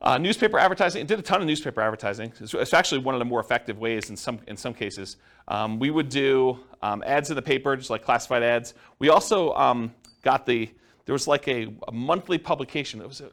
[0.00, 2.32] Uh, newspaper advertising, did a ton of newspaper advertising.
[2.40, 5.16] It's, it's, actually one of the more effective ways in some, in some cases.
[5.48, 8.74] Um, we would do um, ads in the paper, just like classified ads.
[9.00, 9.92] We also um,
[10.22, 10.70] got the,
[11.04, 13.00] there was like a, a monthly publication.
[13.00, 13.30] It was a,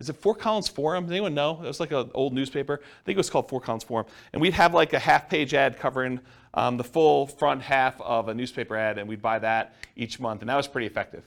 [0.00, 1.04] is it Fort Collins Forum?
[1.04, 1.60] Does anyone know?
[1.62, 2.80] It was like an old newspaper.
[2.82, 4.06] I think it was called Fort Collins Forum.
[4.32, 6.20] And we'd have like a half page ad covering
[6.54, 10.40] um, the full front half of a newspaper ad, and we'd buy that each month.
[10.40, 11.24] And that was pretty effective.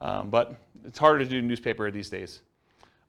[0.00, 2.40] Um, but it's harder to do newspaper these days.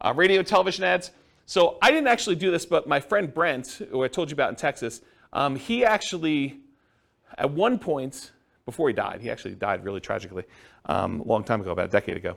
[0.01, 1.11] Uh, radio television ads.
[1.45, 4.49] So I didn't actually do this, but my friend Brent, who I told you about
[4.49, 5.01] in Texas,
[5.31, 6.59] um, he actually,
[7.37, 8.31] at one point,
[8.67, 10.43] before he died, he actually died really tragically
[10.87, 12.35] um, a long time ago, about a decade ago.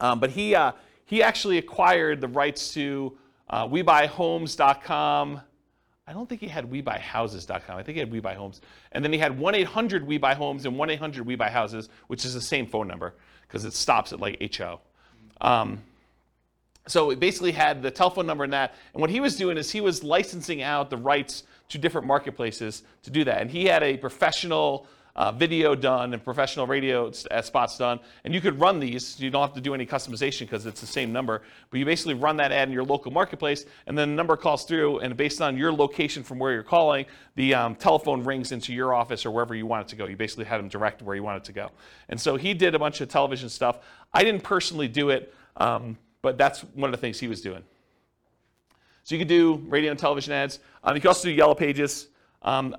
[0.00, 0.70] Um, but he, uh,
[1.06, 3.18] he actually acquired the rights to
[3.50, 5.40] uh, WeBuyHomes.com.
[6.06, 7.76] I don't think he had WeBuyHouses.com.
[7.76, 8.60] I think he had WeBuyHomes.
[8.92, 12.68] And then he had 1 800 WeBuyHomes and 1 800 WeBuyHouses, which is the same
[12.68, 14.80] phone number because it stops at like HO.
[15.40, 15.82] Um,
[16.86, 18.76] so it basically had the telephone number and that.
[18.92, 22.84] And what he was doing is he was licensing out the rights to different marketplaces
[23.02, 23.40] to do that.
[23.40, 24.86] And he had a professional
[25.16, 28.00] uh, video done and professional radio uh, spots done.
[28.24, 29.18] And you could run these.
[29.20, 31.42] You don't have to do any customization because it's the same number.
[31.70, 34.64] But you basically run that ad in your local marketplace, and then the number calls
[34.64, 34.98] through.
[34.98, 37.06] And based on your location from where you're calling,
[37.36, 40.06] the um, telephone rings into your office or wherever you want it to go.
[40.06, 41.70] You basically had them direct where you want it to go.
[42.08, 43.78] And so he did a bunch of television stuff.
[44.12, 47.62] I didn't personally do it, um, but that's one of the things he was doing.
[49.04, 50.58] So you could do radio and television ads.
[50.82, 52.08] Um, you can also do yellow pages.
[52.42, 52.74] Um,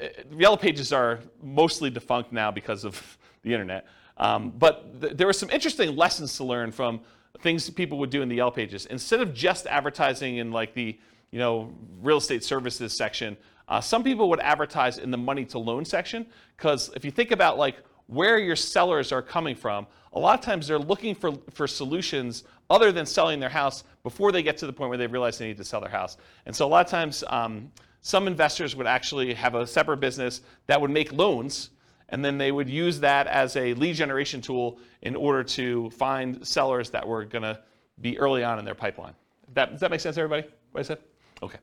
[0.00, 3.86] uh, Yellow Pages are mostly defunct now because of the internet.
[4.16, 7.00] Um, but th- there were some interesting lessons to learn from
[7.40, 8.86] things people would do in the Yellow Pages.
[8.86, 10.98] Instead of just advertising in like the
[11.30, 13.36] you know real estate services section,
[13.68, 16.26] uh, some people would advertise in the money to loan section
[16.56, 17.76] because if you think about like
[18.06, 22.44] where your sellers are coming from, a lot of times they're looking for, for solutions
[22.70, 25.48] other than selling their house before they get to the point where they realize they
[25.48, 26.16] need to sell their house.
[26.46, 27.70] And so a lot of times um,
[28.06, 31.70] some investors would actually have a separate business that would make loans,
[32.10, 36.46] and then they would use that as a lead generation tool in order to find
[36.46, 37.58] sellers that were going to
[38.00, 39.12] be early on in their pipeline.
[39.54, 40.46] That, does that make sense, everybody?
[40.70, 40.98] What I said?
[41.42, 41.58] Okay.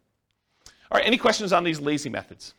[0.91, 2.55] All right, any questions on these lazy methods?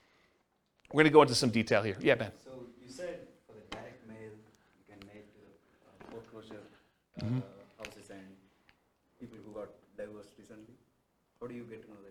[0.91, 1.99] We're going to go into some detail here.
[2.01, 2.31] Yeah, Ben.
[2.43, 4.33] So you said for the direct mail,
[4.79, 5.53] you can mail to the
[5.85, 6.63] uh, foreclosure
[7.21, 7.41] uh, Mm-hmm.
[7.77, 8.25] houses and
[9.21, 9.69] people who got
[9.99, 10.73] divorced recently.
[11.39, 12.04] How do you get to know?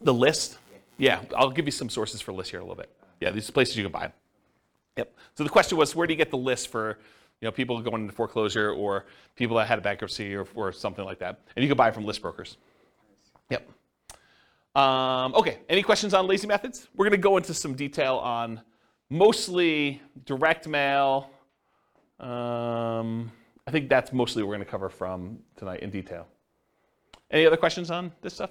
[0.00, 0.58] The list?
[0.98, 2.90] Yeah, I'll give you some sources for lists here in a little bit.
[3.20, 4.12] Yeah, these are places you can buy them.
[4.96, 5.14] Yep.
[5.34, 6.98] So the question was, where do you get the list for,
[7.40, 11.04] you know, people going into foreclosure or people that had a bankruptcy or, or something
[11.04, 11.40] like that?
[11.54, 12.56] And you can buy it from list brokers.
[13.50, 13.68] Yep.
[14.74, 16.88] Um, okay, any questions on lazy methods?
[16.94, 18.60] We're going to go into some detail on
[19.10, 21.30] mostly direct mail.
[22.20, 23.30] Um,
[23.66, 26.26] I think that's mostly what we're going to cover from tonight in detail.
[27.30, 28.50] Any other questions on this stuff?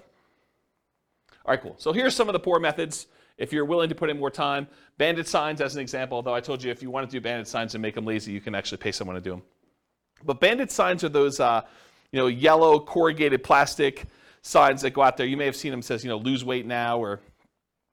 [1.46, 1.76] All right, cool.
[1.78, 3.08] So here's some of the poor methods.
[3.38, 4.68] If you're willing to put in more time,
[4.98, 7.48] Bandit signs as an example, although I told you if you want to do bandit
[7.48, 9.44] signs and make them lazy, you can actually pay someone to do them.
[10.24, 11.62] But bandit signs are those, uh,
[12.12, 14.06] you know, yellow corrugated plastic
[14.42, 15.28] signs that go out there.
[15.28, 17.20] You may have seen them says, you know, lose weight now, or,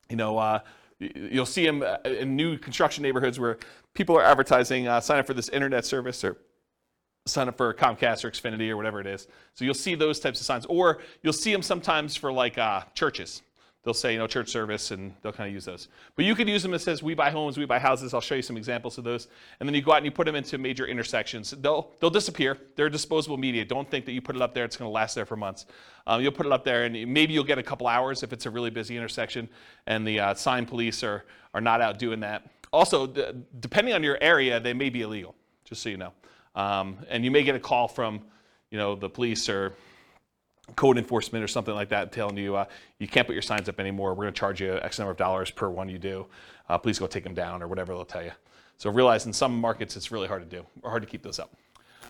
[0.08, 0.60] you know, uh,
[0.98, 3.58] you'll see them in new construction neighborhoods where
[3.94, 6.36] people are advertising, uh, sign up for this internet service or
[7.26, 9.28] sign up for Comcast or Xfinity or whatever it is.
[9.54, 12.82] So you'll see those types of signs, or you'll see them sometimes for like uh,
[12.94, 13.42] churches.
[13.84, 15.88] They'll say, you know, church service, and they'll kind of use those.
[16.14, 18.36] But you could use them that says, "We buy homes, we buy houses." I'll show
[18.36, 19.26] you some examples of those.
[19.58, 21.50] And then you go out and you put them into major intersections.
[21.50, 22.58] They'll they'll disappear.
[22.76, 23.64] They're disposable media.
[23.64, 25.66] Don't think that you put it up there; it's going to last there for months.
[26.06, 28.46] Um, you'll put it up there, and maybe you'll get a couple hours if it's
[28.46, 29.48] a really busy intersection,
[29.88, 32.46] and the uh, sign police are are not out doing that.
[32.72, 33.08] Also,
[33.58, 35.34] depending on your area, they may be illegal.
[35.64, 36.12] Just so you know.
[36.54, 38.20] Um, and you may get a call from,
[38.70, 39.74] you know, the police or
[40.76, 42.64] code enforcement or something like that telling you uh,
[42.98, 44.10] you can't put your signs up anymore.
[44.10, 46.26] We're going to charge you X number of dollars per one you do.
[46.68, 48.32] Uh, please go take them down or whatever they'll tell you.
[48.78, 51.38] So realize in some markets it's really hard to do or hard to keep those
[51.38, 51.54] up.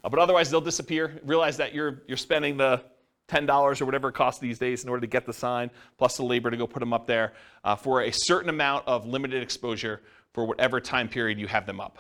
[0.04, 1.20] Uh, but otherwise they'll disappear.
[1.24, 2.82] Realize that you're you're spending the
[3.28, 6.16] ten dollars or whatever it costs these days in order to get the sign plus
[6.16, 7.32] the labor to go put them up there
[7.64, 11.80] uh, for a certain amount of limited exposure for whatever time period you have them
[11.80, 11.98] up.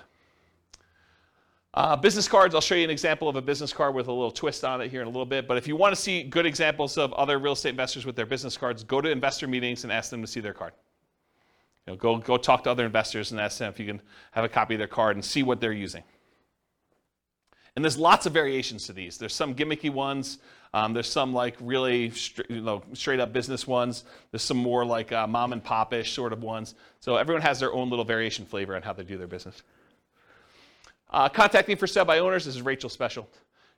[1.74, 4.30] Uh, business cards, I'll show you an example of a business card with a little
[4.30, 5.48] twist on it here in a little bit.
[5.48, 8.26] But if you want to see good examples of other real estate investors with their
[8.26, 10.74] business cards, go to investor meetings and ask them to see their card.
[11.86, 14.02] You know, go, go talk to other investors and ask them if you can
[14.32, 16.04] have a copy of their card and see what they're using.
[17.74, 19.16] And there's lots of variations to these.
[19.16, 20.38] There's some gimmicky ones.
[20.74, 24.04] Um, there's some like really str- you know, straight up business ones.
[24.30, 26.74] There's some more like uh, mom and pop-ish sort of ones.
[27.00, 29.62] So everyone has their own little variation flavor on how they do their business.
[31.12, 32.46] Uh, contacting for sale by owners.
[32.46, 33.28] This is Rachel Special.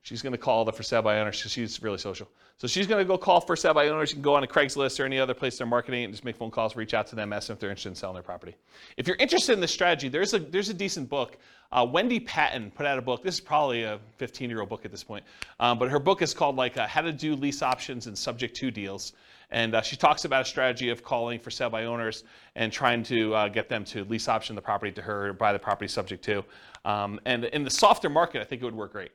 [0.04, 2.28] She's going to call the for sale by because she's really social.
[2.58, 4.10] So she's going to go call for sale by owners.
[4.10, 6.36] You can go on a Craigslist or any other place they're marketing and just make
[6.36, 8.54] phone calls, reach out to them, ask them if they're interested in selling their property.
[8.98, 11.38] If you're interested in this strategy, there's a, there's a decent book.
[11.72, 13.22] Uh, Wendy Patton put out a book.
[13.22, 15.24] This is probably a 15 year old book at this point.
[15.58, 18.54] Um, but her book is called like uh, How to Do Lease Options and Subject
[18.56, 19.14] to Deals.
[19.50, 22.24] And uh, she talks about a strategy of calling for sale by owners
[22.56, 25.54] and trying to uh, get them to lease option the property to her, or buy
[25.54, 26.44] the property subject to.
[26.84, 29.12] Um, and in the softer market, I think it would work great.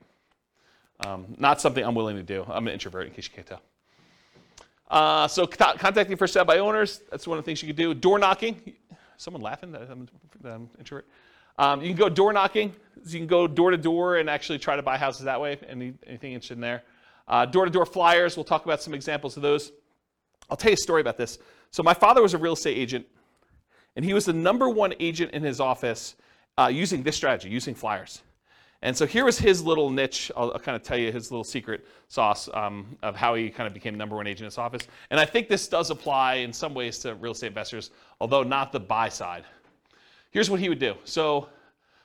[1.05, 2.45] Um, not something I'm willing to do.
[2.47, 3.61] I'm an introvert, in case you can't tell.
[4.89, 7.75] Uh, so co- contacting for sale by owners, that's one of the things you can
[7.75, 7.93] do.
[7.93, 8.73] Door knocking.
[9.17, 10.07] Someone laughing that I'm,
[10.41, 11.07] that I'm introvert.
[11.57, 12.73] Um, you can go door knocking.
[13.03, 15.57] So you can go door to door and actually try to buy houses that way.
[15.67, 16.83] Any, anything interested in there?
[17.51, 18.35] Door to door flyers.
[18.35, 19.71] We'll talk about some examples of those.
[20.49, 21.37] I'll tell you a story about this.
[21.71, 23.05] So my father was a real estate agent,
[23.95, 26.15] and he was the number one agent in his office
[26.57, 28.21] uh, using this strategy, using flyers.
[28.81, 30.31] And so here was his little niche.
[30.37, 33.67] I'll, I'll kind of tell you his little secret sauce um, of how he kind
[33.67, 34.87] of became number one agent in his office.
[35.09, 38.71] And I think this does apply in some ways to real estate investors, although not
[38.71, 39.43] the buy side.
[40.31, 40.95] Here's what he would do.
[41.03, 41.49] So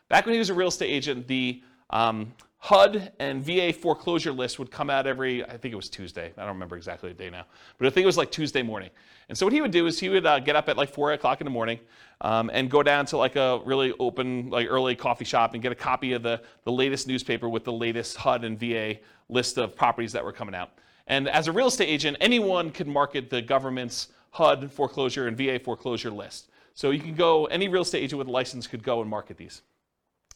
[0.08, 2.32] back when he was a real estate agent, the um,
[2.64, 6.32] HUD and VA foreclosure list would come out every, I think it was Tuesday.
[6.38, 7.44] I don't remember exactly the day now,
[7.76, 8.88] but I think it was like Tuesday morning.
[9.28, 11.12] And so what he would do is he would uh, get up at like four
[11.12, 11.78] o'clock in the morning
[12.22, 15.72] um, and go down to like a really open, like early coffee shop and get
[15.72, 18.96] a copy of the, the latest newspaper with the latest HUD and VA
[19.28, 20.70] list of properties that were coming out.
[21.06, 25.58] And as a real estate agent, anyone could market the government's HUD foreclosure and VA
[25.58, 26.48] foreclosure list.
[26.72, 29.36] So you can go, any real estate agent with a license could go and market
[29.36, 29.60] these.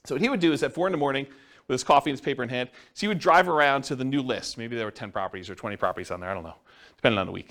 [0.05, 1.27] So what he would do is at four in the morning,
[1.69, 4.05] with his coffee and his paper in hand, so he would drive around to the
[4.05, 4.59] new list.
[4.59, 6.57] Maybe there were 10 properties or 20 properties on there, I don't know,
[6.97, 7.51] depending on the week.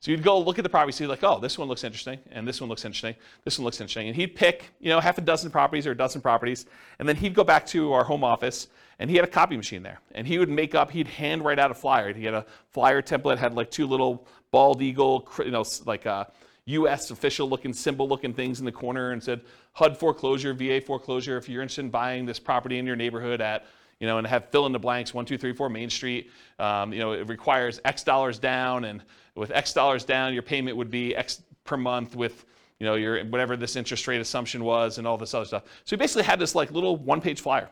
[0.00, 2.46] So you'd go look at the properties, see like, oh, this one looks interesting, and
[2.46, 4.06] this one looks interesting, this one looks interesting.
[4.06, 6.66] And he'd pick, you know, half a dozen properties or a dozen properties,
[6.98, 8.68] and then he'd go back to our home office,
[9.00, 10.00] and he had a copy machine there.
[10.12, 12.12] And he would make up, he'd hand write out a flyer.
[12.12, 16.30] He had a flyer template, had like two little bald eagle, you know, like a
[16.68, 17.10] U.S.
[17.10, 19.40] official looking symbol looking things in the corner and said
[19.72, 21.36] HUD foreclosure, VA foreclosure.
[21.36, 23.66] If you're interested in buying this property in your neighborhood at
[24.00, 26.30] you know, and have fill in the blanks one, two, three, four Main Street.
[26.58, 29.02] Um, you know, it requires X dollars down, and
[29.34, 32.44] with X dollars down, your payment would be X per month with
[32.78, 35.64] you know your whatever this interest rate assumption was and all this other stuff.
[35.84, 37.68] So he basically had this like little one-page flyer,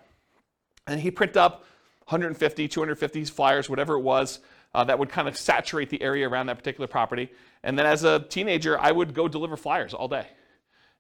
[0.87, 1.65] and he print up
[2.09, 4.41] 150, 250 flyers, whatever it was,
[4.77, 7.31] uh, that would kind of saturate the area around that particular property.
[7.63, 10.27] And then as a teenager, I would go deliver flyers all day.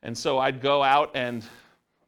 [0.02, 1.44] And so I'd go out and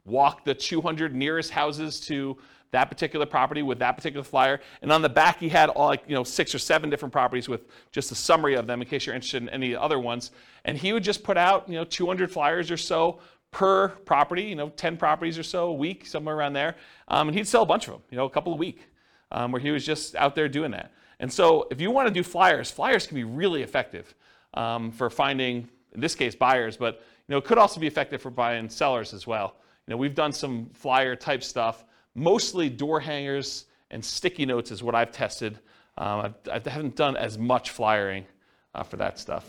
[0.06, 2.38] walk the 200 nearest houses to
[2.70, 4.60] that particular property with that particular flyer.
[4.80, 7.50] And on the back, he had all like, you know, six or seven different properties
[7.50, 10.30] with just a summary of them in case you're interested in any other ones.
[10.64, 14.56] And he would just put out, you know, 200 flyers or so per property, you
[14.56, 16.76] know, 10 properties or so a week, somewhere around there.
[17.08, 18.86] Um, and he'd sell a bunch of them, you know, a couple a week,
[19.30, 20.92] um, where he was just out there doing that.
[21.20, 24.14] And so if you want to do flyers, flyers can be really effective
[24.54, 28.22] um, for finding, in this case, buyers, but, you know, it could also be effective
[28.22, 29.56] for buying sellers as well.
[29.86, 31.84] You know, we've done some flyer type stuff
[32.18, 35.56] Mostly door hangers and sticky notes is what I've tested.
[35.96, 38.26] Um, I've, I have not done as much flyering
[38.74, 39.48] uh, for that stuff.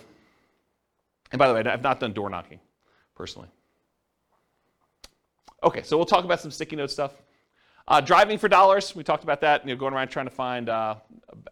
[1.31, 2.59] And by the way, I've not done door knocking
[3.15, 3.47] personally.
[5.63, 7.13] Okay, so we'll talk about some sticky note stuff.
[7.89, 10.69] Uh, driving for dollars, we talked about that, you know, going around trying to find
[10.69, 10.93] uh,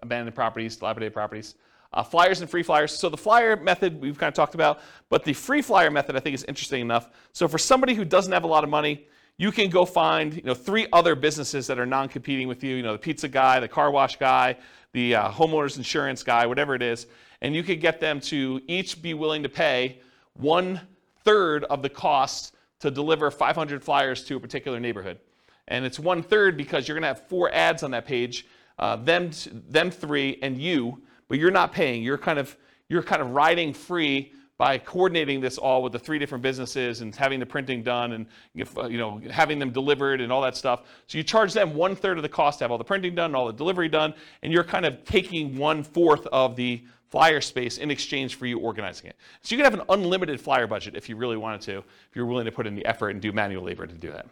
[0.03, 1.55] abandoned properties, dilapidated properties.
[1.93, 2.91] Uh, flyers and free flyers.
[2.91, 6.19] So the flyer method we've kind of talked about, but the free flyer method I
[6.19, 7.09] think is interesting enough.
[7.33, 9.07] So for somebody who doesn't have a lot of money,
[9.37, 12.83] you can go find you know three other businesses that are non-competing with you you
[12.83, 14.57] know the pizza guy the car wash guy
[14.93, 17.05] the uh, homeowners insurance guy whatever it is
[17.41, 20.01] and you could get them to each be willing to pay
[20.33, 20.81] one
[21.23, 25.19] third of the cost to deliver 500 flyers to a particular neighborhood
[25.67, 28.45] and it's one third because you're going to have four ads on that page
[28.79, 29.31] uh, them
[29.69, 32.55] them three and you but you're not paying you're kind of
[32.89, 37.15] you're kind of riding free by coordinating this all with the three different businesses and
[37.15, 40.81] having the printing done and you know having them delivered and all that stuff.
[41.05, 43.35] So you charge them one third of the cost to have all the printing done,
[43.35, 47.77] all the delivery done, and you're kind of taking one fourth of the flyer space
[47.77, 49.15] in exchange for you organizing it.
[49.41, 52.25] So you can have an unlimited flyer budget if you really wanted to, if you're
[52.25, 54.25] willing to put in the effort and do manual labor to do that.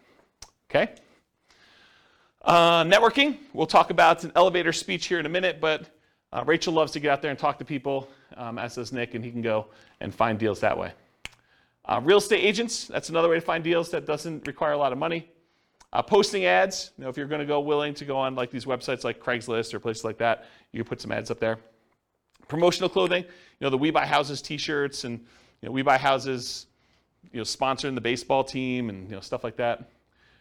[0.69, 0.95] Okay.
[2.45, 3.39] Uh, networking.
[3.53, 5.89] We'll talk about an elevator speech here in a minute, but
[6.31, 9.15] uh, Rachel loves to get out there and talk to people, um, as does Nick,
[9.15, 9.65] and he can go
[9.99, 10.91] and find deals that way.
[11.85, 14.91] Uh, real estate agents, that's another way to find deals that doesn't require a lot
[14.91, 15.27] of money.
[15.91, 18.51] Uh, posting ads, you know, if you're going to go willing to go on like
[18.51, 21.57] these websites like Craigslist or places like that, you put some ads up there.
[22.47, 23.29] Promotional clothing, you
[23.61, 25.17] know, the We Buy Houses t-shirts and
[25.61, 26.67] you know, We Buy Houses,
[27.31, 29.89] you know, sponsoring the baseball team and you know, stuff like that.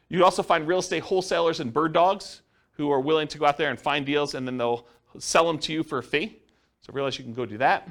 [0.08, 2.42] You also find real estate wholesalers and bird dogs
[2.72, 4.86] who are willing to go out there and find deals and then they'll
[5.18, 6.38] sell them to you for a fee.
[6.80, 7.90] So realize you can go do that.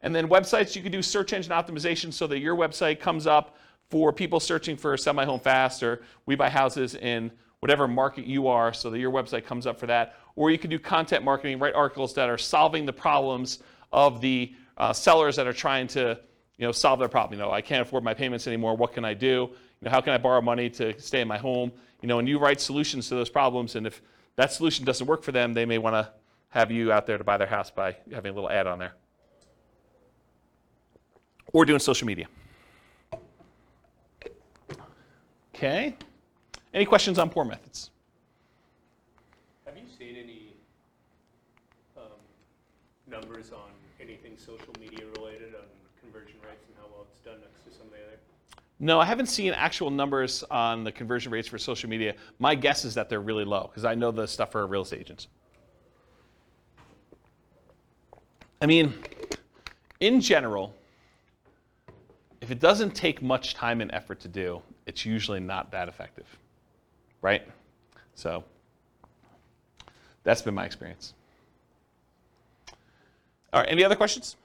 [0.00, 3.56] And then websites, you can do search engine optimization so that your website comes up
[3.88, 8.48] for people searching for semi home fast or we buy houses in whatever market you
[8.48, 10.16] are so that your website comes up for that.
[10.34, 13.60] Or you can do content marketing, write articles that are solving the problems
[13.92, 16.18] of the uh, sellers that are trying to
[16.56, 17.38] you know, solve their problem.
[17.38, 18.76] You know, I can't afford my payments anymore.
[18.76, 19.50] What can I do?
[19.82, 21.72] Know, how can I borrow money to stay in my home?
[22.00, 23.74] You know, and you write solutions to those problems.
[23.74, 24.00] And if
[24.36, 26.12] that solution doesn't work for them, they may want to
[26.50, 28.94] have you out there to buy their house by having a little ad on there.
[31.52, 32.26] Or doing social media.
[35.54, 35.96] Okay.
[36.72, 37.90] Any questions on poor methods?
[39.66, 40.54] Have you seen any
[41.96, 42.02] um,
[43.06, 43.70] numbers on
[44.00, 45.66] anything social media related on
[46.00, 48.18] conversion rates and how well it's done next to some of the other?
[48.78, 52.14] No, I haven't seen actual numbers on the conversion rates for social media.
[52.38, 55.00] My guess is that they're really low because I know the stuff for real estate
[55.00, 55.28] agents.
[58.60, 58.94] I mean,
[60.00, 60.74] in general,
[62.40, 66.26] if it doesn't take much time and effort to do, it's usually not that effective,
[67.20, 67.42] right?
[68.14, 68.44] So
[70.24, 71.14] that's been my experience.
[73.52, 74.36] All right, any other questions?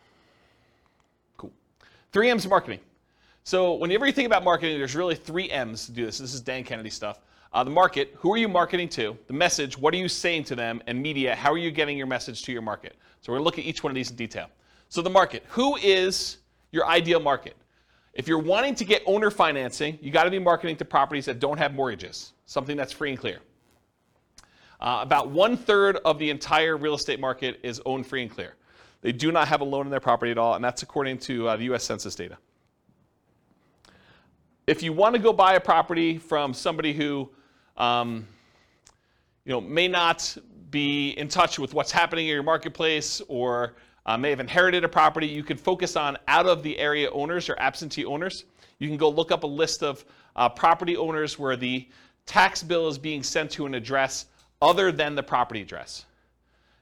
[1.37, 1.51] Cool.
[2.11, 2.79] Three M's marketing.
[3.47, 6.17] So whenever you think about marketing, there's really three M's to do this.
[6.17, 7.21] This is Dan Kennedy stuff.
[7.53, 9.17] Uh, the market, who are you marketing to?
[9.27, 10.83] The message, what are you saying to them?
[10.85, 12.97] And media, how are you getting your message to your market?
[13.21, 14.49] So we're going to look at each one of these in detail.
[14.89, 16.39] So the market, who is
[16.73, 17.55] your ideal market?
[18.11, 21.39] If you're wanting to get owner financing, you got to be marketing to properties that
[21.39, 23.39] don't have mortgages, something that's free and clear.
[24.81, 28.55] Uh, about one third of the entire real estate market is owned free and clear.
[28.99, 31.47] They do not have a loan in their property at all, and that's according to
[31.47, 32.37] uh, the US Census data.
[34.67, 37.29] If you want to go buy a property from somebody who
[37.77, 38.27] um,
[39.45, 40.37] you know, may not
[40.69, 44.89] be in touch with what's happening in your marketplace or uh, may have inherited a
[44.89, 48.43] property, you can focus on out of the area owners or absentee owners.
[48.79, 50.03] You can go look up a list of
[50.35, 51.87] uh, property owners where the
[52.25, 54.25] tax bill is being sent to an address
[54.61, 56.05] other than the property address.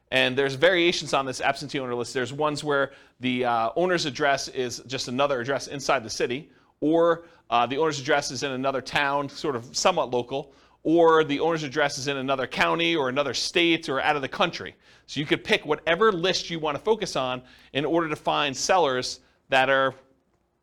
[0.09, 2.15] And there's variations on this absentee owner list.
[2.15, 6.49] There's ones where the uh, owner's address is just another address inside the city,
[6.81, 10.53] or uh, the owner's address is in another town, sort of somewhat local,
[10.83, 14.27] or the owner's address is in another county or another state or out of the
[14.27, 14.75] country.
[15.07, 17.41] So you could pick whatever list you want to focus on
[17.73, 19.19] in order to find sellers
[19.49, 19.93] that are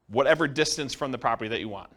[0.08, 1.90] whatever distance from the property that you want.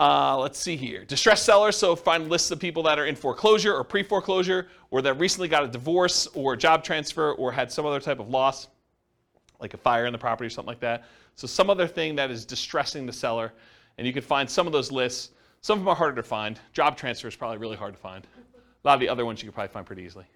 [0.00, 1.04] Uh, let's see here.
[1.04, 5.00] Distressed sellers, so find lists of people that are in foreclosure or pre foreclosure, or
[5.02, 8.28] that recently got a divorce or a job transfer or had some other type of
[8.28, 8.68] loss,
[9.60, 11.04] like a fire in the property or something like that.
[11.36, 13.52] So, some other thing that is distressing the seller.
[13.98, 15.30] And you can find some of those lists.
[15.60, 16.58] Some of them are harder to find.
[16.72, 18.26] Job transfer is probably really hard to find.
[18.84, 20.26] A lot of the other ones you can probably find pretty easily.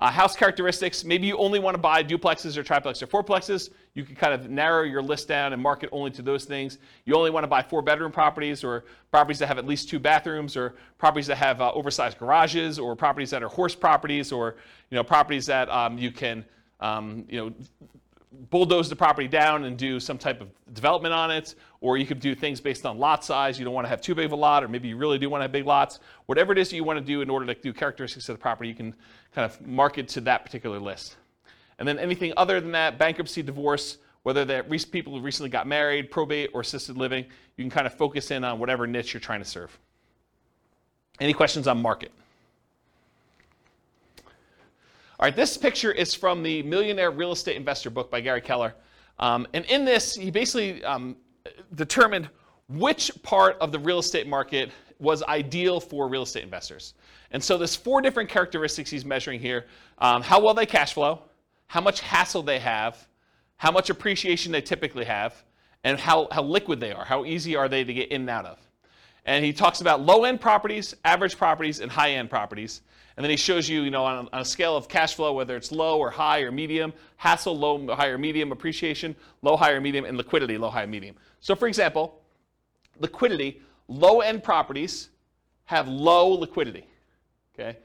[0.00, 3.70] Uh, house characteristics, maybe you only want to buy duplexes or triplexes or fourplexes.
[3.94, 6.78] You can kind of narrow your list down and market only to those things.
[7.04, 9.98] You only want to buy four bedroom properties or properties that have at least two
[9.98, 14.54] bathrooms or properties that have uh, oversized garages or properties that are horse properties or
[14.90, 16.44] you know, properties that um, you can
[16.80, 17.52] um, you know,
[18.50, 22.20] bulldoze the property down and do some type of development on it, or you could
[22.20, 23.58] do things based on lot size.
[23.58, 25.30] You don't want to have too big of a lot, or maybe you really do
[25.30, 26.00] want to have big lots.
[26.26, 28.40] Whatever it is that you want to do in order to do characteristics of the
[28.40, 28.94] property, you can
[29.34, 31.16] kind of market to that particular list.
[31.78, 36.10] And then anything other than that, bankruptcy, divorce, whether they're people who recently got married,
[36.10, 37.24] probate, or assisted living,
[37.56, 39.78] you can kind of focus in on whatever niche you're trying to serve.
[41.20, 42.12] Any questions on market?
[45.20, 48.72] All right, this picture is from the Millionaire Real Estate Investor book by Gary Keller.
[49.18, 51.16] Um, and in this, he basically um,
[51.74, 52.28] determined
[52.68, 56.94] which part of the real estate market was ideal for real estate investors.
[57.32, 59.66] And so there's four different characteristics he's measuring here.
[59.98, 61.24] Um, how well they cash flow,
[61.66, 63.08] how much hassle they have,
[63.56, 65.42] how much appreciation they typically have,
[65.82, 68.46] and how, how liquid they are, how easy are they to get in and out
[68.46, 68.60] of.
[69.24, 72.82] And he talks about low-end properties, average properties, and high-end properties.
[73.18, 75.56] And then he shows you, you know, on, on, a scale of cash flow, whether
[75.56, 79.80] it's low or high or medium, hassle, low, high or medium, appreciation, low, high or
[79.80, 81.16] medium, and liquidity, low, high, medium.
[81.40, 82.22] So for example,
[83.00, 85.08] liquidity, low-end properties
[85.64, 86.86] have low liquidity,
[87.58, 87.78] okay?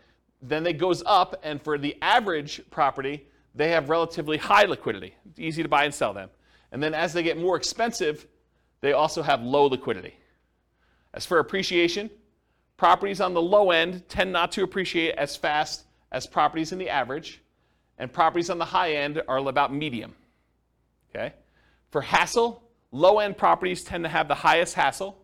[0.44, 3.26] Then it goes up, and for the average property,
[3.56, 5.16] they have relatively high liquidity.
[5.32, 6.30] It's easy to buy and sell them.
[6.72, 8.28] And then as they get more expensive,
[8.82, 10.14] they also have low liquidity.
[11.12, 12.12] As for appreciation,
[12.78, 16.90] Properties on the low end tend not to appreciate as fast as properties in the
[16.90, 17.42] average,
[17.98, 20.14] and properties on the high end are about medium.
[21.10, 21.34] Okay?
[21.92, 25.18] For hassle, low end properties tend to have the highest hassle,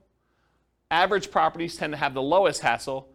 [0.91, 3.09] average properties tend to have the lowest hassle,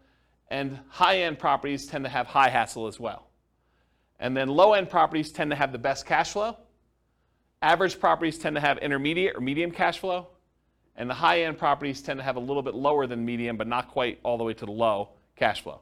[0.49, 3.27] and high end properties tend to have high hassle as well.
[4.19, 6.57] And then low end properties tend to have the best cash flow.
[7.61, 10.27] Average properties tend to have intermediate or medium cash flow,
[10.97, 13.67] and the high end properties tend to have a little bit lower than medium, but
[13.67, 15.81] not quite all the way to the low cash flow.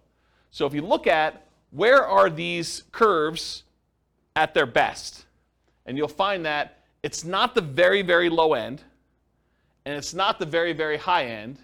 [0.52, 3.64] So if you look at where are these curves
[4.36, 5.26] at their best,
[5.86, 8.82] and you'll find that it's not the very, very low end,
[9.86, 11.58] and it's not the very, very high end.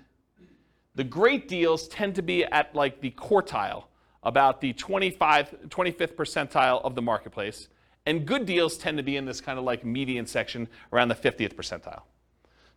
[0.95, 3.85] The great deals tend to be at like the quartile,
[4.23, 7.69] about the 25, 25th percentile of the marketplace,
[8.05, 11.15] and good deals tend to be in this kind of like median section around the
[11.15, 12.01] 50th percentile.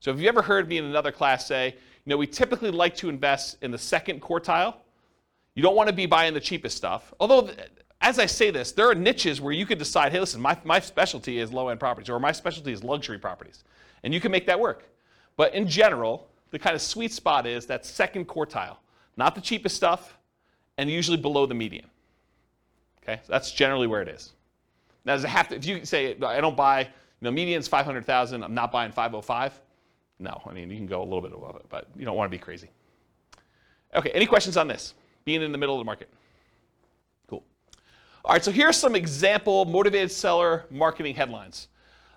[0.02, 2.96] So if you've ever heard me in another class say, you know, we typically like
[2.96, 4.74] to invest in the second quartile.
[5.54, 7.14] You don't want to be buying the cheapest stuff.
[7.20, 7.50] Although,
[8.00, 10.80] as I say this, there are niches where you could decide, hey, listen, my, my
[10.80, 13.62] specialty is low end properties, or my specialty is luxury properties.
[14.02, 14.88] And you can make that work.
[15.36, 18.78] But in general, the kind of sweet spot is that second quartile,
[19.16, 20.18] not the cheapest stuff,
[20.78, 21.86] and usually below the median.
[23.04, 24.32] Okay, so that's generally where it is.
[25.04, 25.54] Now, does it have to?
[25.54, 26.88] If you say I don't buy, you
[27.20, 29.60] know, median's 500,000, I'm not buying 505.
[30.22, 32.30] No, I mean, you can go a little bit above it, but you don't want
[32.30, 32.70] to be crazy.
[33.94, 34.94] Okay, any questions on this?
[35.24, 36.08] Being in the middle of the market.
[37.28, 37.42] Cool.
[38.24, 41.66] All right, so here's some example motivated seller marketing headlines.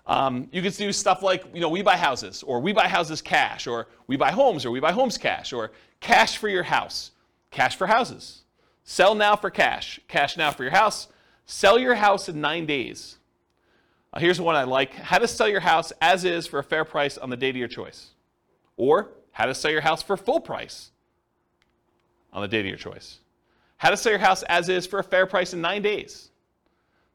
[0.06, 3.20] Um, you can do stuff like, you know, we buy houses, or we buy houses
[3.20, 7.10] cash, or we buy homes, or we buy homes cash, or cash for your house,
[7.50, 8.42] cash for houses.
[8.84, 11.08] Sell now for cash, cash now for your house.
[11.44, 13.15] Sell your house in nine days.
[14.18, 17.18] Here's one I like how to sell your house as is for a fair price
[17.18, 18.10] on the date of your choice.
[18.76, 20.90] Or how to sell your house for full price
[22.32, 23.20] on the date of your choice.
[23.78, 26.30] How to sell your house as is for a fair price in nine days.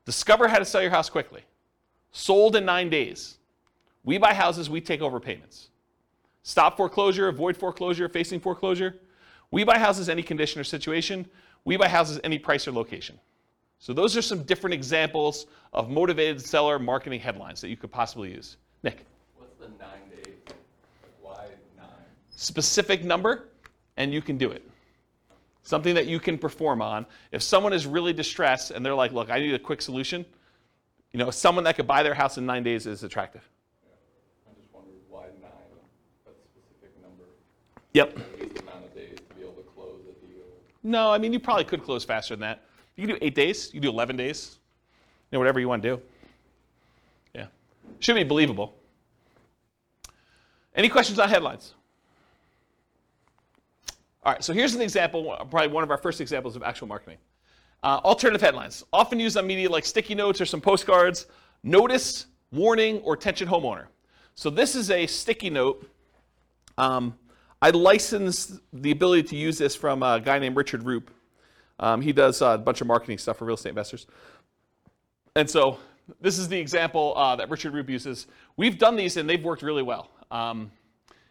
[0.06, 1.42] Discover how to sell your house quickly.
[2.12, 3.38] Sold in nine days.
[4.04, 5.70] We buy houses, we take over payments.
[6.44, 8.96] Stop foreclosure, avoid foreclosure, facing foreclosure.
[9.52, 11.28] We buy houses any condition or situation.
[11.66, 13.20] We buy houses any price or location.
[13.82, 18.32] So those are some different examples of motivated seller marketing headlines that you could possibly
[18.32, 18.58] use.
[18.84, 19.06] Nick.
[19.38, 20.36] What's the nine days?
[21.20, 21.88] Why nine?
[22.30, 23.48] Specific number?
[23.98, 24.68] and you can do it.
[25.64, 27.06] Something that you can perform on.
[27.32, 30.26] If someone is really distressed and they're like, look, I need a quick solution,
[31.12, 33.48] you know, someone that could buy their house in nine days is attractive.
[33.84, 33.92] Yeah.
[34.50, 35.52] I just wondered why nine,
[36.26, 37.26] a specific number,
[37.94, 38.16] Yep.
[38.62, 40.46] amount of days to be able to close a deal.
[40.84, 42.64] No, I mean, you probably could close faster than that.
[42.96, 44.60] You can do eight days, you can do 11 days,
[45.32, 46.02] you know, whatever you want to do.
[47.34, 47.46] Yeah.
[48.00, 48.76] Should be believable.
[50.76, 51.74] Any questions on headlines?
[54.24, 57.18] All right, so here's an example, probably one of our first examples of actual marketing.
[57.84, 61.26] Uh, alternative headlines, often used on media like sticky notes or some postcards.
[61.64, 63.86] Notice, warning, or attention homeowner.
[64.36, 65.90] So this is a sticky note.
[66.78, 67.16] Um,
[67.62, 71.12] I licensed the ability to use this from a guy named Richard Roop.
[71.82, 74.08] Um, he does uh, a bunch of marketing stuff for real estate investors.
[75.36, 75.80] And so
[76.22, 78.28] this is the example uh, that Richard Roop uses.
[78.56, 80.10] We've done these and they've worked really well.
[80.30, 80.72] Um,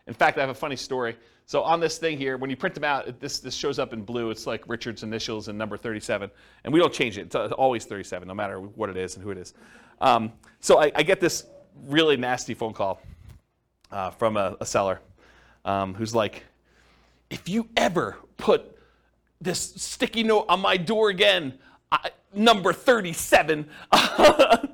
[0.07, 1.17] in fact, I have a funny story.
[1.47, 4.03] So on this thing here, when you print them out, this, this shows up in
[4.03, 4.31] blue.
[4.31, 6.31] It's like Richard's initials and number 37.
[6.65, 7.23] And we don't change it.
[7.23, 9.55] It's uh, always 37, no matter what it is and who it is.
[10.01, 11.45] Um, so I, I get this
[11.87, 13.01] really nasty phone call
[13.91, 15.01] uh, from a, a seller
[15.65, 16.45] um, who's like,
[17.31, 18.77] if you ever put
[19.41, 21.55] this sticky note on my door again,
[21.91, 23.69] I, number 37.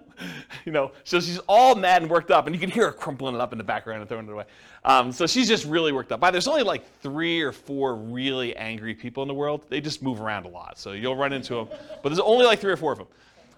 [0.64, 3.34] you know, so she's all mad and worked up, and you can hear her crumpling
[3.34, 4.44] it up in the background and throwing it away.
[4.84, 6.20] Um, so she's just really worked up.
[6.20, 9.64] But there's only like three or four really angry people in the world.
[9.68, 11.68] They just move around a lot, so you'll run into them.
[12.02, 13.08] But there's only like three or four of them.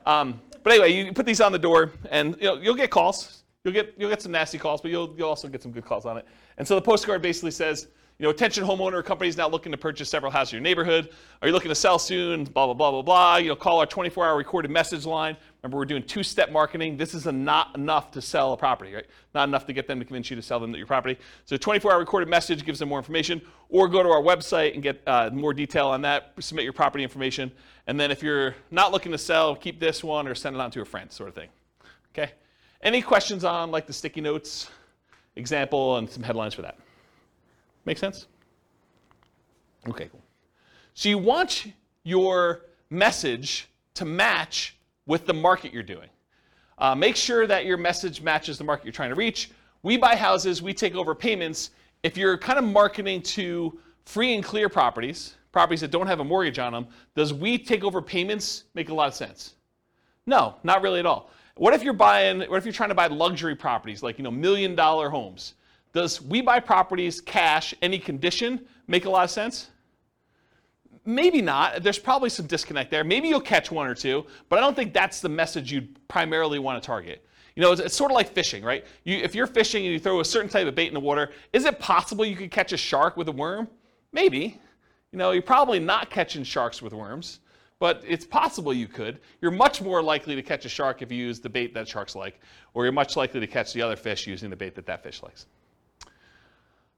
[0.07, 3.43] Um, but anyway, you put these on the door, and you know, you'll get calls.
[3.65, 6.07] You'll get you'll get some nasty calls, but you'll you'll also get some good calls
[6.07, 6.27] on it.
[6.59, 7.89] And so the postcard basically says,
[8.19, 11.11] you know, attention homeowner companies now looking to purchase several houses in your neighborhood.
[11.41, 12.43] Are you looking to sell soon?
[12.43, 13.37] Blah blah blah blah blah.
[13.37, 15.37] You know, call our 24-hour recorded message line.
[15.63, 16.97] Remember, we're doing two-step marketing.
[16.97, 19.07] This is not enough to sell a property, right?
[19.35, 21.17] Not enough to get them to convince you to sell them your property.
[21.45, 23.41] So, 24-hour recorded message gives them more information.
[23.69, 26.33] Or go to our website and get uh, more detail on that.
[26.41, 27.53] Submit your property information,
[27.87, 30.73] and then if you're not looking to sell, keep this one or send it on
[30.73, 31.51] to a friend, sort of thing.
[32.13, 32.33] Okay.
[32.83, 34.71] Any questions on like the sticky notes
[35.37, 36.79] example and some headlines for that?
[37.89, 38.27] Make sense?
[39.89, 40.23] Okay, cool.
[40.93, 41.69] So you want
[42.03, 44.77] your message to match
[45.07, 46.11] with the market you're doing.
[46.77, 49.51] Uh, make sure that your message matches the market you're trying to reach.
[49.83, 51.71] We buy houses, we take over payments.
[52.03, 56.25] If you're kind of marketing to free and clear properties, properties that don't have a
[56.25, 59.55] mortgage on them, does we take over payments make a lot of sense?
[60.27, 61.31] No, not really at all.
[61.57, 64.31] What if you're buying, what if you're trying to buy luxury properties, like, you know,
[64.31, 65.55] million dollar homes?
[65.93, 69.69] Does we buy properties cash, any condition, make a lot of sense?
[71.05, 71.83] Maybe not.
[71.83, 73.03] There's probably some disconnect there.
[73.03, 76.59] Maybe you'll catch one or two, but I don't think that's the message you'd primarily
[76.59, 77.25] want to target.
[77.57, 78.85] You know, it's, it's sort of like fishing, right?
[79.05, 81.31] You, if you're fishing and you throw a certain type of bait in the water,
[81.53, 83.69] is it possible you could catch a shark with a worm?
[84.13, 84.61] Maybe.
[85.13, 87.41] You know, you're probably not catching sharks with worms,
[87.81, 89.21] but it's possible you could.
[89.41, 92.15] You're much more likely to catch a shark if you use the bait that sharks
[92.15, 92.41] like,
[92.75, 95.23] or you're much likely to catch the other fish using the bait that that fish
[95.23, 95.47] likes.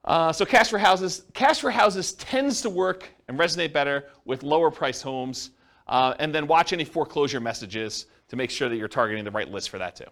[0.04, 4.42] Uh, so cash for houses, cash for houses tends to work and resonate better with
[4.42, 5.50] lower price homes.
[5.86, 9.50] Uh, and then watch any foreclosure messages to make sure that you're targeting the right
[9.50, 10.04] list for that too.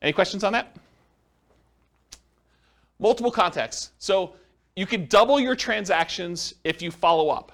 [0.00, 0.76] Any questions on that?
[3.00, 3.90] Multiple contexts.
[3.98, 4.34] So
[4.76, 7.50] you can double your transactions if you follow up.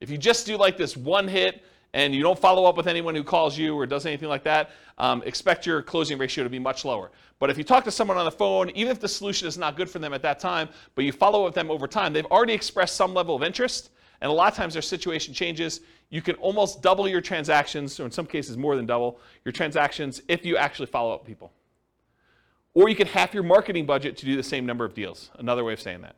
[0.00, 1.64] If you just do like this one hit
[1.94, 4.72] and you don't follow up with anyone who calls you or does anything like that,
[4.98, 7.12] um, expect your closing ratio to be much lower.
[7.38, 9.76] But if you talk to someone on the phone, even if the solution is not
[9.76, 12.26] good for them at that time, but you follow up with them over time, they've
[12.26, 13.90] already expressed some level of interest,
[14.20, 15.80] and a lot of times their situation changes.
[16.10, 20.20] You can almost double your transactions, or in some cases more than double your transactions,
[20.26, 21.52] if you actually follow up people.
[22.74, 25.30] Or you can half your marketing budget to do the same number of deals.
[25.38, 26.16] Another way of saying that.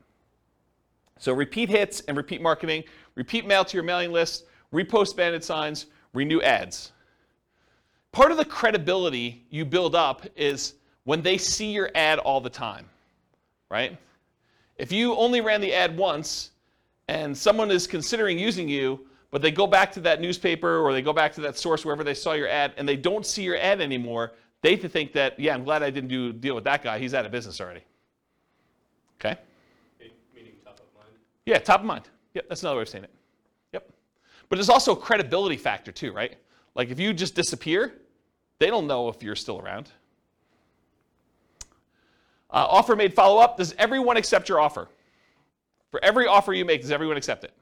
[1.19, 5.87] So repeat hits and repeat marketing, repeat mail to your mailing list, repost bandit signs,
[6.13, 6.93] renew ads.
[8.13, 12.51] Part of the credibility you build up is when they see your ad all the
[12.51, 12.87] time,
[13.71, 13.97] right?
[14.77, 16.51] If you only ran the ad once
[17.09, 21.03] and someone is considering using you, but they go back to that newspaper or they
[21.03, 23.59] go back to that source wherever they saw your ad and they don't see your
[23.59, 26.99] ad anymore, they think that, yeah, I'm glad I didn't do deal with that guy.
[26.99, 27.83] He's out of business already.
[29.21, 29.39] Okay?
[30.35, 31.15] Meaning top of mind.
[31.45, 32.09] Yeah, top of mind.
[32.35, 33.11] Yep, that's another way of saying it.
[34.49, 36.37] But there's also a credibility factor too, right?
[36.75, 37.95] Like if you just disappear,
[38.59, 39.91] they don't know if you're still around.
[42.51, 43.57] Uh, offer made follow up.
[43.57, 44.89] Does everyone accept your offer?
[45.91, 47.53] For every offer you make, does everyone accept it?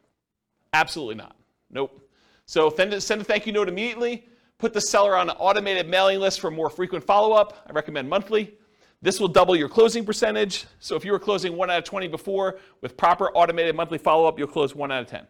[0.72, 1.37] Absolutely not.
[1.70, 2.01] Nope.
[2.47, 4.28] So send a, thank you note immediately.
[4.59, 7.64] Put the seller on an automated mailing list for more frequent follow up.
[7.66, 8.55] I recommend monthly.
[9.03, 10.66] This will double your closing percentage.
[10.80, 14.26] So if you were closing 1 out of 20 before, with proper automated monthly follow
[14.26, 15.26] up, you'll close 1 out of 10.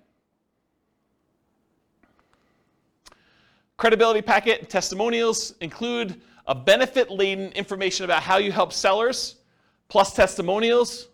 [3.76, 9.36] Credibility packet and testimonials include a benefit laden information about how you help sellers,
[9.88, 11.08] plus testimonials.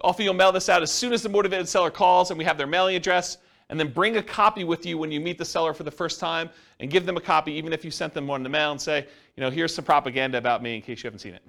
[0.00, 2.58] Often you'll mail this out as soon as the motivated seller calls and we have
[2.58, 3.38] their mailing address.
[3.70, 6.20] And then bring a copy with you when you meet the seller for the first
[6.20, 8.72] time and give them a copy, even if you sent them one in the mail
[8.72, 11.42] and say, you know, here's some propaganda about me in case you haven't seen it.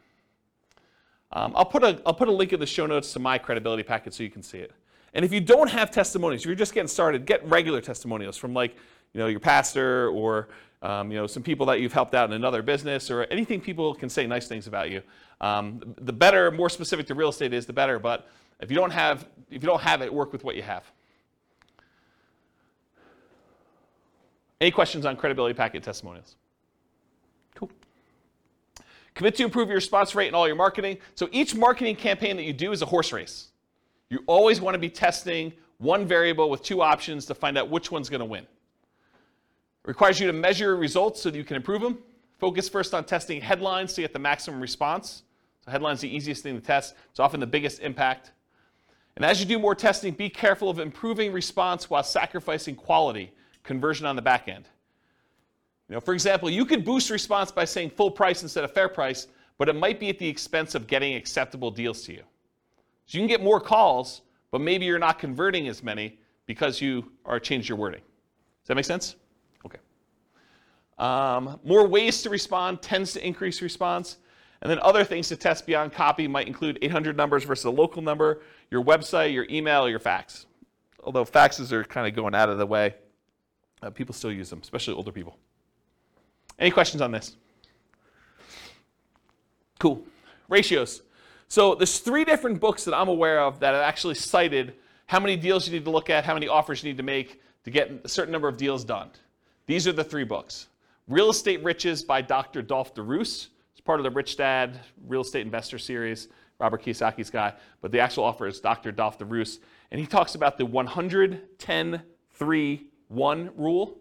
[1.33, 3.83] Um, I'll, put a, I'll put a link in the show notes to my credibility
[3.83, 4.71] packet so you can see it.
[5.13, 8.53] And if you don't have testimonials, if you're just getting started, get regular testimonials from
[8.53, 8.77] like,
[9.15, 10.49] you know, your pastor or
[10.81, 13.95] um, you know, some people that you've helped out in another business or anything people
[13.95, 15.01] can say nice things about you.
[15.39, 17.97] Um, the better, more specific to real estate is, the better.
[17.97, 18.27] But
[18.59, 20.83] if you don't have, if you don't have it, work with what you have.
[24.59, 26.35] Any questions on credibility packet testimonials?
[27.55, 27.71] Cool.
[29.13, 30.97] Commit to improve your response rate in all your marketing.
[31.15, 33.47] So each marketing campaign that you do is a horse race.
[34.09, 37.91] You always want to be testing one variable with two options to find out which
[37.91, 38.45] one's going to win.
[39.85, 41.99] Requires you to measure results so that you can improve them.
[42.39, 45.23] Focus first on testing headlines to get the maximum response.
[45.63, 46.95] So headlines the easiest thing to test.
[47.11, 48.31] It's often the biggest impact.
[49.15, 53.31] And as you do more testing, be careful of improving response while sacrificing quality
[53.63, 54.67] conversion on the back end.
[55.87, 58.89] You know, for example, you could boost response by saying full price instead of fair
[58.89, 59.27] price,
[59.57, 62.23] but it might be at the expense of getting acceptable deals to you.
[63.05, 64.21] So you can get more calls,
[64.51, 66.17] but maybe you're not converting as many
[66.47, 68.01] because you are changed your wording.
[68.01, 69.15] Does that make sense?
[70.97, 74.17] Um, more ways to respond tends to increase response.
[74.61, 78.01] And then other things to test beyond copy might include 800 numbers versus a local
[78.01, 78.41] number,
[78.71, 80.45] your website, your email, your fax.
[81.03, 82.95] Although faxes are kind of going out of the way.
[83.83, 85.37] Uh, people still use them, especially older people.
[86.57, 87.35] Any questions on this?
[89.79, 90.03] Cool.
[90.47, 91.01] Ratios.
[91.47, 94.73] So there's three different books that I'm aware of that have actually cited
[95.05, 97.41] how many deals you need to look at, how many offers you need to make
[97.65, 99.09] to get a certain number of deals done.
[99.67, 100.67] These are the three books.
[101.07, 102.63] Real Estate Riches by Dr.
[102.63, 103.49] Dolf de Roos.
[103.73, 107.53] It's part of the Rich Dad Real Estate Investor Series, Robert Kiyosaki's guy.
[107.81, 108.91] But the actual author is Dr.
[108.91, 109.59] Dolf de Roos.
[109.91, 112.01] And he talks about the 100, 10,
[112.31, 113.99] 3, one rule.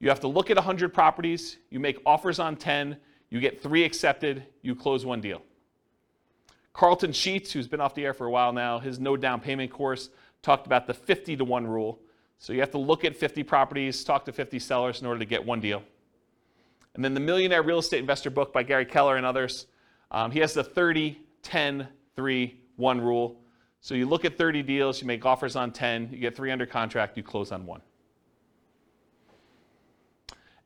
[0.00, 2.96] You have to look at 100 properties, you make offers on 10,
[3.28, 5.42] you get three accepted, you close one deal.
[6.72, 9.70] Carleton Sheets, who's been off the air for a while now, his no down payment
[9.70, 10.10] course
[10.42, 12.00] talked about the 50 to 1 rule.
[12.38, 15.26] So you have to look at 50 properties, talk to 50 sellers in order to
[15.26, 15.84] get one deal.
[16.94, 19.66] And then the Millionaire Real Estate Investor book by Gary Keller and others,
[20.10, 23.40] um, he has the 30, 10, 3, 1 rule.
[23.80, 26.66] So you look at 30 deals, you make offers on 10, you get three under
[26.66, 27.80] contract, you close on one.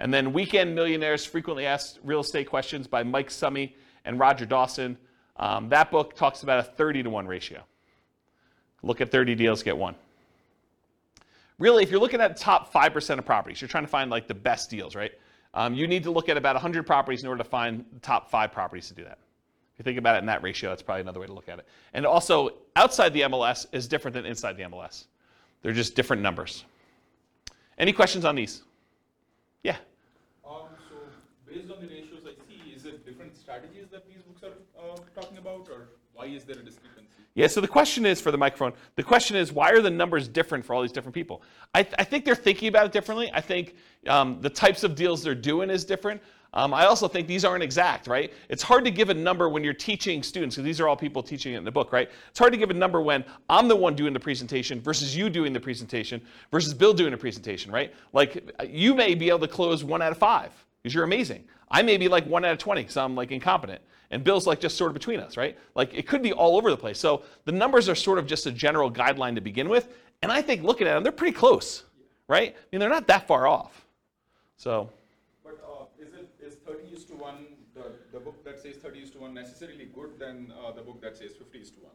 [0.01, 4.99] And then Weekend Millionaires Frequently Asked Real Estate Questions by Mike Summey and Roger Dawson.
[5.37, 7.63] Um, that book talks about a 30 to 1 ratio.
[8.83, 9.95] Look at 30 deals, get one.
[11.59, 14.35] Really, if you're looking at top 5% of properties, you're trying to find like the
[14.35, 15.13] best deals, right?
[15.55, 18.29] Um, you need to look at about 100 properties in order to find the top
[18.29, 19.19] five properties to do that.
[19.75, 21.61] If you think about it in that ratio, that's probably another way to look at
[21.61, 21.67] it.
[21.95, 25.05] And also, outside the MLS is different than inside the MLS.
[25.63, 26.65] They're just different numbers.
[27.79, 28.63] Any questions on these?
[29.63, 29.77] Yeah.
[30.47, 30.97] Um, so
[31.47, 34.97] based on the ratios I see, is it different strategies that these books are uh,
[35.21, 36.94] talking about, or why is there a discrepancy?
[37.35, 40.29] Yeah, so the question is for the microphone, the question is why are the numbers
[40.29, 41.43] different for all these different people?
[41.75, 43.29] I, th- I think they're thinking about it differently.
[43.35, 43.75] I think
[44.07, 46.23] um, the types of deals they're doing is different.
[46.53, 48.33] Um, I also think these aren't exact, right?
[48.49, 51.21] It's hard to give a number when you're teaching students, because these are all people
[51.21, 52.09] teaching it in the book, right?
[52.31, 55.29] It's hard to give a number when I'm the one doing the presentation versus you
[55.29, 56.23] doing the presentation
[56.53, 57.93] versus Bill doing the presentation, right?
[58.13, 61.43] Like you may be able to close one out of five because you're amazing.
[61.69, 63.83] I may be like one out of 20 because I'm like incompetent.
[64.11, 65.59] And Bill's like just sort of between us, right?
[65.75, 66.99] Like it could be all over the place.
[66.99, 69.89] So the numbers are sort of just a general guideline to begin with.
[70.23, 71.85] And I think looking at them, they're pretty close,
[72.29, 72.55] right?
[72.55, 73.87] I mean, they're not that far off.
[74.57, 74.91] So.
[75.43, 77.35] But uh, is it is 30 is to 1,
[77.75, 77.83] the,
[78.13, 81.17] the book that says 30 is to 1 necessarily good than uh, the book that
[81.17, 81.91] says 50 is to 1?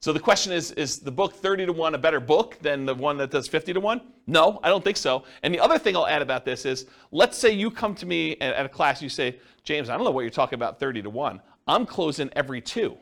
[0.00, 2.94] So the question is, is the book 30 to 1 a better book than the
[2.94, 4.00] one that does 50 to 1?
[4.28, 5.24] No, I don't think so.
[5.42, 8.36] And the other thing I'll add about this is, let's say you come to me
[8.40, 11.10] at, a class, you say, James, I don't know what you're talking about 30 to
[11.10, 11.40] 1.
[11.66, 12.96] I'm closing every two.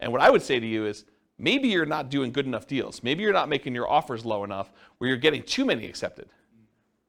[0.00, 1.04] And what I would say to you is,
[1.38, 3.02] maybe you're not doing good enough deals.
[3.02, 6.30] Maybe you're not making your offers low enough where you're getting too many accepted,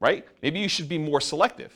[0.01, 0.27] right?
[0.41, 1.73] Maybe you should be more selective.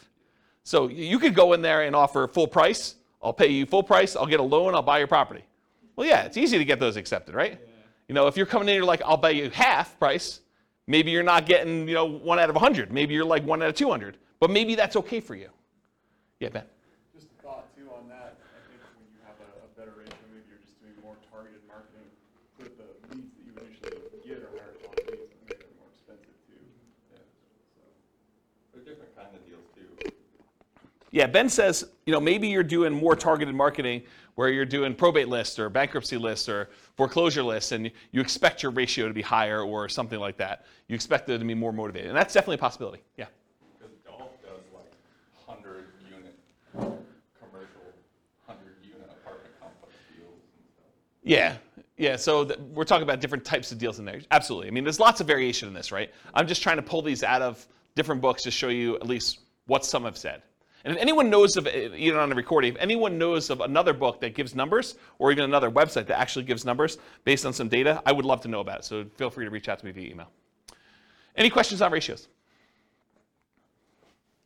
[0.64, 2.96] So you could go in there and offer full price.
[3.22, 4.16] I'll pay you full price.
[4.16, 4.76] I'll get a loan.
[4.76, 5.46] I'll buy your property.
[5.96, 7.54] Well, yeah, it's easy to get those accepted, right?
[7.54, 7.72] Yeah.
[8.08, 10.42] You know, if you're coming in, you're like, I'll pay you half price.
[10.88, 12.92] Maybe you're not getting, you know, one out of 100.
[12.92, 14.18] Maybe you're like one out of 200.
[14.40, 15.50] But maybe that's okay for you.
[16.40, 16.64] Yeah, Ben.
[17.16, 18.38] Just a thought too on that.
[18.38, 21.62] I think when you have a, a better ratio, maybe you're just doing more targeted
[21.66, 22.06] marketing,
[22.60, 23.98] so the leads that you initially
[24.28, 26.60] get are higher quality leads and make them more expensive too.
[27.10, 27.24] Yeah.
[27.74, 27.82] So,
[28.76, 30.12] They're different kind of deals too.
[31.10, 34.04] Yeah, Ben says, you know, maybe you're doing more targeted marketing
[34.36, 38.72] where you're doing probate lists or bankruptcy lists or foreclosure lists, and you expect your
[38.72, 40.66] ratio to be higher or something like that.
[40.88, 43.02] You expect it to be more motivated, and that's definitely a possibility.
[43.18, 43.26] Yeah.
[43.80, 44.92] Because Dolf does like
[45.48, 46.38] hundred unit
[46.70, 47.82] commercial,
[48.46, 50.86] hundred unit apartment complex deals and stuff.
[51.24, 51.56] Yeah,
[51.98, 52.16] yeah.
[52.18, 54.20] So we're talking about different types of deals in there.
[54.32, 54.68] Absolutely.
[54.68, 56.12] I mean, there's lots of variation in this, right?
[56.34, 59.40] I'm just trying to pull these out of different books to show you at least
[59.68, 60.42] what some have said.
[60.86, 64.22] And if anyone knows of, even on the recording, if anyone knows of another book
[64.22, 68.04] that gives numbers, or even another website that actually gives numbers based on some data,
[68.06, 68.86] I would love to know about it.
[68.86, 70.30] So feel free to reach out to me via email.
[71.36, 72.28] Any questions on ratios?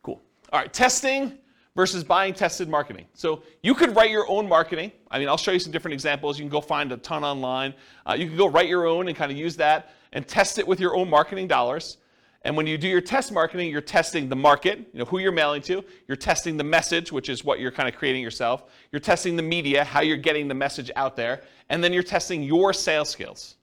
[0.02, 0.20] Cool.
[0.50, 1.36] All right, testing
[1.76, 3.04] versus buying tested marketing.
[3.12, 4.92] So you could write your own marketing.
[5.10, 6.38] I mean, I'll show you some different examples.
[6.38, 7.74] You can go find a ton online.
[8.08, 10.66] Uh, you can go write your own and kind of use that and test it
[10.66, 11.98] with your own marketing dollars.
[12.42, 15.32] And when you do your test marketing, you're testing the market, you know, who you're
[15.32, 15.84] mailing to.
[16.08, 18.64] You're testing the message, which is what you're kind of creating yourself.
[18.92, 21.42] You're testing the media, how you're getting the message out there.
[21.68, 23.56] And then you're testing your sales skills.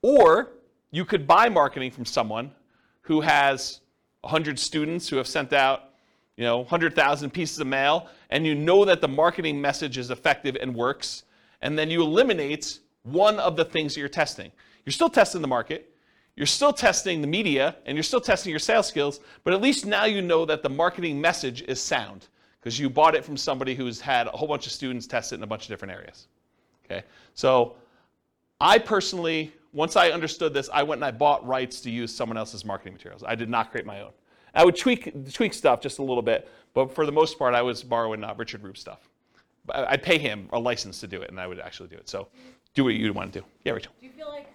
[0.00, 0.50] Or
[0.92, 2.52] you could buy marketing from someone
[3.02, 3.80] who has
[4.20, 5.90] 100 students who have sent out,
[6.36, 10.56] you know, 100,000 pieces of mail, and you know that the marketing message is effective
[10.60, 11.24] and works,
[11.62, 14.52] and then you eliminate one of the things that you're testing.
[14.84, 15.92] You're still testing the market,
[16.38, 19.86] you're still testing the media, and you're still testing your sales skills, but at least
[19.86, 22.28] now you know that the marketing message is sound
[22.60, 25.34] because you bought it from somebody who's had a whole bunch of students test it
[25.34, 26.28] in a bunch of different areas.
[26.84, 27.02] Okay?
[27.34, 27.74] So
[28.60, 32.36] I personally, once I understood this, I went and I bought rights to use someone
[32.36, 33.24] else's marketing materials.
[33.26, 34.12] I did not create my own.
[34.54, 37.62] I would tweak tweak stuff just a little bit, but for the most part, I
[37.62, 39.08] was borrowing uh, Richard Roop stuff.
[39.74, 42.08] I'd pay him a license to do it, and I would actually do it.
[42.08, 42.28] So
[42.74, 43.46] do what you want to do.
[43.64, 43.92] Yeah, Rachel.
[44.00, 44.48] Do you feel like,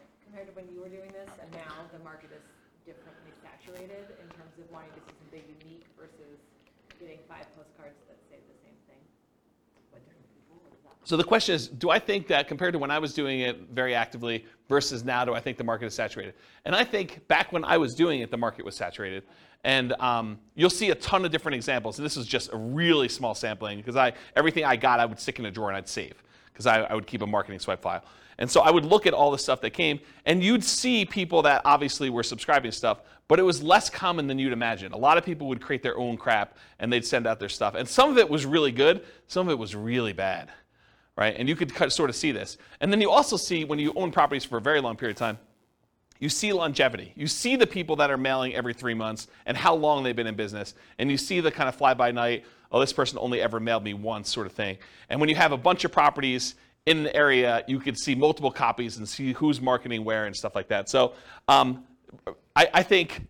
[0.53, 2.43] when you were doing this and now, the market is
[2.85, 6.39] differently saturated in terms of wanting to see something unique versus
[6.99, 9.01] getting five postcards that say the same thing?
[9.91, 10.01] What?
[11.03, 13.69] So the question is, do I think that compared to when I was doing it
[13.71, 16.33] very actively versus now, do I think the market is saturated?
[16.65, 19.23] And I think back when I was doing it, the market was saturated.
[19.63, 21.97] And um, you'll see a ton of different examples.
[21.97, 25.19] And this is just a really small sampling because I everything I got I would
[25.19, 26.21] stick in a drawer and I'd save
[26.51, 28.03] because I, I would keep a marketing swipe file.
[28.37, 31.41] And so I would look at all the stuff that came, and you'd see people
[31.43, 34.91] that obviously were subscribing stuff, but it was less common than you'd imagine.
[34.91, 37.75] A lot of people would create their own crap and they'd send out their stuff.
[37.75, 40.51] And some of it was really good, some of it was really bad
[41.15, 41.35] right?
[41.37, 42.57] And you could sort of see this.
[42.81, 45.19] And then you also see when you own properties for a very long period of
[45.19, 45.37] time,
[46.19, 47.11] you see longevity.
[47.15, 50.27] You see the people that are mailing every three months and how long they've been
[50.27, 50.73] in business.
[50.97, 53.83] And you see the kind of fly by night, oh, this person only ever mailed
[53.83, 54.77] me once sort of thing.
[55.09, 56.55] And when you have a bunch of properties
[56.85, 60.55] in an area, you could see multiple copies and see who's marketing where and stuff
[60.55, 60.89] like that.
[60.89, 61.13] So
[61.47, 61.85] um,
[62.55, 63.25] I, I think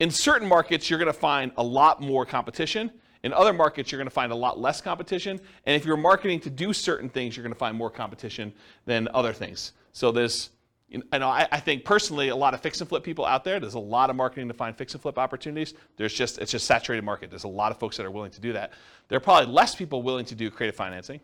[0.00, 2.90] in certain markets, you're going to find a lot more competition.
[3.24, 5.40] In other markets, you're going to find a lot less competition.
[5.66, 8.52] And if you're marketing to do certain things, you're going to find more competition
[8.86, 9.72] than other things.
[9.92, 10.50] So there's,
[10.88, 13.58] you know, I, I think personally, a lot of fix and flip people out there.
[13.60, 15.74] There's a lot of marketing to find fix and flip opportunities.
[15.96, 17.28] There's just, it's just saturated market.
[17.28, 18.72] There's a lot of folks that are willing to do that.
[19.08, 21.20] There are probably less people willing to do creative financing.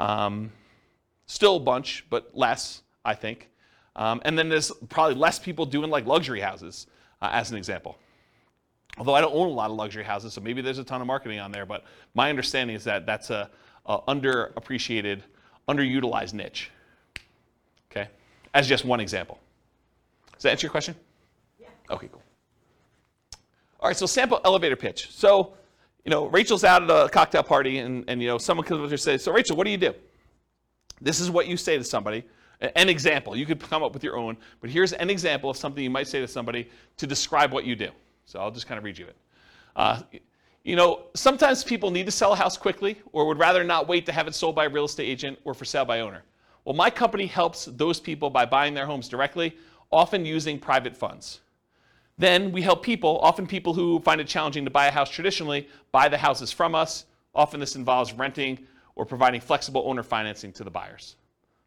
[0.00, 0.50] Um,
[1.26, 3.50] still a bunch, but less, I think.
[3.96, 6.86] Um, and then there's probably less people doing like luxury houses,
[7.20, 7.98] uh, as an example.
[8.96, 11.06] Although I don't own a lot of luxury houses, so maybe there's a ton of
[11.06, 11.66] marketing on there.
[11.66, 13.50] But my understanding is that that's a,
[13.84, 15.20] a underappreciated,
[15.68, 16.70] underutilized niche.
[17.90, 18.08] Okay,
[18.54, 19.38] as just one example.
[20.32, 20.94] Does that answer your question?
[21.60, 21.68] Yeah.
[21.90, 22.22] Okay, cool.
[23.80, 25.10] All right, so sample elevator pitch.
[25.12, 25.54] So,
[26.04, 28.84] you know, Rachel's out at a cocktail party, and, and you know, someone comes up
[28.84, 29.94] to her and says, "So, Rachel, what do you do?"
[31.00, 32.24] This is what you say to somebody.
[32.76, 33.34] An example.
[33.36, 36.06] You could come up with your own, but here's an example of something you might
[36.08, 36.68] say to somebody
[36.98, 37.88] to describe what you do.
[38.26, 39.16] So I'll just kind of read you it.
[39.74, 40.02] Uh,
[40.62, 44.04] you know, sometimes people need to sell a house quickly or would rather not wait
[44.06, 46.22] to have it sold by a real estate agent or for sale by owner.
[46.66, 49.56] Well, my company helps those people by buying their homes directly,
[49.90, 51.40] often using private funds.
[52.20, 55.66] Then we help people, often people who find it challenging to buy a house traditionally,
[55.90, 57.06] buy the houses from us.
[57.34, 61.16] Often this involves renting or providing flexible owner financing to the buyers.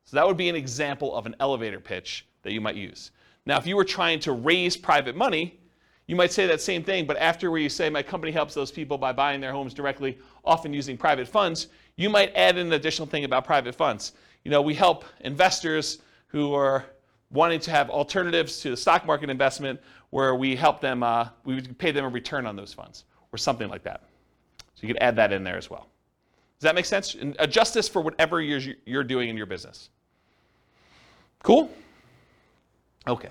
[0.04, 3.10] So that would be an example of an elevator pitch that you might use.
[3.48, 5.60] Now, if you were trying to raise private money,
[6.06, 8.70] you might say that same thing, but after where you say my company helps those
[8.70, 13.08] people by buying their homes directly, often using private funds, you might add an additional
[13.08, 14.14] thing about private funds.
[14.44, 15.98] You know, we help investors
[16.28, 16.86] who are
[17.32, 19.80] wanting to have alternatives to the stock market investment
[20.14, 23.38] where we help them, uh, we would pay them a return on those funds or
[23.40, 24.04] something like that.
[24.76, 25.88] So you could add that in there as well.
[26.60, 27.16] Does that make sense?
[27.16, 29.90] And adjust this for whatever you're, you're doing in your business.
[31.42, 31.68] Cool?
[33.08, 33.30] Okay.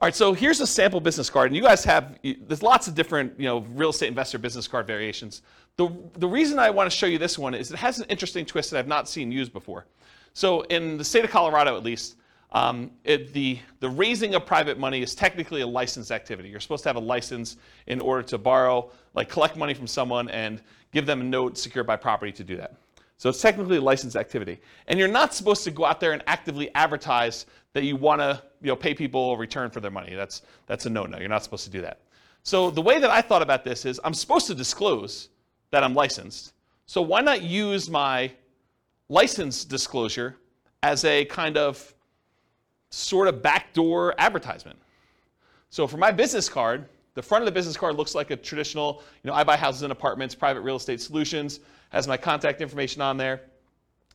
[0.00, 2.96] All right, so here's a sample business card, and you guys have, there's lots of
[2.96, 5.42] different, you know, real estate investor business card variations.
[5.76, 8.44] The, the reason I want to show you this one is it has an interesting
[8.44, 9.86] twist that I've not seen used before.
[10.34, 12.16] So in the state of Colorado, at least,
[12.56, 16.48] um, it, the, the raising of private money is technically a licensed activity.
[16.48, 20.30] You're supposed to have a license in order to borrow, like collect money from someone
[20.30, 22.76] and give them a note secured by property to do that.
[23.18, 24.58] So it's technically a licensed activity.
[24.86, 28.42] And you're not supposed to go out there and actively advertise that you want to
[28.62, 30.14] you know, pay people a return for their money.
[30.14, 31.18] That's, that's a no-no.
[31.18, 32.00] You're not supposed to do that.
[32.42, 35.28] So the way that I thought about this is I'm supposed to disclose
[35.72, 36.54] that I'm licensed.
[36.86, 38.32] So why not use my
[39.10, 40.36] license disclosure
[40.82, 41.92] as a kind of
[42.96, 44.78] sort of backdoor advertisement?
[45.70, 49.02] So for my business card, the front of the business card looks like a traditional,
[49.22, 51.60] you know, I buy houses and apartments, private real estate solutions,
[51.90, 53.42] has my contact information on there,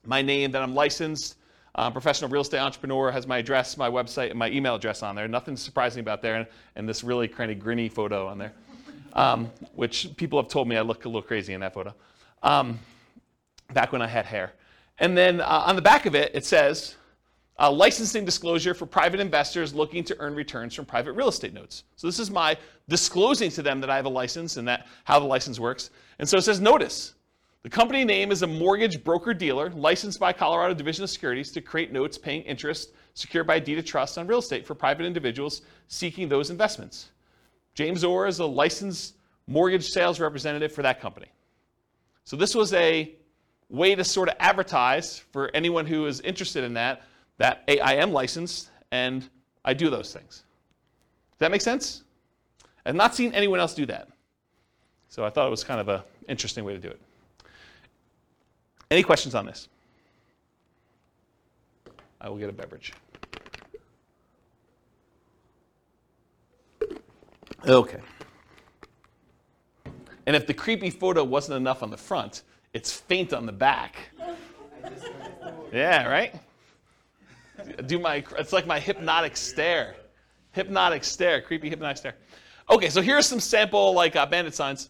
[0.05, 1.35] my name that I'm licensed,
[1.75, 5.15] um, professional real estate entrepreneur, has my address, my website, and my email address on
[5.15, 5.27] there.
[5.27, 8.53] Nothing surprising about there, and, and this really kind of grinny photo on there,
[9.13, 11.93] um, which people have told me I look a little crazy in that photo,
[12.43, 12.77] um,
[13.73, 14.53] back when I had hair.
[14.99, 16.95] And then uh, on the back of it, it says,
[17.61, 21.83] uh, licensing disclosure for private investors looking to earn returns from private real estate notes.
[21.95, 22.57] So this is my
[22.89, 25.91] disclosing to them that I have a license and that how the license works.
[26.17, 27.13] And so it says notice.
[27.61, 31.61] The company name is a mortgage broker dealer licensed by Colorado Division of Securities to
[31.61, 35.61] create notes paying interest secured by deed of trust on real estate for private individuals
[35.87, 37.11] seeking those investments.
[37.75, 41.27] James Orr is a licensed mortgage sales representative for that company.
[42.23, 43.13] So this was a
[43.69, 47.03] way to sort of advertise for anyone who is interested in that
[47.37, 49.27] that I am licensed and
[49.63, 50.43] I do those things.
[51.31, 52.03] Does that make sense?
[52.85, 54.07] I've not seen anyone else do that.
[55.09, 56.99] So I thought it was kind of an interesting way to do it.
[58.89, 59.67] Any questions on this?
[62.19, 62.93] I will get a beverage.
[67.67, 67.99] Okay.
[70.25, 72.43] And if the creepy photo wasn't enough on the front,
[72.73, 73.95] it's faint on the back.
[75.73, 76.35] Yeah, right?
[77.85, 79.95] Do my it's like my hypnotic stare.
[80.51, 82.15] Hypnotic stare, creepy hypnotic stare.
[82.69, 84.89] Okay, so here's some sample like uh, bandit signs.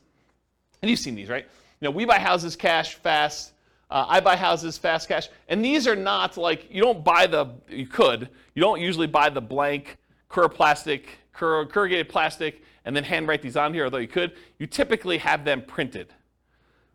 [0.81, 1.45] And you've seen these, right?
[1.80, 3.53] You know, we buy houses cash fast.
[3.89, 5.30] Uh, I buy houses fast cash.
[5.49, 9.30] And these are not like, you don't buy the, you could, you don't usually buy
[9.30, 9.98] the blank
[10.30, 14.34] cur plastic, cur, corrugated plastic, and then handwrite these on here, although you could.
[14.57, 16.14] You typically have them printed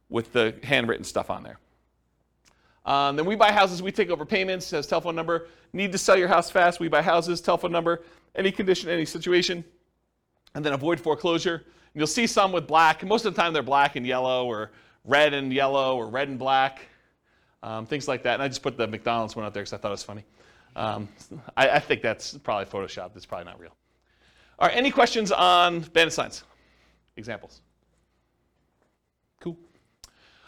[0.08, 1.58] with the handwritten stuff on there.
[2.86, 5.48] Um, then we buy houses, we take over payments, has telephone number.
[5.72, 8.02] Need to sell your house fast, we buy houses, telephone number,
[8.36, 9.64] any condition, any situation.
[10.54, 11.56] And then avoid foreclosure.
[11.56, 13.04] And you'll see some with black.
[13.04, 14.70] Most of the time they're black and yellow or
[15.04, 16.88] red and yellow or red and black,
[17.62, 18.34] um, things like that.
[18.34, 20.24] And I just put the McDonald's one out there because I thought it was funny.
[20.76, 21.08] Um,
[21.56, 23.14] I, I, think that's probably Photoshop.
[23.14, 23.74] That's probably not real.
[24.58, 26.44] All right, any questions on bandit signs?
[27.16, 27.62] Examples?
[29.40, 29.56] Cool.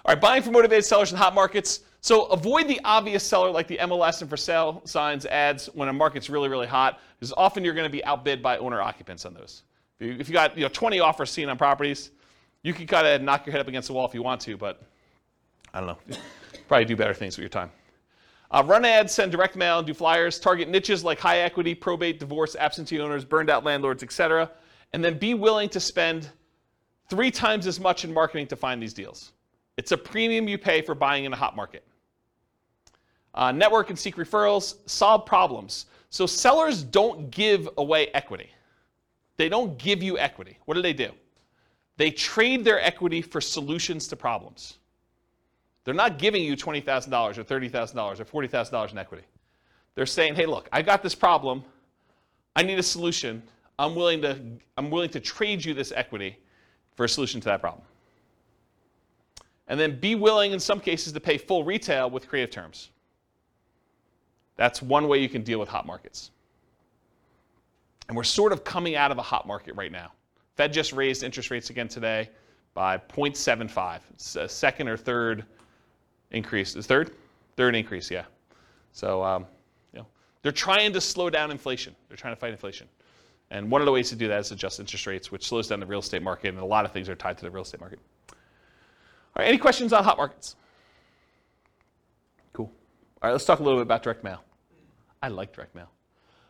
[0.05, 1.81] All right, buying for motivated sellers in hot markets.
[2.09, 5.93] So avoid the obvious seller like the MLS and for sale signs ads when a
[5.93, 9.35] market's really, really hot, because often you're going to be outbid by owner occupants on
[9.35, 9.64] those.
[10.01, 12.12] If you got you know 20 offers seen on properties,
[12.62, 14.56] you can kind of knock your head up against the wall if you want to,
[14.56, 14.80] but
[15.74, 16.16] I don't know.
[16.66, 17.70] Probably do better things with your time.
[18.51, 22.56] Uh, run ads, send direct mail, do flyers, target niches like high equity, probate, divorce,
[22.56, 24.51] absentee owners, burned out landlords, etc.
[24.94, 26.30] And then be willing to spend
[27.10, 29.32] three times as much in marketing to find these deals.
[29.76, 31.85] It's a premium you pay for buying in a hot market.
[33.34, 35.86] Uh, network and seek referrals, solve problems.
[36.10, 38.50] So sellers don't give away equity.
[39.36, 40.59] They don't give you equity.
[40.64, 41.10] What do they do?
[41.96, 44.78] They trade their equity for solutions to problems.
[45.84, 49.24] They're not giving you $20,000 or $30,000 or $40,000 in equity.
[49.94, 51.64] They're saying, hey, look, I got this problem.
[52.55, 53.42] I need a solution.
[53.78, 54.38] I'm willing to,
[54.76, 56.38] I'm willing to trade you this equity
[56.94, 57.84] for a solution to that problem.
[59.68, 62.90] And then be willing, in some cases, to pay full retail with creative terms.
[64.59, 66.32] That's one way you can deal with hot markets.
[68.09, 70.12] And we're sort of coming out of a hot market right now.
[70.56, 72.28] Fed just raised interest rates again today
[72.74, 74.01] by 0.75.
[74.10, 75.44] It's a second or third
[76.32, 76.74] increase.
[76.74, 77.12] The third?
[77.56, 78.24] Third increase, yeah.
[78.93, 79.47] So, um,
[79.93, 80.06] you know,
[80.43, 81.94] they're trying to slow down inflation.
[82.09, 82.89] They're trying to fight inflation.
[83.51, 85.78] And one of the ways to do that is adjust interest rates, which slows down
[85.78, 87.80] the real estate market, and a lot of things are tied to the real estate
[87.80, 88.01] market.
[88.30, 88.35] All
[89.39, 90.56] right, any questions on hot markets?
[92.52, 92.70] Cool.
[93.22, 94.43] All right, let's talk a little bit about direct mail.
[95.23, 95.90] I like direct mail.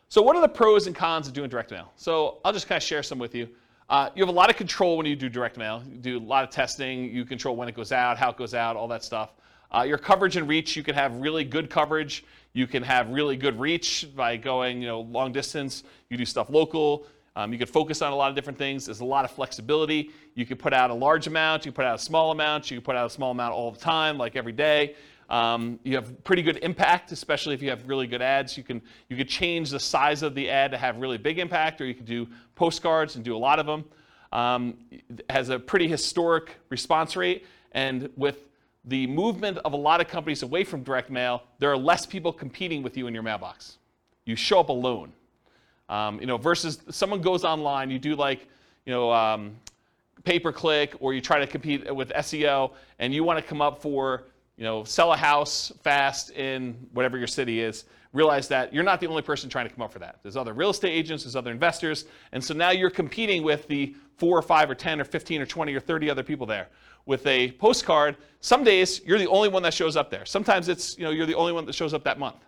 [0.09, 1.93] So, what are the pros and cons of doing direct mail?
[1.97, 3.49] So, I'll just kind of share some with you.
[3.89, 5.83] Uh, you have a lot of control when you do direct mail.
[5.91, 7.13] You do a lot of testing.
[7.15, 9.33] You control when it goes out, how it goes out, all that stuff.
[9.71, 12.25] Uh, your coverage and reach, you can have really good coverage.
[12.53, 15.85] You can have really good reach by going, you know, long distance.
[16.11, 17.07] You do stuff local.
[17.37, 18.87] Um, you can focus on a lot of different things.
[18.87, 20.11] There's a lot of flexibility.
[20.35, 21.65] You can put out a large amount.
[21.65, 22.71] You can put out a small amount.
[22.71, 24.97] You can put out a small amount all the time, like every day.
[25.29, 28.57] Um, you have pretty good impact, especially if you have really good ads.
[28.57, 31.81] You can you could change the size of the ad to have really big impact,
[31.81, 33.85] or you could do postcards and do a lot of them.
[34.33, 34.79] Um,
[35.31, 38.49] has a pretty historic response rate, and with
[38.85, 42.33] the movement of a lot of companies away from direct mail, there are less people
[42.33, 43.79] competing with you in your mailbox.
[44.25, 45.13] You show up alone.
[45.89, 48.47] Um, you know, versus someone goes online, you do like,
[48.85, 49.57] you know, um,
[50.25, 53.63] pay per click, or you try to compete with SEO, and you want to come
[53.63, 54.25] up for,
[54.59, 57.85] you know, sell a house fast in whatever your city is.
[58.13, 60.19] Realize that you're not the only person trying to come up for that.
[60.23, 63.95] There's other real estate agents, there's other investors, and so now you're competing with the
[64.17, 66.69] four or five or 10 or 15 or 20 or 30 other people there.
[67.07, 70.27] With a postcard, some days you're the only one that shows up there.
[70.27, 72.45] Sometimes it's, you know, you're the only one that shows up that month.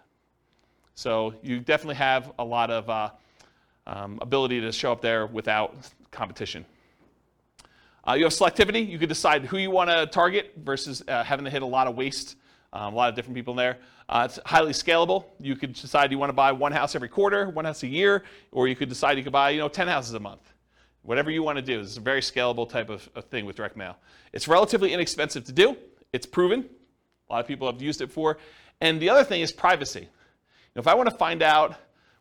[0.97, 3.11] So you definitely have a lot of uh,
[3.87, 5.77] um, ability to show up there without
[6.11, 6.67] competition.
[8.07, 8.89] Uh, you have selectivity.
[8.89, 11.87] You can decide who you want to target versus uh, having to hit a lot
[11.87, 12.37] of waste,
[12.73, 13.79] um, a lot of different people in there.
[14.09, 15.27] Uh, it's highly scalable.
[15.39, 18.25] You could decide you want to buy one house every quarter, one house a year,
[18.53, 20.53] or you could decide you could buy you know 10 houses a month.
[21.03, 21.81] Whatever you want to do.
[21.81, 23.97] It's a very scalable type of, of thing with direct mail.
[24.33, 25.77] It's relatively inexpensive to do.
[26.13, 26.69] It's proven.
[27.29, 28.39] A lot of people have used it for.
[28.81, 30.01] And the other thing is privacy.
[30.01, 30.07] You
[30.77, 31.77] know, if I want to find out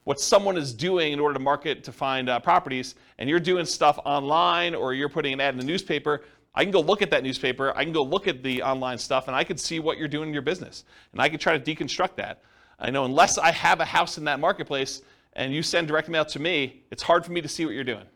[0.10, 3.64] what someone is doing in order to market to find uh, properties, and you're doing
[3.64, 6.24] stuff online or you're putting an ad in the newspaper,
[6.56, 9.28] I can go look at that newspaper, I can go look at the online stuff,
[9.28, 10.84] and I can see what you're doing in your business.
[11.12, 12.42] And I can try to deconstruct that.
[12.80, 15.04] I know unless I have a house in that marketplace
[15.34, 17.84] and you send direct mail to me, it's hard for me to see what you're
[17.84, 18.08] doing.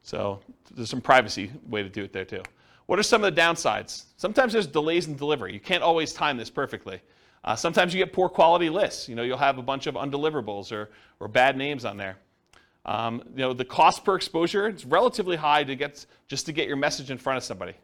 [0.00, 0.40] So
[0.74, 2.42] there's some privacy way to do it there too.
[2.86, 4.04] What are some of the downsides?
[4.16, 5.52] Sometimes there's delays in delivery.
[5.52, 7.02] You can't always time this perfectly.
[7.44, 9.08] Uh, sometimes you get poor quality lists.
[9.08, 10.90] You know, you'll have a bunch of undeliverables or,
[11.20, 12.16] or bad names on there.
[12.86, 16.66] Um, you know, the cost per exposure is relatively high to get just to get
[16.68, 17.74] your message in front of somebody.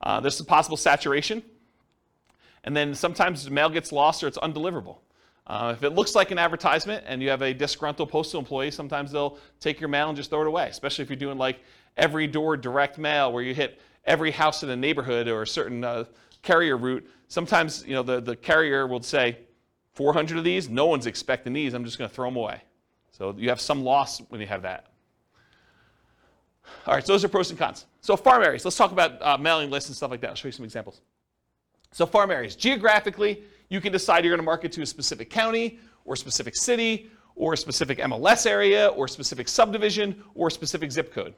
[0.00, 1.42] Uh, there's some possible saturation,
[2.62, 4.98] and then sometimes the mail gets lost or it's undeliverable.
[5.46, 9.12] Uh, if it looks like an advertisement and you have a disgruntled postal employee, sometimes
[9.12, 11.58] they'll take your mail and just throw it away, especially if you're doing like
[11.96, 15.84] every door direct mail where you hit every house in a neighborhood or a certain
[15.84, 16.04] uh,
[16.42, 17.08] carrier route.
[17.34, 19.38] Sometimes you know the, the carrier will say,
[19.94, 22.62] 400 of these, no one's expecting these, I'm just going to throw them away.
[23.10, 24.86] So you have some loss when you have that.
[26.86, 27.86] All right, so those are pros and cons.
[28.02, 30.30] So farm areas, let's talk about uh, mailing lists and stuff like that.
[30.30, 31.00] I'll show you some examples.
[31.90, 35.80] So farm areas, geographically, you can decide you're going to market to a specific county
[36.04, 41.34] or specific city or a specific MLS area or specific subdivision or specific zip code.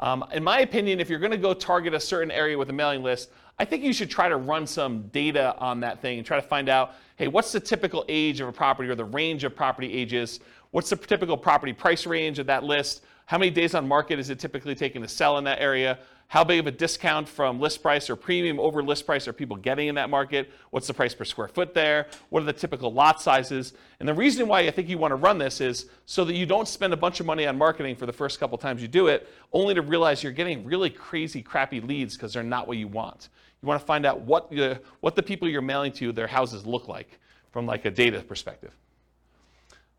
[0.00, 2.72] Um, in my opinion, if you're going to go target a certain area with a
[2.72, 6.26] mailing list, I think you should try to run some data on that thing and
[6.26, 9.44] try to find out, hey, what's the typical age of a property or the range
[9.44, 10.40] of property ages?
[10.70, 13.02] What's the typical property price range of that list?
[13.26, 15.98] How many days on market is it typically taking to sell in that area?
[16.30, 19.56] How big of a discount from list price or premium over list price are people
[19.56, 20.48] getting in that market?
[20.70, 22.06] What's the price per square foot there?
[22.28, 23.72] What are the typical lot sizes?
[23.98, 26.46] And the reason why I think you want to run this is so that you
[26.46, 29.08] don't spend a bunch of money on marketing for the first couple times you do
[29.08, 32.86] it, only to realize you're getting really crazy, crappy leads because they're not what you
[32.86, 33.28] want.
[33.60, 36.64] You want to find out what the, what the people you're mailing to, their houses
[36.64, 37.18] look like
[37.50, 38.70] from like a data perspective.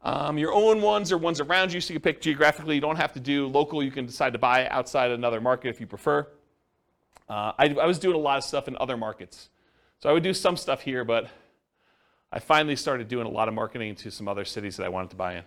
[0.03, 2.75] Um, your own ones or ones around you, so you can pick geographically.
[2.75, 3.83] You don't have to do local.
[3.83, 6.27] You can decide to buy outside another market if you prefer.
[7.29, 9.49] Uh, I, I, was doing a lot of stuff in other markets.
[9.99, 11.29] So I would do some stuff here, but
[12.33, 15.11] I finally started doing a lot of marketing to some other cities that I wanted
[15.11, 15.43] to buy in.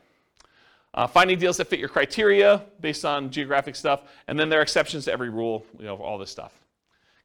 [0.95, 4.63] Uh, finding deals that fit your criteria based on geographic stuff, and then there are
[4.63, 6.53] exceptions to every rule, you know, all this stuff.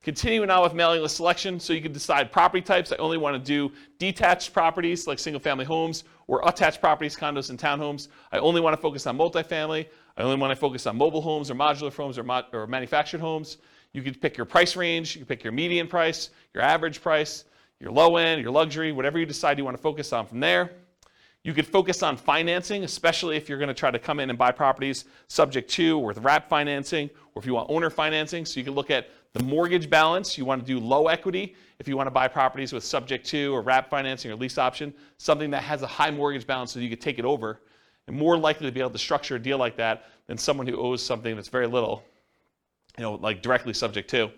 [0.02, 2.92] Continuing on with mailing list selection, so you can decide property types.
[2.92, 7.50] I only want to do detached properties like single family homes or attached properties, condos
[7.50, 8.08] and townhomes.
[8.32, 9.88] I only want to focus on multifamily.
[10.16, 13.58] I only want to focus on mobile homes or modular homes or, or manufactured homes.
[13.94, 15.16] You can pick your price range.
[15.16, 17.46] You can pick your median price, your average price,
[17.80, 20.72] your low end, your luxury, whatever you decide you want to focus on from there.
[21.44, 24.38] You could focus on financing, especially if you're going to try to come in and
[24.38, 28.46] buy properties subject to or with wrap financing, or if you want owner financing.
[28.46, 30.38] So you can look at the mortgage balance.
[30.38, 33.54] You want to do low equity if you want to buy properties with subject to
[33.54, 36.90] or wrap financing or lease option, something that has a high mortgage balance so you
[36.90, 37.62] could take it over,
[38.08, 40.76] and more likely to be able to structure a deal like that than someone who
[40.76, 42.04] owes something that's very little,
[42.98, 44.30] you know, like directly subject to.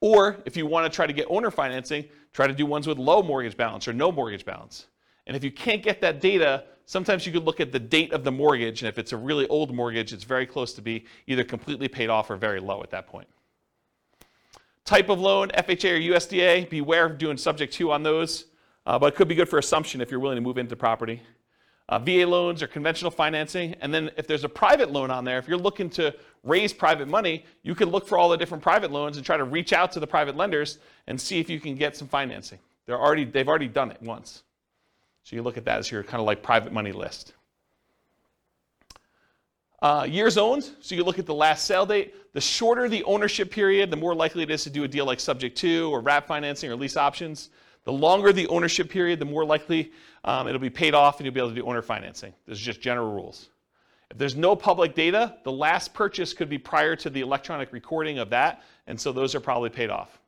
[0.00, 2.98] Or if you want to try to get owner financing, try to do ones with
[2.98, 4.86] low mortgage balance or no mortgage balance.
[5.26, 8.24] And if you can't get that data, sometimes you could look at the date of
[8.24, 11.44] the mortgage, and if it's a really old mortgage, it's very close to be either
[11.44, 13.28] completely paid off or very low at that point.
[14.84, 18.46] Type of loan, FHA or USDA, beware of doing subject to on those,
[18.86, 21.22] uh, but it could be good for assumption if you're willing to move into property.
[21.88, 25.38] Uh, VA loans or conventional financing, and then if there's a private loan on there,
[25.38, 28.90] if you're looking to raise private money, you can look for all the different private
[28.90, 31.76] loans and try to reach out to the private lenders and see if you can
[31.76, 32.58] get some financing.
[32.86, 34.42] They're already, they've already done it once.
[35.22, 37.34] So you look at that as your kind of like private money list.
[39.82, 42.14] Uh, years owned, so you look at the last sale date.
[42.34, 45.18] The shorter the ownership period, the more likely it is to do a deal like
[45.18, 47.50] subject to or wrap financing or lease options.
[47.82, 49.90] The longer the ownership period, the more likely
[50.22, 52.32] um, it'll be paid off and you'll be able to do owner financing.
[52.46, 53.48] There's just general rules.
[54.08, 58.20] If there's no public data, the last purchase could be prior to the electronic recording
[58.20, 60.20] of that, and so those are probably paid off.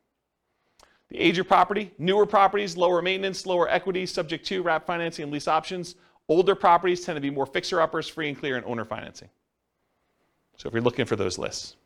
[1.11, 5.33] The age of property, newer properties, lower maintenance, lower equity, subject to wrap financing and
[5.33, 5.95] lease options.
[6.27, 9.29] Older properties tend to be more fixer-uppers, free and clear, and owner financing.
[10.57, 11.77] So if you're looking for those lists.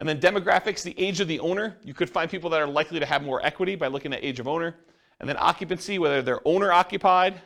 [0.00, 1.76] And then demographics, the age of the owner.
[1.82, 4.40] You could find people that are likely to have more equity by looking at age
[4.40, 4.74] of owner.
[5.20, 7.40] And then occupancy, whether they're owner occupied,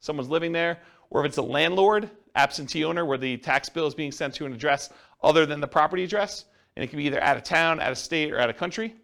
[0.00, 3.94] someone's living there, or if it's a landlord, absentee owner, where the tax bill is
[3.94, 4.90] being sent to an address
[5.22, 6.44] other than the property address.
[6.76, 8.94] And it can be either out of town, out of state, or out of country.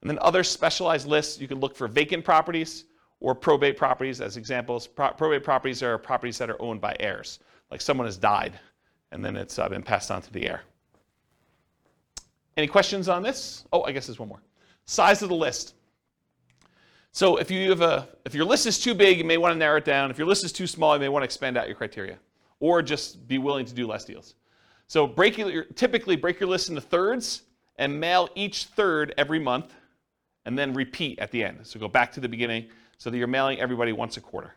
[0.00, 2.84] And then other specialized lists, you can look for vacant properties
[3.18, 4.86] or probate properties as examples.
[4.86, 8.58] Pro- probate properties are properties that are owned by heirs, like someone has died
[9.12, 10.62] and then it's uh, been passed on to the heir.
[12.56, 13.64] Any questions on this?
[13.72, 14.42] Oh, I guess there's one more.
[14.84, 15.74] Size of the list.
[17.12, 19.58] So if you have a if your list is too big, you may want to
[19.58, 20.10] narrow it down.
[20.10, 22.18] If your list is too small, you may want to expand out your criteria,
[22.60, 24.34] or just be willing to do less deals.
[24.86, 27.42] So break your, typically break your list into thirds
[27.76, 29.74] and mail each third every month,
[30.44, 31.58] and then repeat at the end.
[31.62, 32.68] So go back to the beginning
[32.98, 34.54] so that you're mailing everybody once a quarter.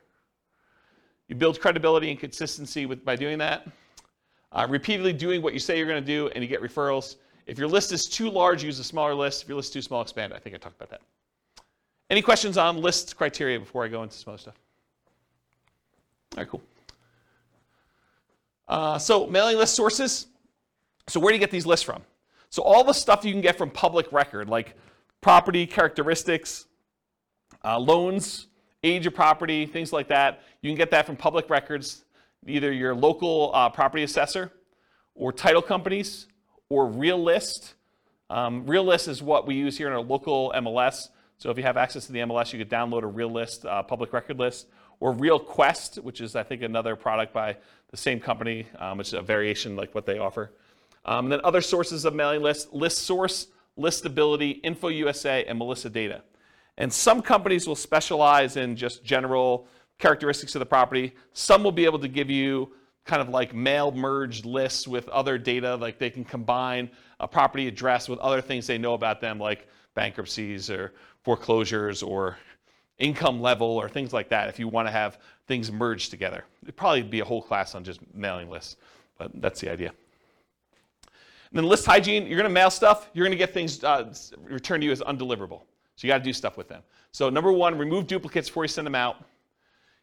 [1.28, 3.66] You build credibility and consistency with, by doing that.
[4.54, 7.16] Uh, repeatedly doing what you say you're going to do, and you get referrals.
[7.48, 9.44] If your list is too large, use a smaller list.
[9.44, 10.34] If your list is too small, expand.
[10.34, 11.02] I think I talked about that.
[12.10, 14.60] Any questions on list criteria before I go into some other stuff?
[16.36, 16.62] All right, cool.
[18.68, 20.28] Uh, so mailing list sources.
[21.08, 22.02] So where do you get these lists from?
[22.50, 24.76] So all the stuff you can get from public record, like
[25.22, 26.68] property characteristics,
[27.66, 28.48] uh, loans,
[28.84, 30.44] age of property, things like that.
[30.62, 32.03] You can get that from public records,
[32.48, 34.52] either your local uh, property assessor
[35.16, 36.28] or title companies
[36.70, 37.76] or Realist.
[38.30, 41.10] Um, Realist is what we use here in our local MLS.
[41.38, 44.14] So if you have access to the MLS, you could download a Realist uh, public
[44.14, 44.68] record list
[45.00, 47.58] or RealQuest, which is I think another product by
[47.92, 50.52] the same company, um, which is a variation like what they offer.
[51.06, 53.48] Um, and then other sources of mailing lists, List Source,
[53.78, 56.24] Listability, InfoUSA, and Melissa Data.
[56.78, 59.68] And some companies will specialize in just general
[60.04, 61.14] characteristics of the property.
[61.32, 62.74] Some will be able to give you
[63.06, 66.90] kind of like mail merged lists with other data, like they can combine
[67.22, 70.92] a property address with other things they know about them, like bankruptcies or
[71.24, 72.38] foreclosures or
[73.00, 76.44] income level or things like that, if you want to have things merged together.
[76.64, 78.76] It'd probably be a whole class on just mailing lists,
[79.18, 79.94] but that's the idea.
[81.50, 84.14] And then list hygiene, you're going to mail stuff, you're going to get things uh,
[84.44, 85.62] returned to you as undeliverable.
[85.96, 86.82] So you got to do stuff with them.
[87.14, 89.24] So number one, remove duplicates before you send them out.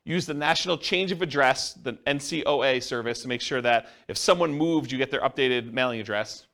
[0.04, 4.52] Use the National Change of Address, the NCOA service, to make sure that if someone
[4.52, 6.46] moved, you get their updated mailing address.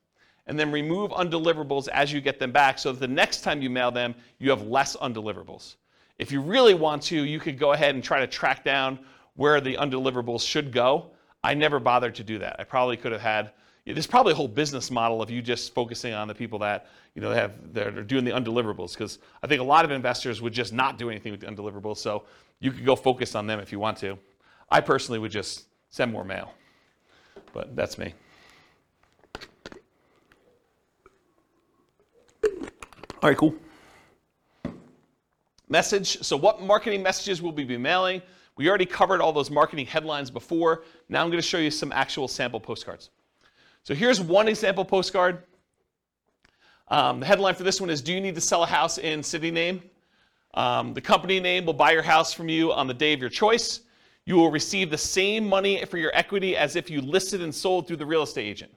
[0.48, 3.70] And then remove undeliverables as you get them back so that the next time you
[3.70, 5.76] mail them, you have less undeliverables.
[6.18, 8.98] If you really want to, you could go ahead and try to track down
[9.34, 11.10] where the undeliverables should go.
[11.42, 12.56] I never bothered to do that.
[12.58, 13.52] I probably could have had
[13.94, 17.22] there's probably a whole business model of you just focusing on the people that you
[17.22, 20.52] know have that are doing the undeliverables because I think a lot of investors would
[20.52, 21.98] just not do anything with the undeliverables.
[21.98, 22.24] So
[22.60, 24.18] you could go focus on them if you want to.
[24.70, 26.52] I personally would just send more mail,
[27.52, 28.14] but that's me.
[33.22, 33.54] All right, cool.
[35.68, 36.22] Message.
[36.22, 38.22] So, what marketing messages will we be mailing?
[38.56, 40.84] We already covered all those marketing headlines before.
[41.08, 43.10] Now I'm going to show you some actual sample postcards.
[43.82, 45.44] So here's one example postcard.
[46.88, 49.22] Um, the headline for this one is Do you need to sell a house in
[49.22, 49.82] city name?
[50.56, 53.28] Um, the company name will buy your house from you on the day of your
[53.28, 53.80] choice.
[54.24, 57.86] You will receive the same money for your equity as if you listed and sold
[57.86, 58.72] through the real estate agent.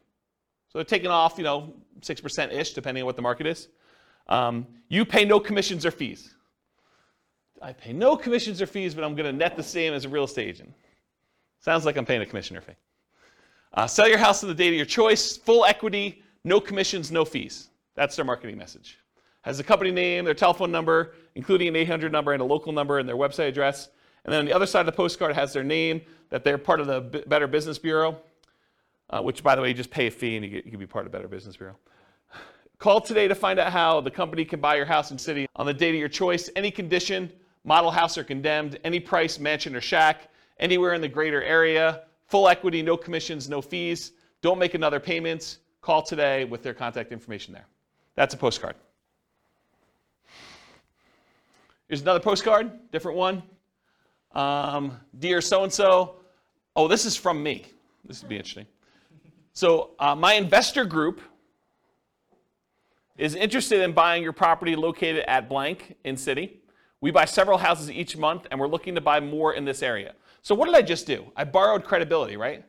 [0.68, 3.70] So they're taking off, you know, 6% ish, depending on what the market is.
[4.28, 6.36] Um, you pay no commissions or fees.
[7.62, 10.10] I pay no commissions or fees, but I'm going to net the same as a
[10.10, 10.74] real estate agent.
[11.62, 12.74] Sounds like I'm paying a commission or fee.
[13.74, 17.26] Uh, sell your house on the date of your choice, full equity, no commissions, no
[17.26, 17.70] fees.
[17.96, 18.98] That's their marketing message.
[19.42, 23.00] Has the company name, their telephone number, including an 800 number and a local number
[23.00, 23.88] and their website address.
[24.26, 26.02] And then on the other side of the postcard has their name,
[26.32, 28.18] that they're part of the B- Better Business Bureau,
[29.10, 30.82] uh, which, by the way, you just pay a fee and you, get, you can
[30.82, 31.78] be part of Better Business Bureau.
[32.78, 35.66] Call today to find out how the company can buy your house and city on
[35.66, 37.32] the date of your choice, any condition,
[37.64, 40.28] model house or condemned, any price, mansion or shack,
[40.60, 44.12] anywhere in the greater area, full equity, no commissions, no fees.
[44.42, 45.60] Don't make another payment.
[45.80, 47.68] Call today with their contact information there.
[48.16, 48.76] That's a postcard.
[51.90, 53.42] Here's another postcard, different one.
[54.34, 56.18] Um, Dear so and so.
[56.76, 57.66] Oh, this is from me.
[58.06, 58.68] This would be interesting.
[59.54, 61.20] So, uh, my investor group
[63.18, 66.60] is interested in buying your property located at blank in city.
[67.02, 70.14] We buy several houses each month, and we're looking to buy more in this area.
[70.44, 71.32] So, what did I just do?
[71.36, 72.64] I borrowed credibility, right?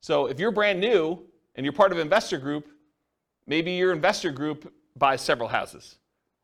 [0.00, 1.22] So, if you're brand new
[1.54, 2.68] and you're part of investor group,
[3.46, 5.96] maybe your investor group buys several houses,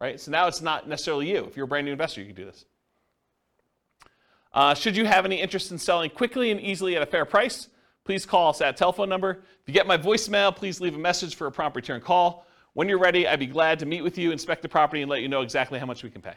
[0.02, 0.20] right?
[0.20, 1.44] So now it's not necessarily you.
[1.44, 2.64] If you're a brand new investor, you can do this.
[4.52, 7.68] Uh, should you have any interest in selling quickly and easily at a fair price,
[8.04, 9.30] please call us at telephone number.
[9.30, 12.44] If you get my voicemail, please leave a message for a prompt return call.
[12.74, 15.22] When you're ready, I'd be glad to meet with you, inspect the property, and let
[15.22, 16.34] you know exactly how much we can pay.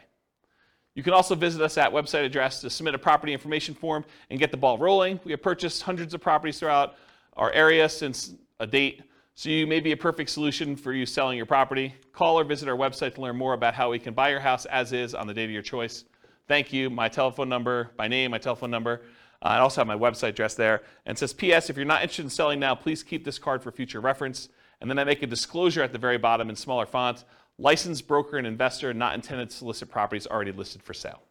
[0.94, 4.38] You can also visit us at website address to submit a property information form and
[4.38, 5.18] get the ball rolling.
[5.24, 6.94] We have purchased hundreds of properties throughout
[7.36, 9.02] our area since a date,
[9.36, 11.94] so you may be a perfect solution for you selling your property.
[12.12, 14.64] Call or visit our website to learn more about how we can buy your house
[14.64, 16.04] as is on the date of your choice.
[16.48, 16.88] Thank you.
[16.88, 19.02] My telephone number, my name, my telephone number.
[19.42, 20.82] Uh, I also have my website address there.
[21.04, 21.68] And it says, P.S.
[21.68, 24.48] If you're not interested in selling now, please keep this card for future reference.
[24.80, 27.24] And then I make a disclosure at the very bottom in smaller font
[27.58, 31.22] licensed broker and investor not intended to solicit properties already listed for sale.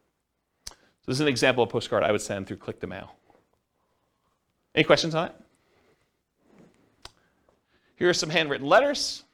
[0.68, 0.74] So
[1.06, 3.08] this is an example of postcard I would send through Click2Mail.
[4.74, 5.34] Any questions on it?
[7.96, 9.24] Here are some handwritten letters.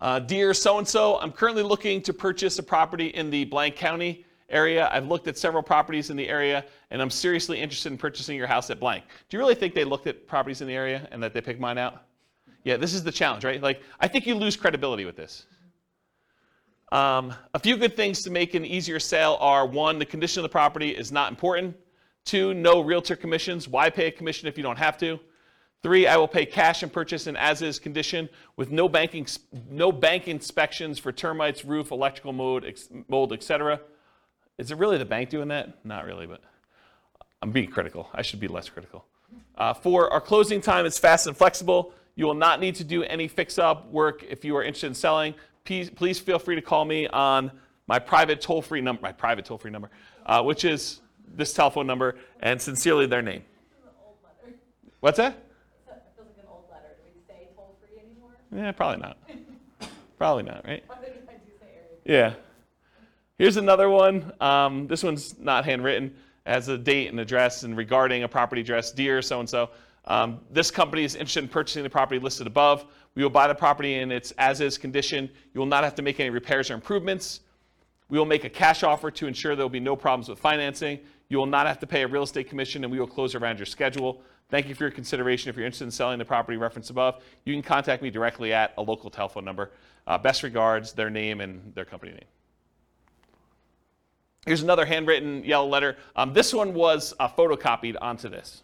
[0.00, 3.76] Uh, Dear so and so, I'm currently looking to purchase a property in the blank
[3.76, 4.88] county area.
[4.92, 8.48] I've looked at several properties in the area, and I'm seriously interested in purchasing your
[8.48, 9.04] house at blank.
[9.28, 11.60] Do you really think they looked at properties in the area and that they picked
[11.60, 12.02] mine out?
[12.64, 13.62] Yeah, this is the challenge, right?
[13.62, 15.46] Like, I think you lose credibility with this.
[16.90, 20.42] Um, a few good things to make an easier sale are one, the condition of
[20.42, 21.76] the property is not important.
[22.24, 23.68] Two, no realtor commissions.
[23.68, 25.20] Why pay a commission if you don't have to?
[25.82, 29.26] Three, I will pay cash and purchase in as-is condition with no banking,
[29.70, 33.80] no bank inspections for termites, roof, electrical mold, ex, mold, etc.
[34.58, 35.82] Is it really the bank doing that?
[35.84, 36.42] Not really, but
[37.40, 38.10] I'm being critical.
[38.12, 39.06] I should be less critical.
[39.56, 41.94] Uh, four, our closing time is fast and flexible.
[42.14, 45.34] You will not need to do any fix-up work if you are interested in selling.
[45.64, 47.50] Please, please feel free to call me on
[47.86, 49.90] my private toll-free number, my private toll-free number,
[50.26, 51.00] uh, which is
[51.34, 53.44] this telephone number, and sincerely their name.
[55.00, 55.49] What's that?
[58.54, 59.16] Yeah, probably not.
[60.18, 60.84] probably not, right?
[62.04, 62.34] Yeah.
[63.38, 64.32] Here's another one.
[64.40, 66.14] Um, this one's not handwritten.
[66.46, 69.70] As a date and address and regarding a property address, dear so and so.
[70.50, 72.86] This company is interested in purchasing the property listed above.
[73.14, 75.30] We will buy the property in its as is condition.
[75.54, 77.40] You will not have to make any repairs or improvements.
[78.08, 80.98] We will make a cash offer to ensure there will be no problems with financing.
[81.28, 83.58] You will not have to pay a real estate commission, and we will close around
[83.58, 84.22] your schedule.
[84.50, 85.48] Thank you for your consideration.
[85.48, 88.74] If you're interested in selling the property referenced above, you can contact me directly at
[88.76, 89.70] a local telephone number.
[90.06, 92.24] Uh, best regards, their name and their company name.
[94.46, 95.96] Here's another handwritten yellow letter.
[96.16, 98.62] Um, this one was uh, photocopied onto this.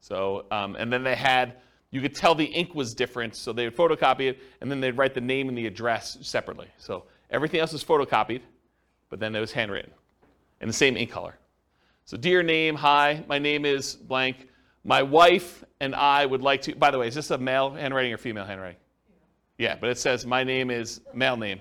[0.00, 1.58] So, um, and then they had,
[1.90, 4.96] you could tell the ink was different, so they would photocopy it, and then they'd
[4.96, 6.66] write the name and the address separately.
[6.78, 8.40] So everything else was photocopied,
[9.10, 9.92] but then it was handwritten
[10.60, 11.38] in the same ink color.
[12.04, 14.48] So, dear name, hi, my name is blank.
[14.84, 18.12] My wife and I would like to, by the way, is this a male handwriting
[18.12, 18.78] or female handwriting?
[19.58, 21.60] Yeah, but it says my name is male name,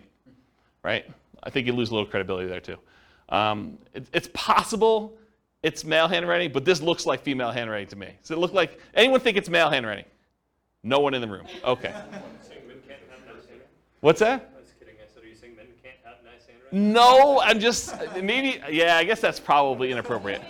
[0.84, 1.06] right?
[1.42, 2.78] I think you lose a little credibility there too.
[3.30, 5.18] Um, it, it's possible
[5.64, 8.10] it's male handwriting, but this looks like female handwriting to me.
[8.22, 10.04] Does it look like, anyone think it's male handwriting?
[10.84, 11.46] No one in the room.
[11.64, 11.96] Okay.
[14.02, 14.52] What's that?
[14.54, 14.96] I was kidding.
[15.00, 16.92] I said, are you saying men can't have nice handwriting?
[16.92, 20.42] No, I'm just, maybe, yeah, I guess that's probably inappropriate.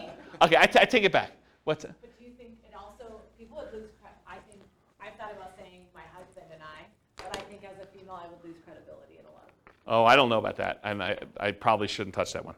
[0.41, 1.33] Okay, I, t- I take it back.
[1.63, 1.93] What's that?
[2.01, 4.65] But do you think it also, people would lose, cre- I think,
[4.99, 8.25] I've thought about saying my husband and I, but I think as a female, I
[8.33, 9.72] would lose credibility in a lot of.
[9.85, 12.55] Oh, I don't know about that, and I, I probably shouldn't touch that one.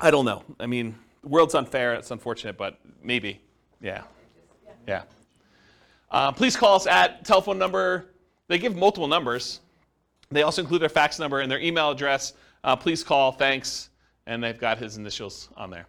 [0.00, 0.42] I don't know.
[0.58, 1.94] I mean, the world's unfair.
[1.94, 3.40] It's unfortunate, but maybe.
[3.80, 4.02] Yeah.
[4.86, 5.02] Yeah.
[6.10, 8.06] Uh, please call us at telephone number.
[8.48, 9.60] They give multiple numbers.
[10.30, 12.32] They also include their fax number and their email address.
[12.64, 13.32] Uh, please call.
[13.32, 13.90] Thanks.
[14.26, 15.86] And they've got his initials on there.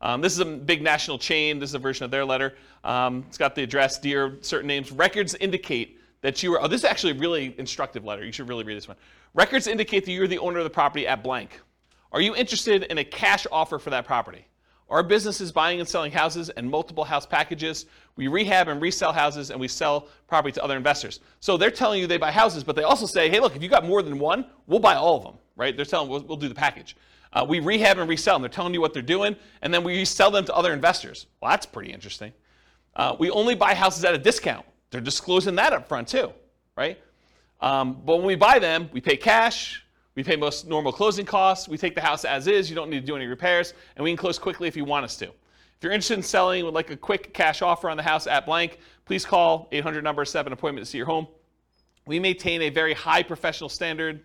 [0.00, 1.58] Um, this is a big national chain.
[1.58, 2.56] This is a version of their letter.
[2.84, 4.90] Um, it's got the address, dear, certain names.
[4.90, 6.62] Records indicate that you are.
[6.62, 8.24] Oh, this is actually a really instructive letter.
[8.24, 8.96] You should really read this one.
[9.34, 11.60] Records indicate that you're the owner of the property at blank.
[12.12, 14.46] Are you interested in a cash offer for that property?
[14.90, 17.86] Our business is buying and selling houses and multiple house packages.
[18.16, 21.20] We rehab and resell houses and we sell property to other investors.
[21.38, 23.68] So they're telling you they buy houses, but they also say, hey, look, if you
[23.68, 25.76] got more than one, we'll buy all of them, right?
[25.76, 26.96] They're telling we'll, we'll do the package.
[27.32, 28.42] Uh, we rehab and resell them.
[28.42, 31.26] They're telling you what they're doing, and then we sell them to other investors.
[31.40, 32.32] Well, that's pretty interesting.
[32.96, 34.66] Uh, we only buy houses at a discount.
[34.90, 36.32] They're disclosing that up front too,
[36.76, 36.98] right?
[37.60, 39.84] Um, but when we buy them, we pay cash,
[40.14, 43.00] we pay most normal closing costs, we take the house as is, you don't need
[43.00, 45.26] to do any repairs, and we can close quickly if you want us to.
[45.26, 48.44] If you're interested in selling with like a quick cash offer on the house at
[48.44, 51.26] blank, please call 800 number 7 appointment to see your home.
[52.06, 54.22] We maintain a very high professional standard.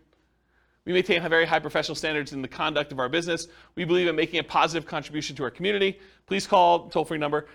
[0.86, 3.48] We maintain a very high professional standards in the conduct of our business.
[3.76, 6.00] We believe in making a positive contribution to our community.
[6.26, 7.48] Please call toll free number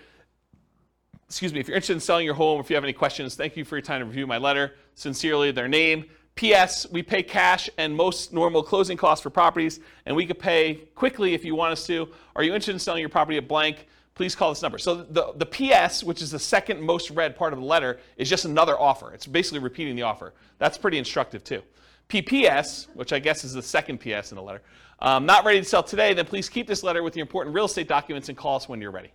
[1.31, 3.35] excuse me, if you're interested in selling your home, or if you have any questions,
[3.35, 4.75] thank you for your time to review my letter.
[4.95, 6.03] Sincerely, their name.
[6.35, 6.85] P.S.
[6.91, 11.33] We pay cash and most normal closing costs for properties, and we could pay quickly
[11.33, 12.09] if you want us to.
[12.35, 13.87] Are you interested in selling your property at blank?
[14.13, 14.77] Please call this number.
[14.77, 18.29] So the, the P.S., which is the second most read part of the letter, is
[18.29, 19.13] just another offer.
[19.13, 20.33] It's basically repeating the offer.
[20.57, 21.63] That's pretty instructive too.
[22.09, 24.63] PPS, which I guess is the second PS in the letter,
[24.99, 27.65] um, not ready to sell today, then please keep this letter with your important real
[27.65, 29.13] estate documents and call us when you're ready.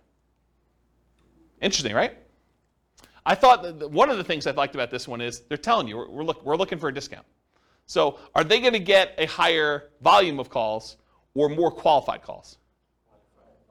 [1.61, 2.17] Interesting, right?
[3.25, 5.87] I thought that one of the things I liked about this one is they're telling
[5.87, 7.25] you we're, we're, look, we're looking for a discount.
[7.85, 10.95] So are they going to get a higher volume of calls
[11.33, 12.57] or more qualified calls?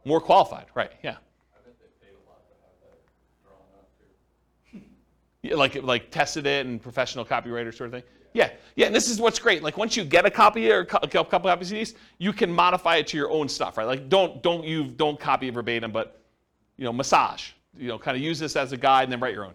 [0.05, 0.93] More qualified, right?
[1.03, 1.17] Yeah.
[5.43, 8.03] Yeah, like like tested it and professional copywriter sort of thing.
[8.33, 8.87] Yeah, yeah.
[8.87, 9.63] And this is what's great.
[9.63, 12.97] Like once you get a copy or a couple copies of these, you can modify
[12.97, 13.87] it to your own stuff, right?
[13.87, 16.21] Like don't don't you don't copy verbatim, but
[16.77, 19.35] you know massage you know, kind of use this as a guide and then write
[19.35, 19.55] your own.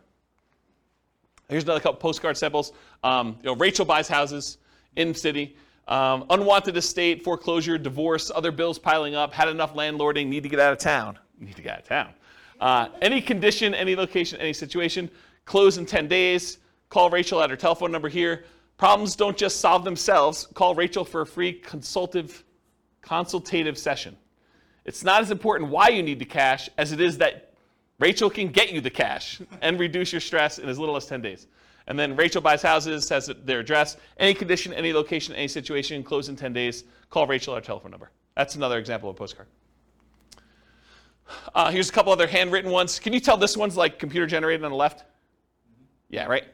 [1.50, 2.72] Here's another couple postcard samples.
[3.04, 4.58] Um, you know, Rachel buys houses
[4.96, 5.58] in city.
[5.88, 10.60] Um, unwanted estate, foreclosure, divorce, other bills piling up, had enough landlording, need to get
[10.60, 11.20] out of town.
[11.40, 12.14] Need to get out of town.
[12.62, 15.10] Uh, any condition, any location, any situation,
[15.46, 16.60] close in 10 days.
[16.90, 18.46] Call Rachel at her telephone number here.
[18.78, 20.48] Problems don't just solve themselves.
[20.54, 22.44] Call Rachel for a free consultative,
[23.02, 24.16] consultative session.
[24.86, 27.51] It's not as important why you need the cash as it is that
[28.02, 31.22] Rachel can get you the cash and reduce your stress in as little as 10
[31.22, 31.48] days.
[31.86, 36.28] And then Rachel buys houses, has their address, any condition, any location, any situation, close
[36.28, 36.84] in 10 days.
[37.12, 38.10] Call Rachel, our telephone number.
[38.36, 39.48] That's another example of a postcard.
[41.54, 43.00] Uh, here's a couple other handwritten ones.
[43.00, 45.06] Can you tell this one's like computer generated on the left?
[46.10, 46.46] Yeah, right?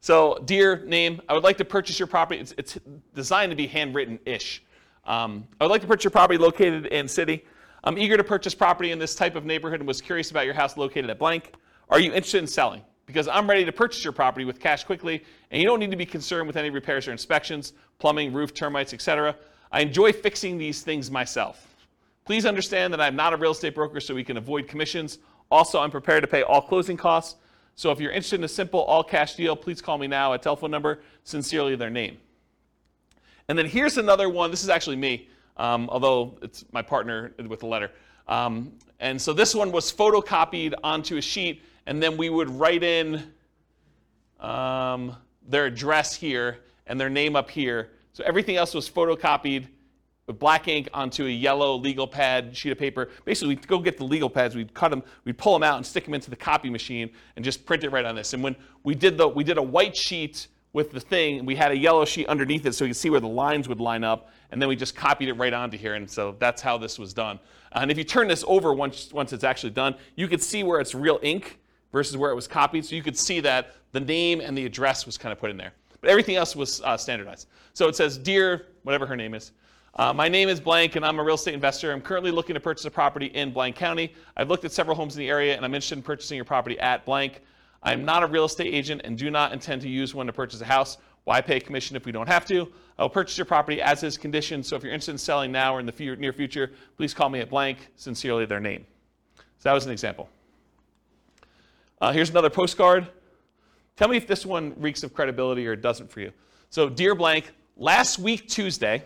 [0.00, 2.40] So, dear name, I would like to purchase your property.
[2.40, 2.78] It's, it's
[3.14, 4.62] designed to be handwritten ish.
[5.04, 7.44] Um, I would like to purchase your property located in city.
[7.84, 10.54] I'm eager to purchase property in this type of neighborhood and was curious about your
[10.54, 11.52] house located at blank.
[11.90, 12.82] Are you interested in selling?
[13.06, 15.96] Because I'm ready to purchase your property with cash quickly, and you don't need to
[15.96, 19.34] be concerned with any repairs or inspections, plumbing, roof, termites, etc.
[19.72, 21.74] I enjoy fixing these things myself.
[22.24, 25.18] Please understand that I'm not a real estate broker, so we can avoid commissions.
[25.50, 27.40] Also, I'm prepared to pay all closing costs.
[27.74, 30.42] So if you're interested in a simple all cash deal, please call me now at
[30.42, 32.18] telephone number, sincerely their name.
[33.48, 34.52] And then here's another one.
[34.52, 37.90] This is actually me um, although it's my partner with the letter.
[38.28, 42.82] Um, and so this one was photocopied onto a sheet, and then we would write
[42.82, 43.22] in
[44.40, 45.16] um,
[45.48, 47.90] their address here and their name up here.
[48.12, 49.66] So everything else was photocopied
[50.26, 53.08] with black ink onto a yellow legal pad sheet of paper.
[53.24, 55.86] Basically, we'd go get the legal pads, we'd cut them, we'd pull them out and
[55.86, 58.32] stick them into the copy machine and just print it right on this.
[58.32, 58.54] And when
[58.84, 62.04] we did the, we did a white sheet with the thing, we had a yellow
[62.04, 64.68] sheet underneath it so you could see where the lines would line up, and then
[64.68, 67.40] we just copied it right onto here, and so that's how this was done.
[67.72, 70.78] And if you turn this over once, once it's actually done, you could see where
[70.78, 71.58] it's real ink
[71.90, 75.06] versus where it was copied, so you could see that the name and the address
[75.06, 75.72] was kind of put in there.
[76.02, 77.48] But everything else was uh, standardized.
[77.72, 79.52] So it says, Dear, whatever her name is,
[79.94, 81.92] uh, my name is blank and I'm a real estate investor.
[81.92, 84.14] I'm currently looking to purchase a property in blank county.
[84.36, 86.78] I've looked at several homes in the area and I'm interested in purchasing your property
[86.80, 87.42] at blank.
[87.82, 90.60] I'm not a real estate agent and do not intend to use one to purchase
[90.62, 90.96] a house.
[91.24, 92.72] Why pay commission if we don't have to?
[92.98, 94.66] I will purchase your property as is conditioned.
[94.66, 97.40] So if you're interested in selling now or in the near future, please call me
[97.40, 97.88] at blank.
[97.96, 98.84] Sincerely, their name.
[99.36, 100.28] So that was an example.
[102.00, 103.08] Uh, here's another postcard.
[103.96, 106.32] Tell me if this one reeks of credibility or it doesn't for you.
[106.70, 109.04] So, dear blank, last week Tuesday,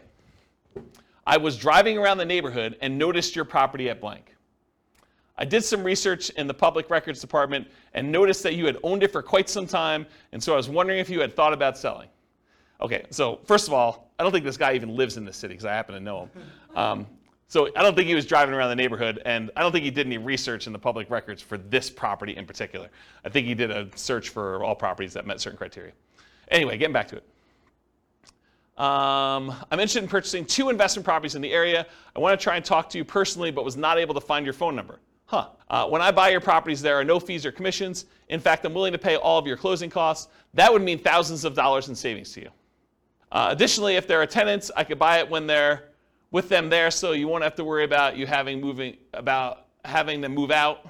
[1.26, 4.35] I was driving around the neighborhood and noticed your property at blank.
[5.38, 9.02] I did some research in the public records department and noticed that you had owned
[9.02, 11.76] it for quite some time, and so I was wondering if you had thought about
[11.76, 12.08] selling.
[12.80, 15.54] Okay, so first of all, I don't think this guy even lives in this city
[15.54, 16.30] because I happen to know him.
[16.74, 17.06] Um,
[17.48, 19.90] so I don't think he was driving around the neighborhood, and I don't think he
[19.90, 22.88] did any research in the public records for this property in particular.
[23.24, 25.92] I think he did a search for all properties that met certain criteria.
[26.48, 27.24] Anyway, getting back to it.
[28.78, 31.86] Um, I'm interested in purchasing two investment properties in the area.
[32.14, 34.44] I want to try and talk to you personally, but was not able to find
[34.44, 34.98] your phone number.
[35.26, 35.48] Huh.
[35.68, 38.06] Uh, when I buy your properties, there are no fees or commissions.
[38.28, 40.28] In fact, I'm willing to pay all of your closing costs.
[40.54, 42.50] That would mean thousands of dollars in savings to you.
[43.32, 45.90] Uh, additionally, if there are tenants, I could buy it when they're
[46.30, 50.20] with them there, so you won't have to worry about you having moving about having
[50.20, 50.86] them move out.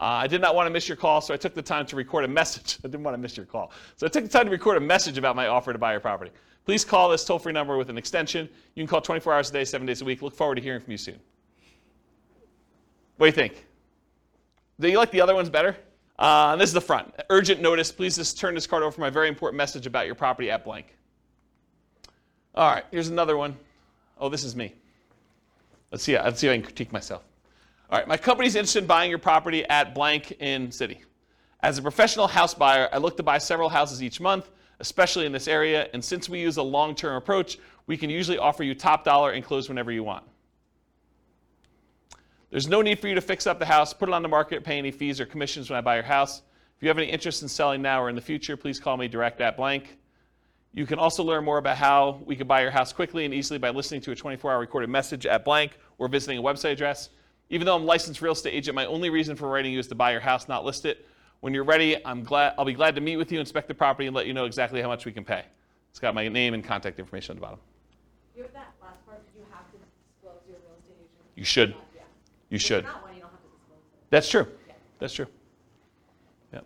[0.00, 1.96] Uh, I did not want to miss your call, so I took the time to
[1.96, 2.78] record a message.
[2.84, 4.80] I didn't want to miss your call, so I took the time to record a
[4.80, 6.30] message about my offer to buy your property.
[6.64, 8.48] Please call this toll-free number with an extension.
[8.74, 10.20] You can call 24 hours a day, seven days a week.
[10.20, 11.18] Look forward to hearing from you soon.
[13.16, 13.64] What do you think?
[14.80, 15.76] Do you like the other ones better?
[16.18, 17.12] Uh, this is the front.
[17.30, 17.90] Urgent notice.
[17.90, 20.64] Please just turn this card over for my very important message about your property at
[20.64, 20.96] blank.
[22.54, 23.56] All right, here's another one.
[24.18, 24.74] Oh, this is me.
[25.90, 26.16] Let's see.
[26.16, 27.22] Let's see if I can critique myself.
[27.90, 31.02] All right, my company's interested in buying your property at blank in city.
[31.60, 35.32] As a professional house buyer, I look to buy several houses each month, especially in
[35.32, 35.88] this area.
[35.92, 39.44] And since we use a long-term approach, we can usually offer you top dollar and
[39.44, 40.24] close whenever you want.
[42.50, 44.64] There's no need for you to fix up the house, put it on the market,
[44.64, 46.42] pay any fees or commissions when I buy your house.
[46.76, 49.08] If you have any interest in selling now or in the future, please call me
[49.08, 49.98] direct at blank.
[50.72, 53.58] You can also learn more about how we can buy your house quickly and easily
[53.58, 57.10] by listening to a 24-hour recorded message at blank or visiting a website address.
[57.50, 59.88] Even though I'm a licensed real estate agent, my only reason for writing you is
[59.88, 61.06] to buy your house, not list it.
[61.40, 64.06] When you're ready, I'm glad, I'll be glad to meet with you, inspect the property,
[64.06, 65.44] and let you know exactly how much we can pay.
[65.90, 67.58] It's got my name and contact information at the bottom.
[68.36, 71.36] You have that last part, you have to disclose your real estate agent.
[71.36, 71.74] You should.
[72.48, 72.54] Yeah.
[72.54, 72.84] You should.
[72.84, 73.80] one, you don't have to it.
[74.10, 74.46] That's true.
[74.66, 74.74] Yeah.
[74.98, 75.26] That's true.
[76.52, 76.64] Yep.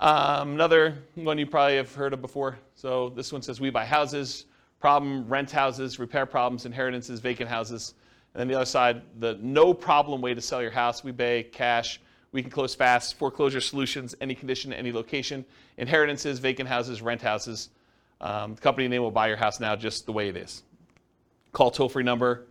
[0.00, 2.58] Um, another one you probably have heard of before.
[2.74, 4.46] So this one says we buy houses,
[4.80, 7.94] problem, rent houses, repair problems, inheritances, vacant houses.
[8.34, 11.02] And then the other side, the no problem way to sell your house.
[11.02, 12.00] We pay cash.
[12.30, 13.16] We can close fast.
[13.16, 15.44] Foreclosure solutions, any condition, any location.
[15.78, 17.70] Inheritances, vacant houses, rent houses.
[18.20, 20.62] Um, the company name will buy your house now just the way it is.
[21.52, 22.46] Call toll free number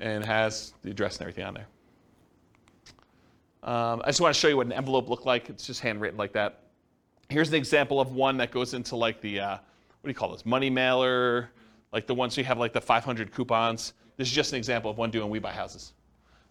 [0.00, 1.66] and has the address and everything on there.
[3.62, 5.50] Um, I just want to show you what an envelope looked like.
[5.50, 6.64] It's just handwritten like that.
[7.28, 9.60] Here's an example of one that goes into like the, uh, what
[10.04, 11.50] do you call this, money mailer,
[11.92, 13.92] like the ones you have like the 500 coupons.
[14.16, 15.92] This is just an example of one doing We Buy Houses.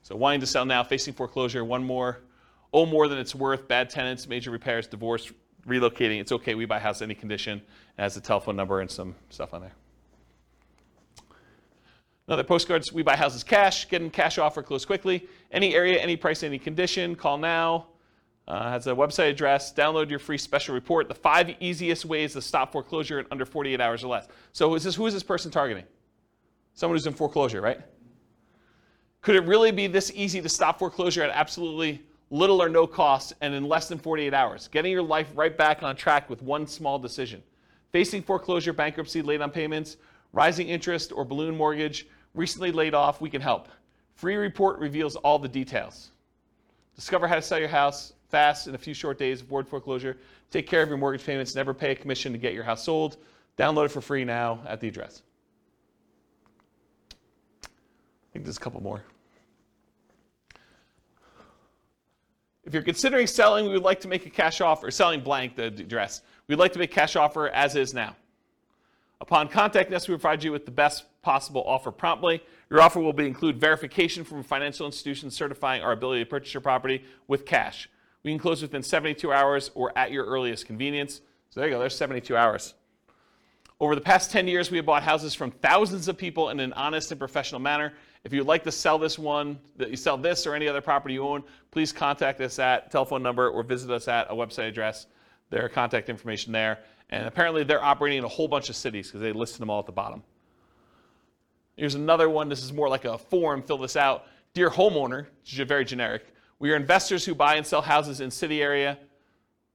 [0.04, 2.22] So wanting to sell now, facing foreclosure, one more,
[2.72, 5.32] owe more than it's worth, bad tenants, major repairs, divorce,
[5.68, 6.22] relocating.
[6.22, 7.58] It's okay, We Buy House, any condition.
[7.98, 9.74] It has a telephone number and some stuff on there.
[12.30, 15.28] Another postcards, we buy houses cash, get in cash offer, close quickly.
[15.52, 17.88] Any area, any price, any condition, call now.
[18.48, 19.74] Uh, has a website address.
[19.74, 21.08] Download your free special report.
[21.08, 24.28] The five easiest ways to stop foreclosure in under 48 hours or less.
[24.52, 25.86] So is this, who is this person targeting?
[26.76, 27.82] Someone who's in foreclosure, right?
[29.22, 33.34] Could it really be this easy to stop foreclosure at absolutely little or no cost
[33.42, 34.68] and in less than 48 hours?
[34.68, 37.42] Getting your life right back on track with one small decision.
[37.92, 39.98] Facing foreclosure, bankruptcy, late on payments,
[40.32, 42.06] rising interest, or balloon mortgage,
[42.40, 43.68] recently laid off, we can help.
[44.16, 46.12] Free report reveals all the details.
[46.96, 50.18] Discover how to sell your house fast in a few short days, avoid foreclosure,
[50.50, 53.18] take care of your mortgage payments, never pay a commission to get your house sold.
[53.58, 55.22] Download it for free now at the address.
[57.64, 57.68] I
[58.32, 59.04] think there's a couple more.
[62.64, 65.66] If you're considering selling, we would like to make a cash offer, selling blank the
[65.66, 66.22] address.
[66.48, 68.16] We'd like to make cash offer as is now.
[69.20, 72.42] Upon contacting us, we provide you with the best possible offer promptly.
[72.72, 76.56] Your offer will be include verification from a financial institution certifying our ability to purchase
[76.56, 77.88] your property with cash.
[78.24, 81.22] We can close within 72 hours or at your earliest convenience.
[81.52, 82.74] So there you go, there's 72 hours.
[83.80, 86.74] Over the past 10 years, we have bought houses from thousands of people in an
[86.74, 87.94] honest and professional manner.
[88.24, 91.14] If you'd like to sell this one, that you sell this or any other property
[91.14, 95.06] you own, please contact us at telephone number or visit us at a website address.
[95.52, 96.80] There are contact information there.
[97.12, 99.80] And apparently they're operating in a whole bunch of cities because they listed them all
[99.80, 100.24] at the bottom.
[101.80, 102.50] Here's another one.
[102.50, 103.64] This is more like a form.
[103.64, 104.26] Fill this out.
[104.54, 106.26] Dear homeowner, very generic.
[106.60, 108.98] We are investors who buy and sell houses in city area.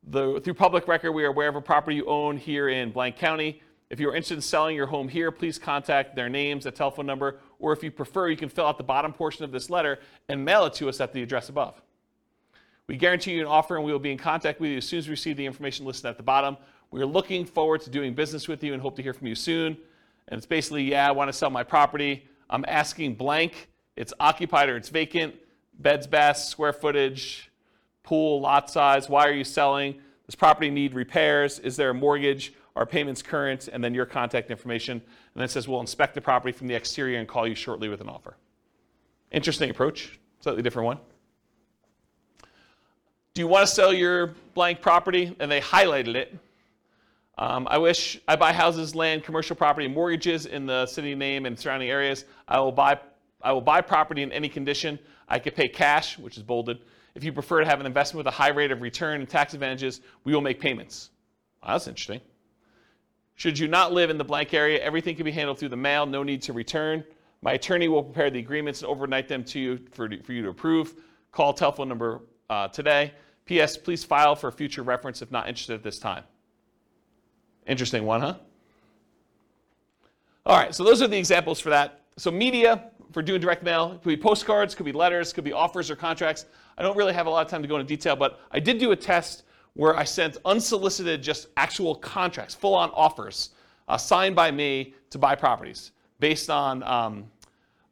[0.09, 3.17] The, through public record, we are aware of a property you own here in blank
[3.17, 3.63] county.
[3.89, 7.07] If you are interested in selling your home here, please contact their names, a telephone
[7.07, 9.99] number, or if you prefer, you can fill out the bottom portion of this letter
[10.29, 11.81] and mail it to us at the address above.
[12.87, 14.99] We guarantee you an offer and we will be in contact with you as soon
[14.99, 16.59] as we receive the information listed at the bottom.
[16.91, 19.35] We are looking forward to doing business with you and hope to hear from you
[19.35, 19.79] soon.
[20.29, 22.27] And it's basically, yeah, I want to sell my property.
[22.49, 23.69] I'm asking blank.
[23.97, 25.35] It's occupied or it's vacant.
[25.79, 27.51] Beds, baths, square footage,
[28.03, 29.09] pool, lot size.
[29.09, 30.01] Why are you selling?
[30.27, 31.59] Does property need repairs?
[31.59, 32.55] Is there a mortgage?
[32.77, 33.69] Are payments current?
[33.69, 34.99] And then your contact information.
[34.99, 35.03] And
[35.35, 38.01] then it says, we'll inspect the property from the exterior and call you shortly with
[38.01, 38.37] an offer.
[39.31, 40.19] Interesting approach.
[40.41, 40.99] Slightly different one.
[43.35, 45.35] Do you want to sell your blank property?
[45.41, 46.37] And they highlighted it.
[47.37, 51.59] Um, I wish I buy houses, land, commercial property, mortgages in the city name and
[51.59, 52.25] surrounding areas.
[52.47, 53.01] I will buy
[53.43, 54.99] I will buy property in any condition.
[55.29, 56.79] I could pay cash, which is bolded.
[57.15, 59.53] If you prefer to have an investment with a high rate of return and tax
[59.53, 61.11] advantages, we will make payments.
[61.65, 62.21] That's interesting.
[63.37, 66.07] Should you not live in the blank area, everything can be handled through the mail,
[66.07, 67.05] no need to return.
[67.43, 70.49] My attorney will prepare the agreements and overnight them to you for, for you to
[70.49, 70.95] approve.
[71.31, 73.13] Call telephone number uh, today.
[73.45, 73.77] P.S.
[73.77, 76.25] Please file for future reference if not interested at this time.
[77.67, 78.35] Interesting one, huh?
[80.47, 82.01] All right, so those are the examples for that.
[82.17, 85.53] So media for doing direct mail it could be postcards, could be letters, could be
[85.53, 86.47] offers or contracts.
[86.77, 88.79] I don't really have a lot of time to go into detail, but I did
[88.79, 93.51] do a test where I sent unsolicited, just actual contracts, full-on offers,
[93.89, 97.31] uh, signed by me to buy properties based on um,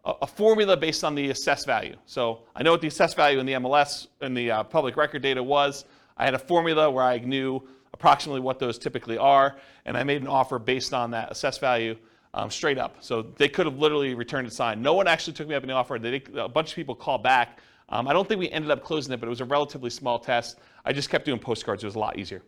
[0.05, 1.97] a, formula based on the assessed value.
[2.07, 5.23] So I know what the assessed value in the MLS and the uh, public record
[5.23, 5.85] data was.
[6.17, 7.63] I had a formula where I knew
[7.95, 11.97] approximately what those typically are, and I made an offer based on that assessed value
[12.35, 12.97] um, straight up.
[13.01, 14.83] So they could have literally returned it signed.
[14.83, 15.99] No one actually took me up on the offer.
[15.99, 17.59] They, a bunch of people called back.
[17.91, 20.19] Um, I don't think we ended up closing it, but it was a relatively small
[20.19, 20.59] test.
[20.85, 21.85] I just kept doing postcards.
[21.85, 22.43] It was a lot easier.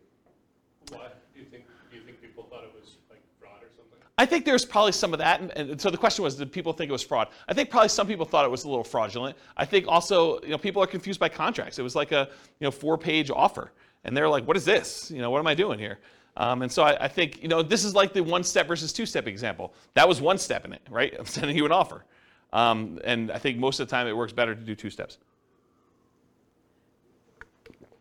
[0.90, 1.08] Why?
[1.34, 3.98] Do you think, do you think people thought it was like fraud or something?
[4.16, 5.42] I think there's probably some of that.
[5.42, 7.28] And, and so the question was, did people think it was fraud?
[7.46, 9.36] I think probably some people thought it was a little fraudulent.
[9.56, 11.78] I think also, you know, people are confused by contracts.
[11.78, 13.72] It was like a, you know, four-page offer.
[14.04, 15.10] And they're like, what is this?
[15.10, 15.98] You know, what am I doing here?
[16.36, 18.92] Um, and so I, I, think, you know, this is like the one step versus
[18.92, 19.72] two step example.
[19.94, 21.14] That was one step in it, right?
[21.18, 22.04] I'm sending you an offer.
[22.52, 25.18] Um, and I think most of the time it works better to do two steps.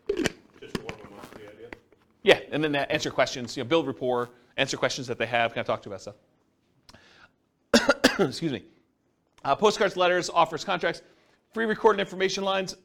[0.09, 1.69] Just warm them up to the idea?
[2.23, 5.61] Yeah, and then answer questions, you know, build rapport, answer questions that they have, kind
[5.61, 6.15] of talk to about stuff.
[8.19, 8.63] Excuse me.
[9.43, 11.01] Uh, postcards, letters, offers, contracts,
[11.53, 12.75] free recorded information lines,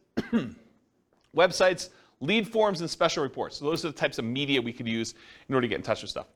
[1.37, 1.91] websites,
[2.21, 3.57] lead forms, and special reports.
[3.57, 5.15] So those are the types of media we could use
[5.49, 6.27] in order to get in touch with stuff.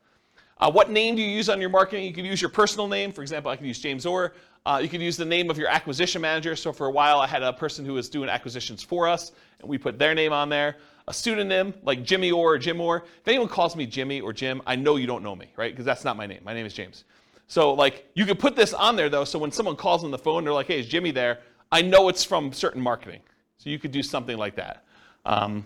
[0.59, 2.05] Uh, what name do you use on your marketing?
[2.05, 3.13] You could use your personal name.
[3.13, 4.35] For example, I could use James Orr.
[4.65, 6.55] Uh, you could use the name of your acquisition manager.
[6.55, 9.69] So for a while, I had a person who was doing acquisitions for us, and
[9.69, 10.77] we put their name on there.
[11.09, 12.99] A pseudonym like Jimmy Orr or Jim Orr.
[12.99, 15.73] If anyone calls me Jimmy or Jim, I know you don't know me, right?
[15.73, 16.43] Because that's not my name.
[16.45, 17.05] My name is James.
[17.49, 20.19] So like you could put this on there though, so when someone calls on the
[20.19, 21.41] phone, they're like, "Hey, is Jimmy there?"
[21.73, 23.21] I know it's from certain marketing.
[23.59, 24.85] So you could do something like that.
[25.25, 25.65] Um,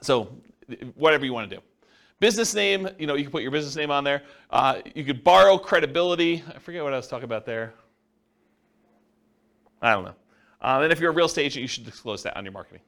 [0.00, 0.28] so
[0.94, 1.62] whatever you want to do.
[2.20, 4.22] Business name, you know, you can put your business name on there.
[4.48, 6.42] Uh, you could borrow credibility.
[6.54, 7.74] I forget what I was talking about there.
[9.80, 10.14] I don't know.
[10.60, 12.82] Um, and if you're a real estate agent, you should disclose that on your marketing.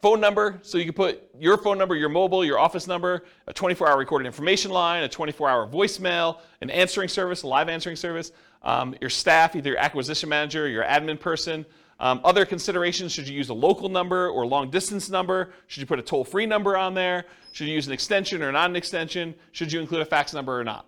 [0.00, 3.52] Phone number, so you can put your phone number, your mobile, your office number, a
[3.52, 7.96] 24 hour recorded information line, a 24 hour voicemail, an answering service, a live answering
[7.96, 8.32] service,
[8.62, 11.66] um, your staff, either your acquisition manager, your admin person.
[11.98, 15.52] Um, other considerations should you use a local number or long distance number?
[15.66, 17.24] Should you put a toll free number on there?
[17.52, 19.34] Should you use an extension or not an extension?
[19.52, 20.86] Should you include a fax number or not?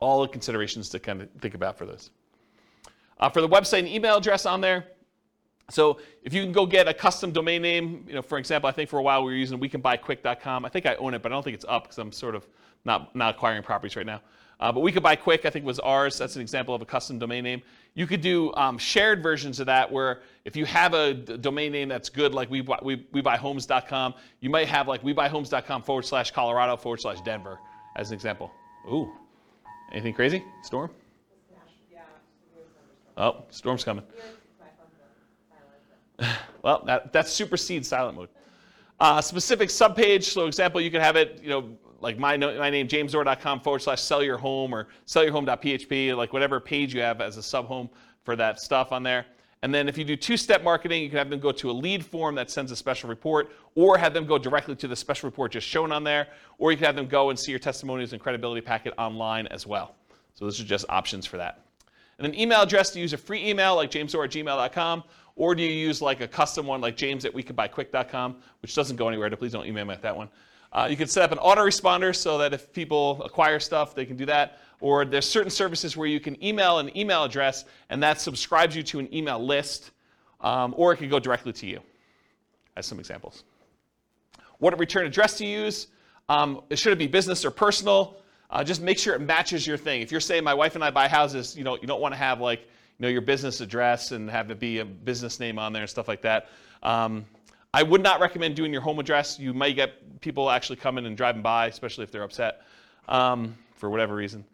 [0.00, 2.10] All the considerations to kind of think about for this.
[3.18, 4.86] Uh, for the website and email address on there,
[5.70, 8.72] so if you can go get a custom domain name, you know, for example, I
[8.72, 10.64] think for a while we were using wecanbuyquick.com.
[10.64, 12.46] I think I own it, but I don't think it's up because I'm sort of
[12.84, 14.20] not, not acquiring properties right now.
[14.58, 16.16] Uh, but we could buy quick, I think was ours.
[16.16, 17.62] That's an example of a custom domain name.
[17.94, 21.72] You could do um, shared versions of that where if you have a d- domain
[21.72, 25.28] name that's good, like we, we, we buy homes.com, you might have like we buy
[25.28, 27.58] homes.com forward slash Colorado forward slash Denver
[27.96, 28.50] as an example.
[28.90, 29.12] Ooh,
[29.92, 30.42] anything crazy?
[30.62, 30.90] Storm?
[33.18, 34.04] Oh, storm's coming.
[36.62, 38.28] Well, that, that supersedes silent mode.
[38.98, 41.76] Uh, specific subpage, so example, you could have it, you know,
[42.06, 46.94] like my, my name, jamesor.com forward slash sell your home or sell-your-home.php, like whatever page
[46.94, 47.90] you have as a sub home
[48.22, 49.26] for that stuff on there.
[49.62, 52.06] And then if you do two-step marketing, you can have them go to a lead
[52.06, 55.50] form that sends a special report, or have them go directly to the special report
[55.50, 56.28] just shown on there,
[56.58, 59.66] or you can have them go and see your testimonials and credibility packet online as
[59.66, 59.96] well.
[60.34, 61.62] So those are just options for that.
[62.18, 65.02] And an email address to use a free email like jamesor at gmail.com,
[65.34, 69.08] or do you use like a custom one like james at wecouldbuyquick.com, which doesn't go
[69.08, 70.28] anywhere, so please don't email me at that one.
[70.76, 74.14] Uh, you can set up an autoresponder so that if people acquire stuff, they can
[74.14, 74.58] do that.
[74.80, 78.82] Or there's certain services where you can email an email address and that subscribes you
[78.82, 79.90] to an email list,
[80.42, 81.80] um, or it can go directly to you,
[82.76, 83.42] as some examples.
[84.58, 85.86] What return address to use?
[86.28, 88.18] Um, should it be business or personal?
[88.50, 90.02] Uh, just make sure it matches your thing.
[90.02, 92.18] If you're saying my wife and I buy houses, you know, you don't want to
[92.18, 95.72] have like, you know, your business address and have it be a business name on
[95.72, 96.48] there and stuff like that.
[96.82, 97.24] Um,
[97.72, 99.38] I would not recommend doing your home address.
[99.38, 102.62] You might get people actually coming and driving by, especially if they're upset
[103.08, 104.44] um, for whatever reason.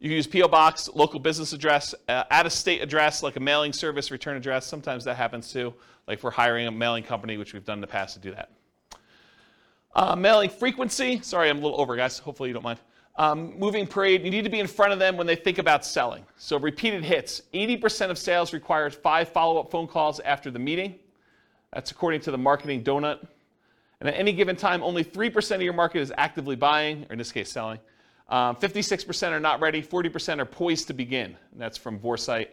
[0.00, 0.48] You use P.O.
[0.48, 4.66] Box, local business address, uh, of state address, like a mailing service return address.
[4.66, 5.72] Sometimes that happens too,
[6.06, 8.32] like if we're hiring a mailing company, which we've done in the past to do
[8.32, 8.50] that.
[9.94, 11.20] Uh, mailing frequency.
[11.22, 12.18] Sorry, I'm a little over, guys.
[12.18, 12.80] Hopefully you don't mind.
[13.16, 15.84] Um, moving parade, you need to be in front of them when they think about
[15.84, 16.26] selling.
[16.36, 17.42] So repeated hits.
[17.54, 20.96] 80% of sales requires five follow-up phone calls after the meeting.
[21.72, 23.24] That's according to the marketing donut.
[24.04, 27.18] And at any given time, only 3% of your market is actively buying, or in
[27.18, 27.78] this case, selling.
[28.28, 31.38] Um, 56% are not ready, 40% are poised to begin.
[31.56, 32.48] That's from Vorsight.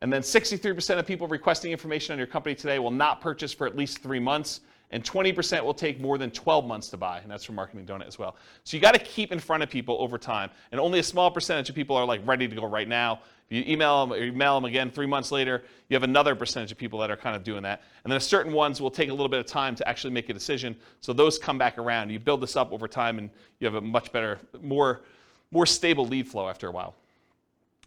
[0.00, 3.66] And then 63% of people requesting information on your company today will not purchase for
[3.66, 4.60] at least three months,
[4.90, 8.06] and 20% will take more than 12 months to buy, and that's from Marketing Donut
[8.06, 8.36] as well.
[8.64, 11.30] So you got to keep in front of people over time, and only a small
[11.30, 13.20] percentage of people are like ready to go right now.
[13.50, 16.72] If you email them or email them again three months later, you have another percentage
[16.72, 19.10] of people that are kind of doing that, and then a certain ones will take
[19.10, 20.74] a little bit of time to actually make a decision.
[21.00, 22.10] So those come back around.
[22.10, 23.28] You build this up over time, and
[23.60, 25.02] you have a much better, more,
[25.50, 26.94] more stable lead flow after a while.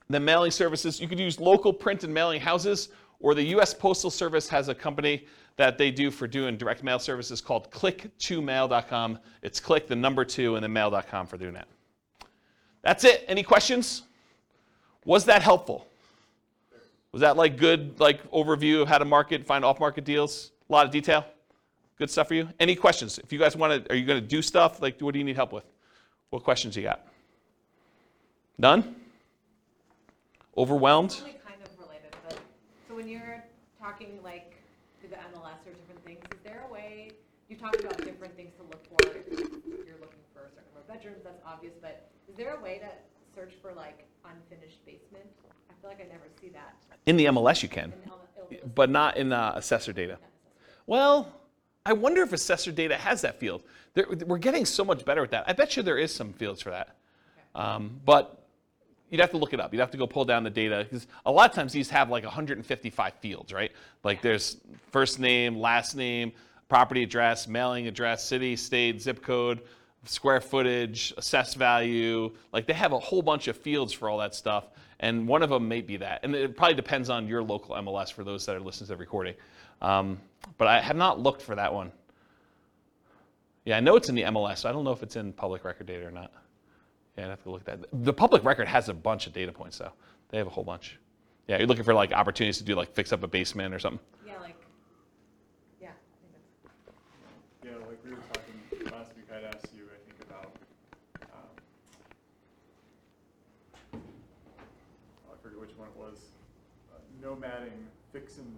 [0.08, 2.90] Then mailing services, you could use local print and mailing houses,
[3.22, 3.74] or the U.S.
[3.74, 5.26] Postal Service has a company
[5.58, 9.20] that they do for doing direct mail services called click2mail.com.
[9.42, 11.68] It's click the number two and then mail.com for doing that.
[12.82, 13.26] That's it.
[13.28, 14.04] Any questions?
[15.06, 15.88] Was that helpful?
[17.12, 20.52] Was that like good like overview of how to market, find off-market deals?
[20.70, 21.26] A lot of detail.
[21.98, 22.50] Good stuff for you.
[22.60, 23.20] Any questions?
[23.20, 24.82] If you guys want to, are you going to do stuff?
[24.82, 25.66] Like, what do you need help with?
[26.30, 27.06] What questions you got?
[28.58, 28.96] None.
[30.58, 31.18] Overwhelmed.
[31.20, 32.40] Only kind of related, but,
[32.88, 33.44] so when you're
[33.80, 34.56] talking like
[35.02, 37.12] to the MLS or different things, is there a way,
[37.50, 40.80] you talked about different things to look for, if you're looking for a certain number
[40.80, 42.88] of bedrooms, that's obvious, but is there a way to
[43.40, 45.26] search for like unfinished basement?
[45.70, 46.76] I feel like I never see that
[47.06, 48.20] In the MLS, you can, in L-
[48.52, 50.18] L- but not in uh, assessor data.
[50.88, 51.32] Well,
[51.86, 53.62] I wonder if assessor data has that field.
[53.94, 55.46] There, we're getting so much better at that.
[55.48, 56.96] I bet you there is some fields for that.
[57.54, 58.44] Um, but
[59.10, 59.72] you'd have to look it up.
[59.74, 62.10] You'd have to go pull down the data because a lot of times these have
[62.10, 63.72] like 155 fields, right?
[64.04, 64.58] Like there's
[64.92, 66.32] first name, last name,
[66.72, 69.60] property address, mailing address, city, state, zip code,
[70.06, 72.32] square footage, assessed value.
[72.54, 74.70] Like they have a whole bunch of fields for all that stuff.
[75.02, 76.22] And one of them may be that.
[76.24, 78.98] And it probably depends on your local MLS for those that are listening to the
[78.98, 79.36] recording.
[79.82, 80.18] Um,
[80.58, 81.92] but I have not looked for that one.
[83.66, 84.60] Yeah, I know it's in the MLS.
[84.60, 86.32] So I don't know if it's in public record data or not.
[87.18, 87.90] Yeah, I'd have to look at that.
[88.06, 89.92] The public record has a bunch of data points, though.
[90.30, 90.98] They have a whole bunch.
[91.50, 94.00] Yeah, you're looking for like opportunities to do like fix up a basement or something.
[94.26, 94.56] Yeah, like,
[95.82, 95.92] yeah, I
[96.22, 96.48] think that's.
[97.64, 100.52] Yeah, like we were talking last week, I'd asked you, I think, about,
[103.94, 104.00] um,
[105.28, 106.18] oh, I forget which one it was,
[106.94, 107.00] uh,
[107.36, 108.52] nomading, fix and,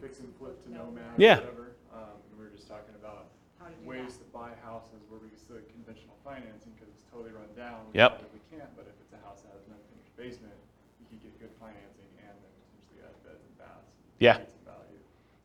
[0.00, 1.36] fix and flip to nomad, Yeah.
[1.40, 1.72] whatever.
[1.92, 3.26] Um, and we were just talking about
[3.58, 4.24] How to do ways that.
[4.24, 7.86] to buy houses where we use the conventional financing, because it's totally run down.
[7.92, 8.18] We Yep.
[8.18, 10.54] probably can't, but if it's a house that has an unfinished basement,
[11.00, 13.90] you could get good financing and then potentially add beds and baths.
[13.90, 14.34] and Yeah.
[14.34, 14.98] create some value.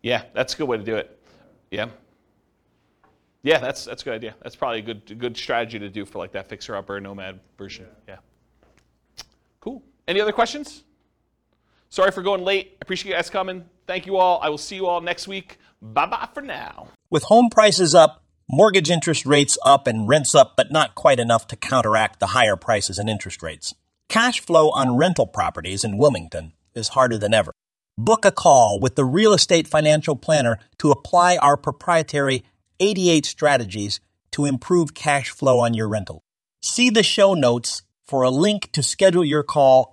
[0.04, 1.20] Yeah, that's a good way to do it.
[1.72, 1.90] Yeah.
[3.42, 4.36] Yeah, that's that's a good idea.
[4.42, 7.42] That's probably a good a good strategy to do for like that fixer upper nomad
[7.58, 7.88] version.
[8.08, 8.20] Yeah.
[9.60, 9.84] Cool.
[10.08, 10.84] Any other questions?
[11.94, 12.70] Sorry for going late.
[12.72, 13.66] I appreciate you guys coming.
[13.86, 14.40] Thank you all.
[14.42, 15.60] I will see you all next week.
[15.80, 16.88] Bye bye for now.
[17.12, 21.46] With home prices up, mortgage interest rates up, and rents up, but not quite enough
[21.50, 23.76] to counteract the higher prices and interest rates.
[24.10, 27.52] Cash flow on rental properties in Wilmington is harder than ever.
[27.96, 32.44] Book a call with the Real Estate Financial Planner to apply our proprietary
[32.80, 34.00] 88 strategies
[34.32, 36.24] to improve cash flow on your rental.
[36.60, 39.93] See the show notes for a link to schedule your call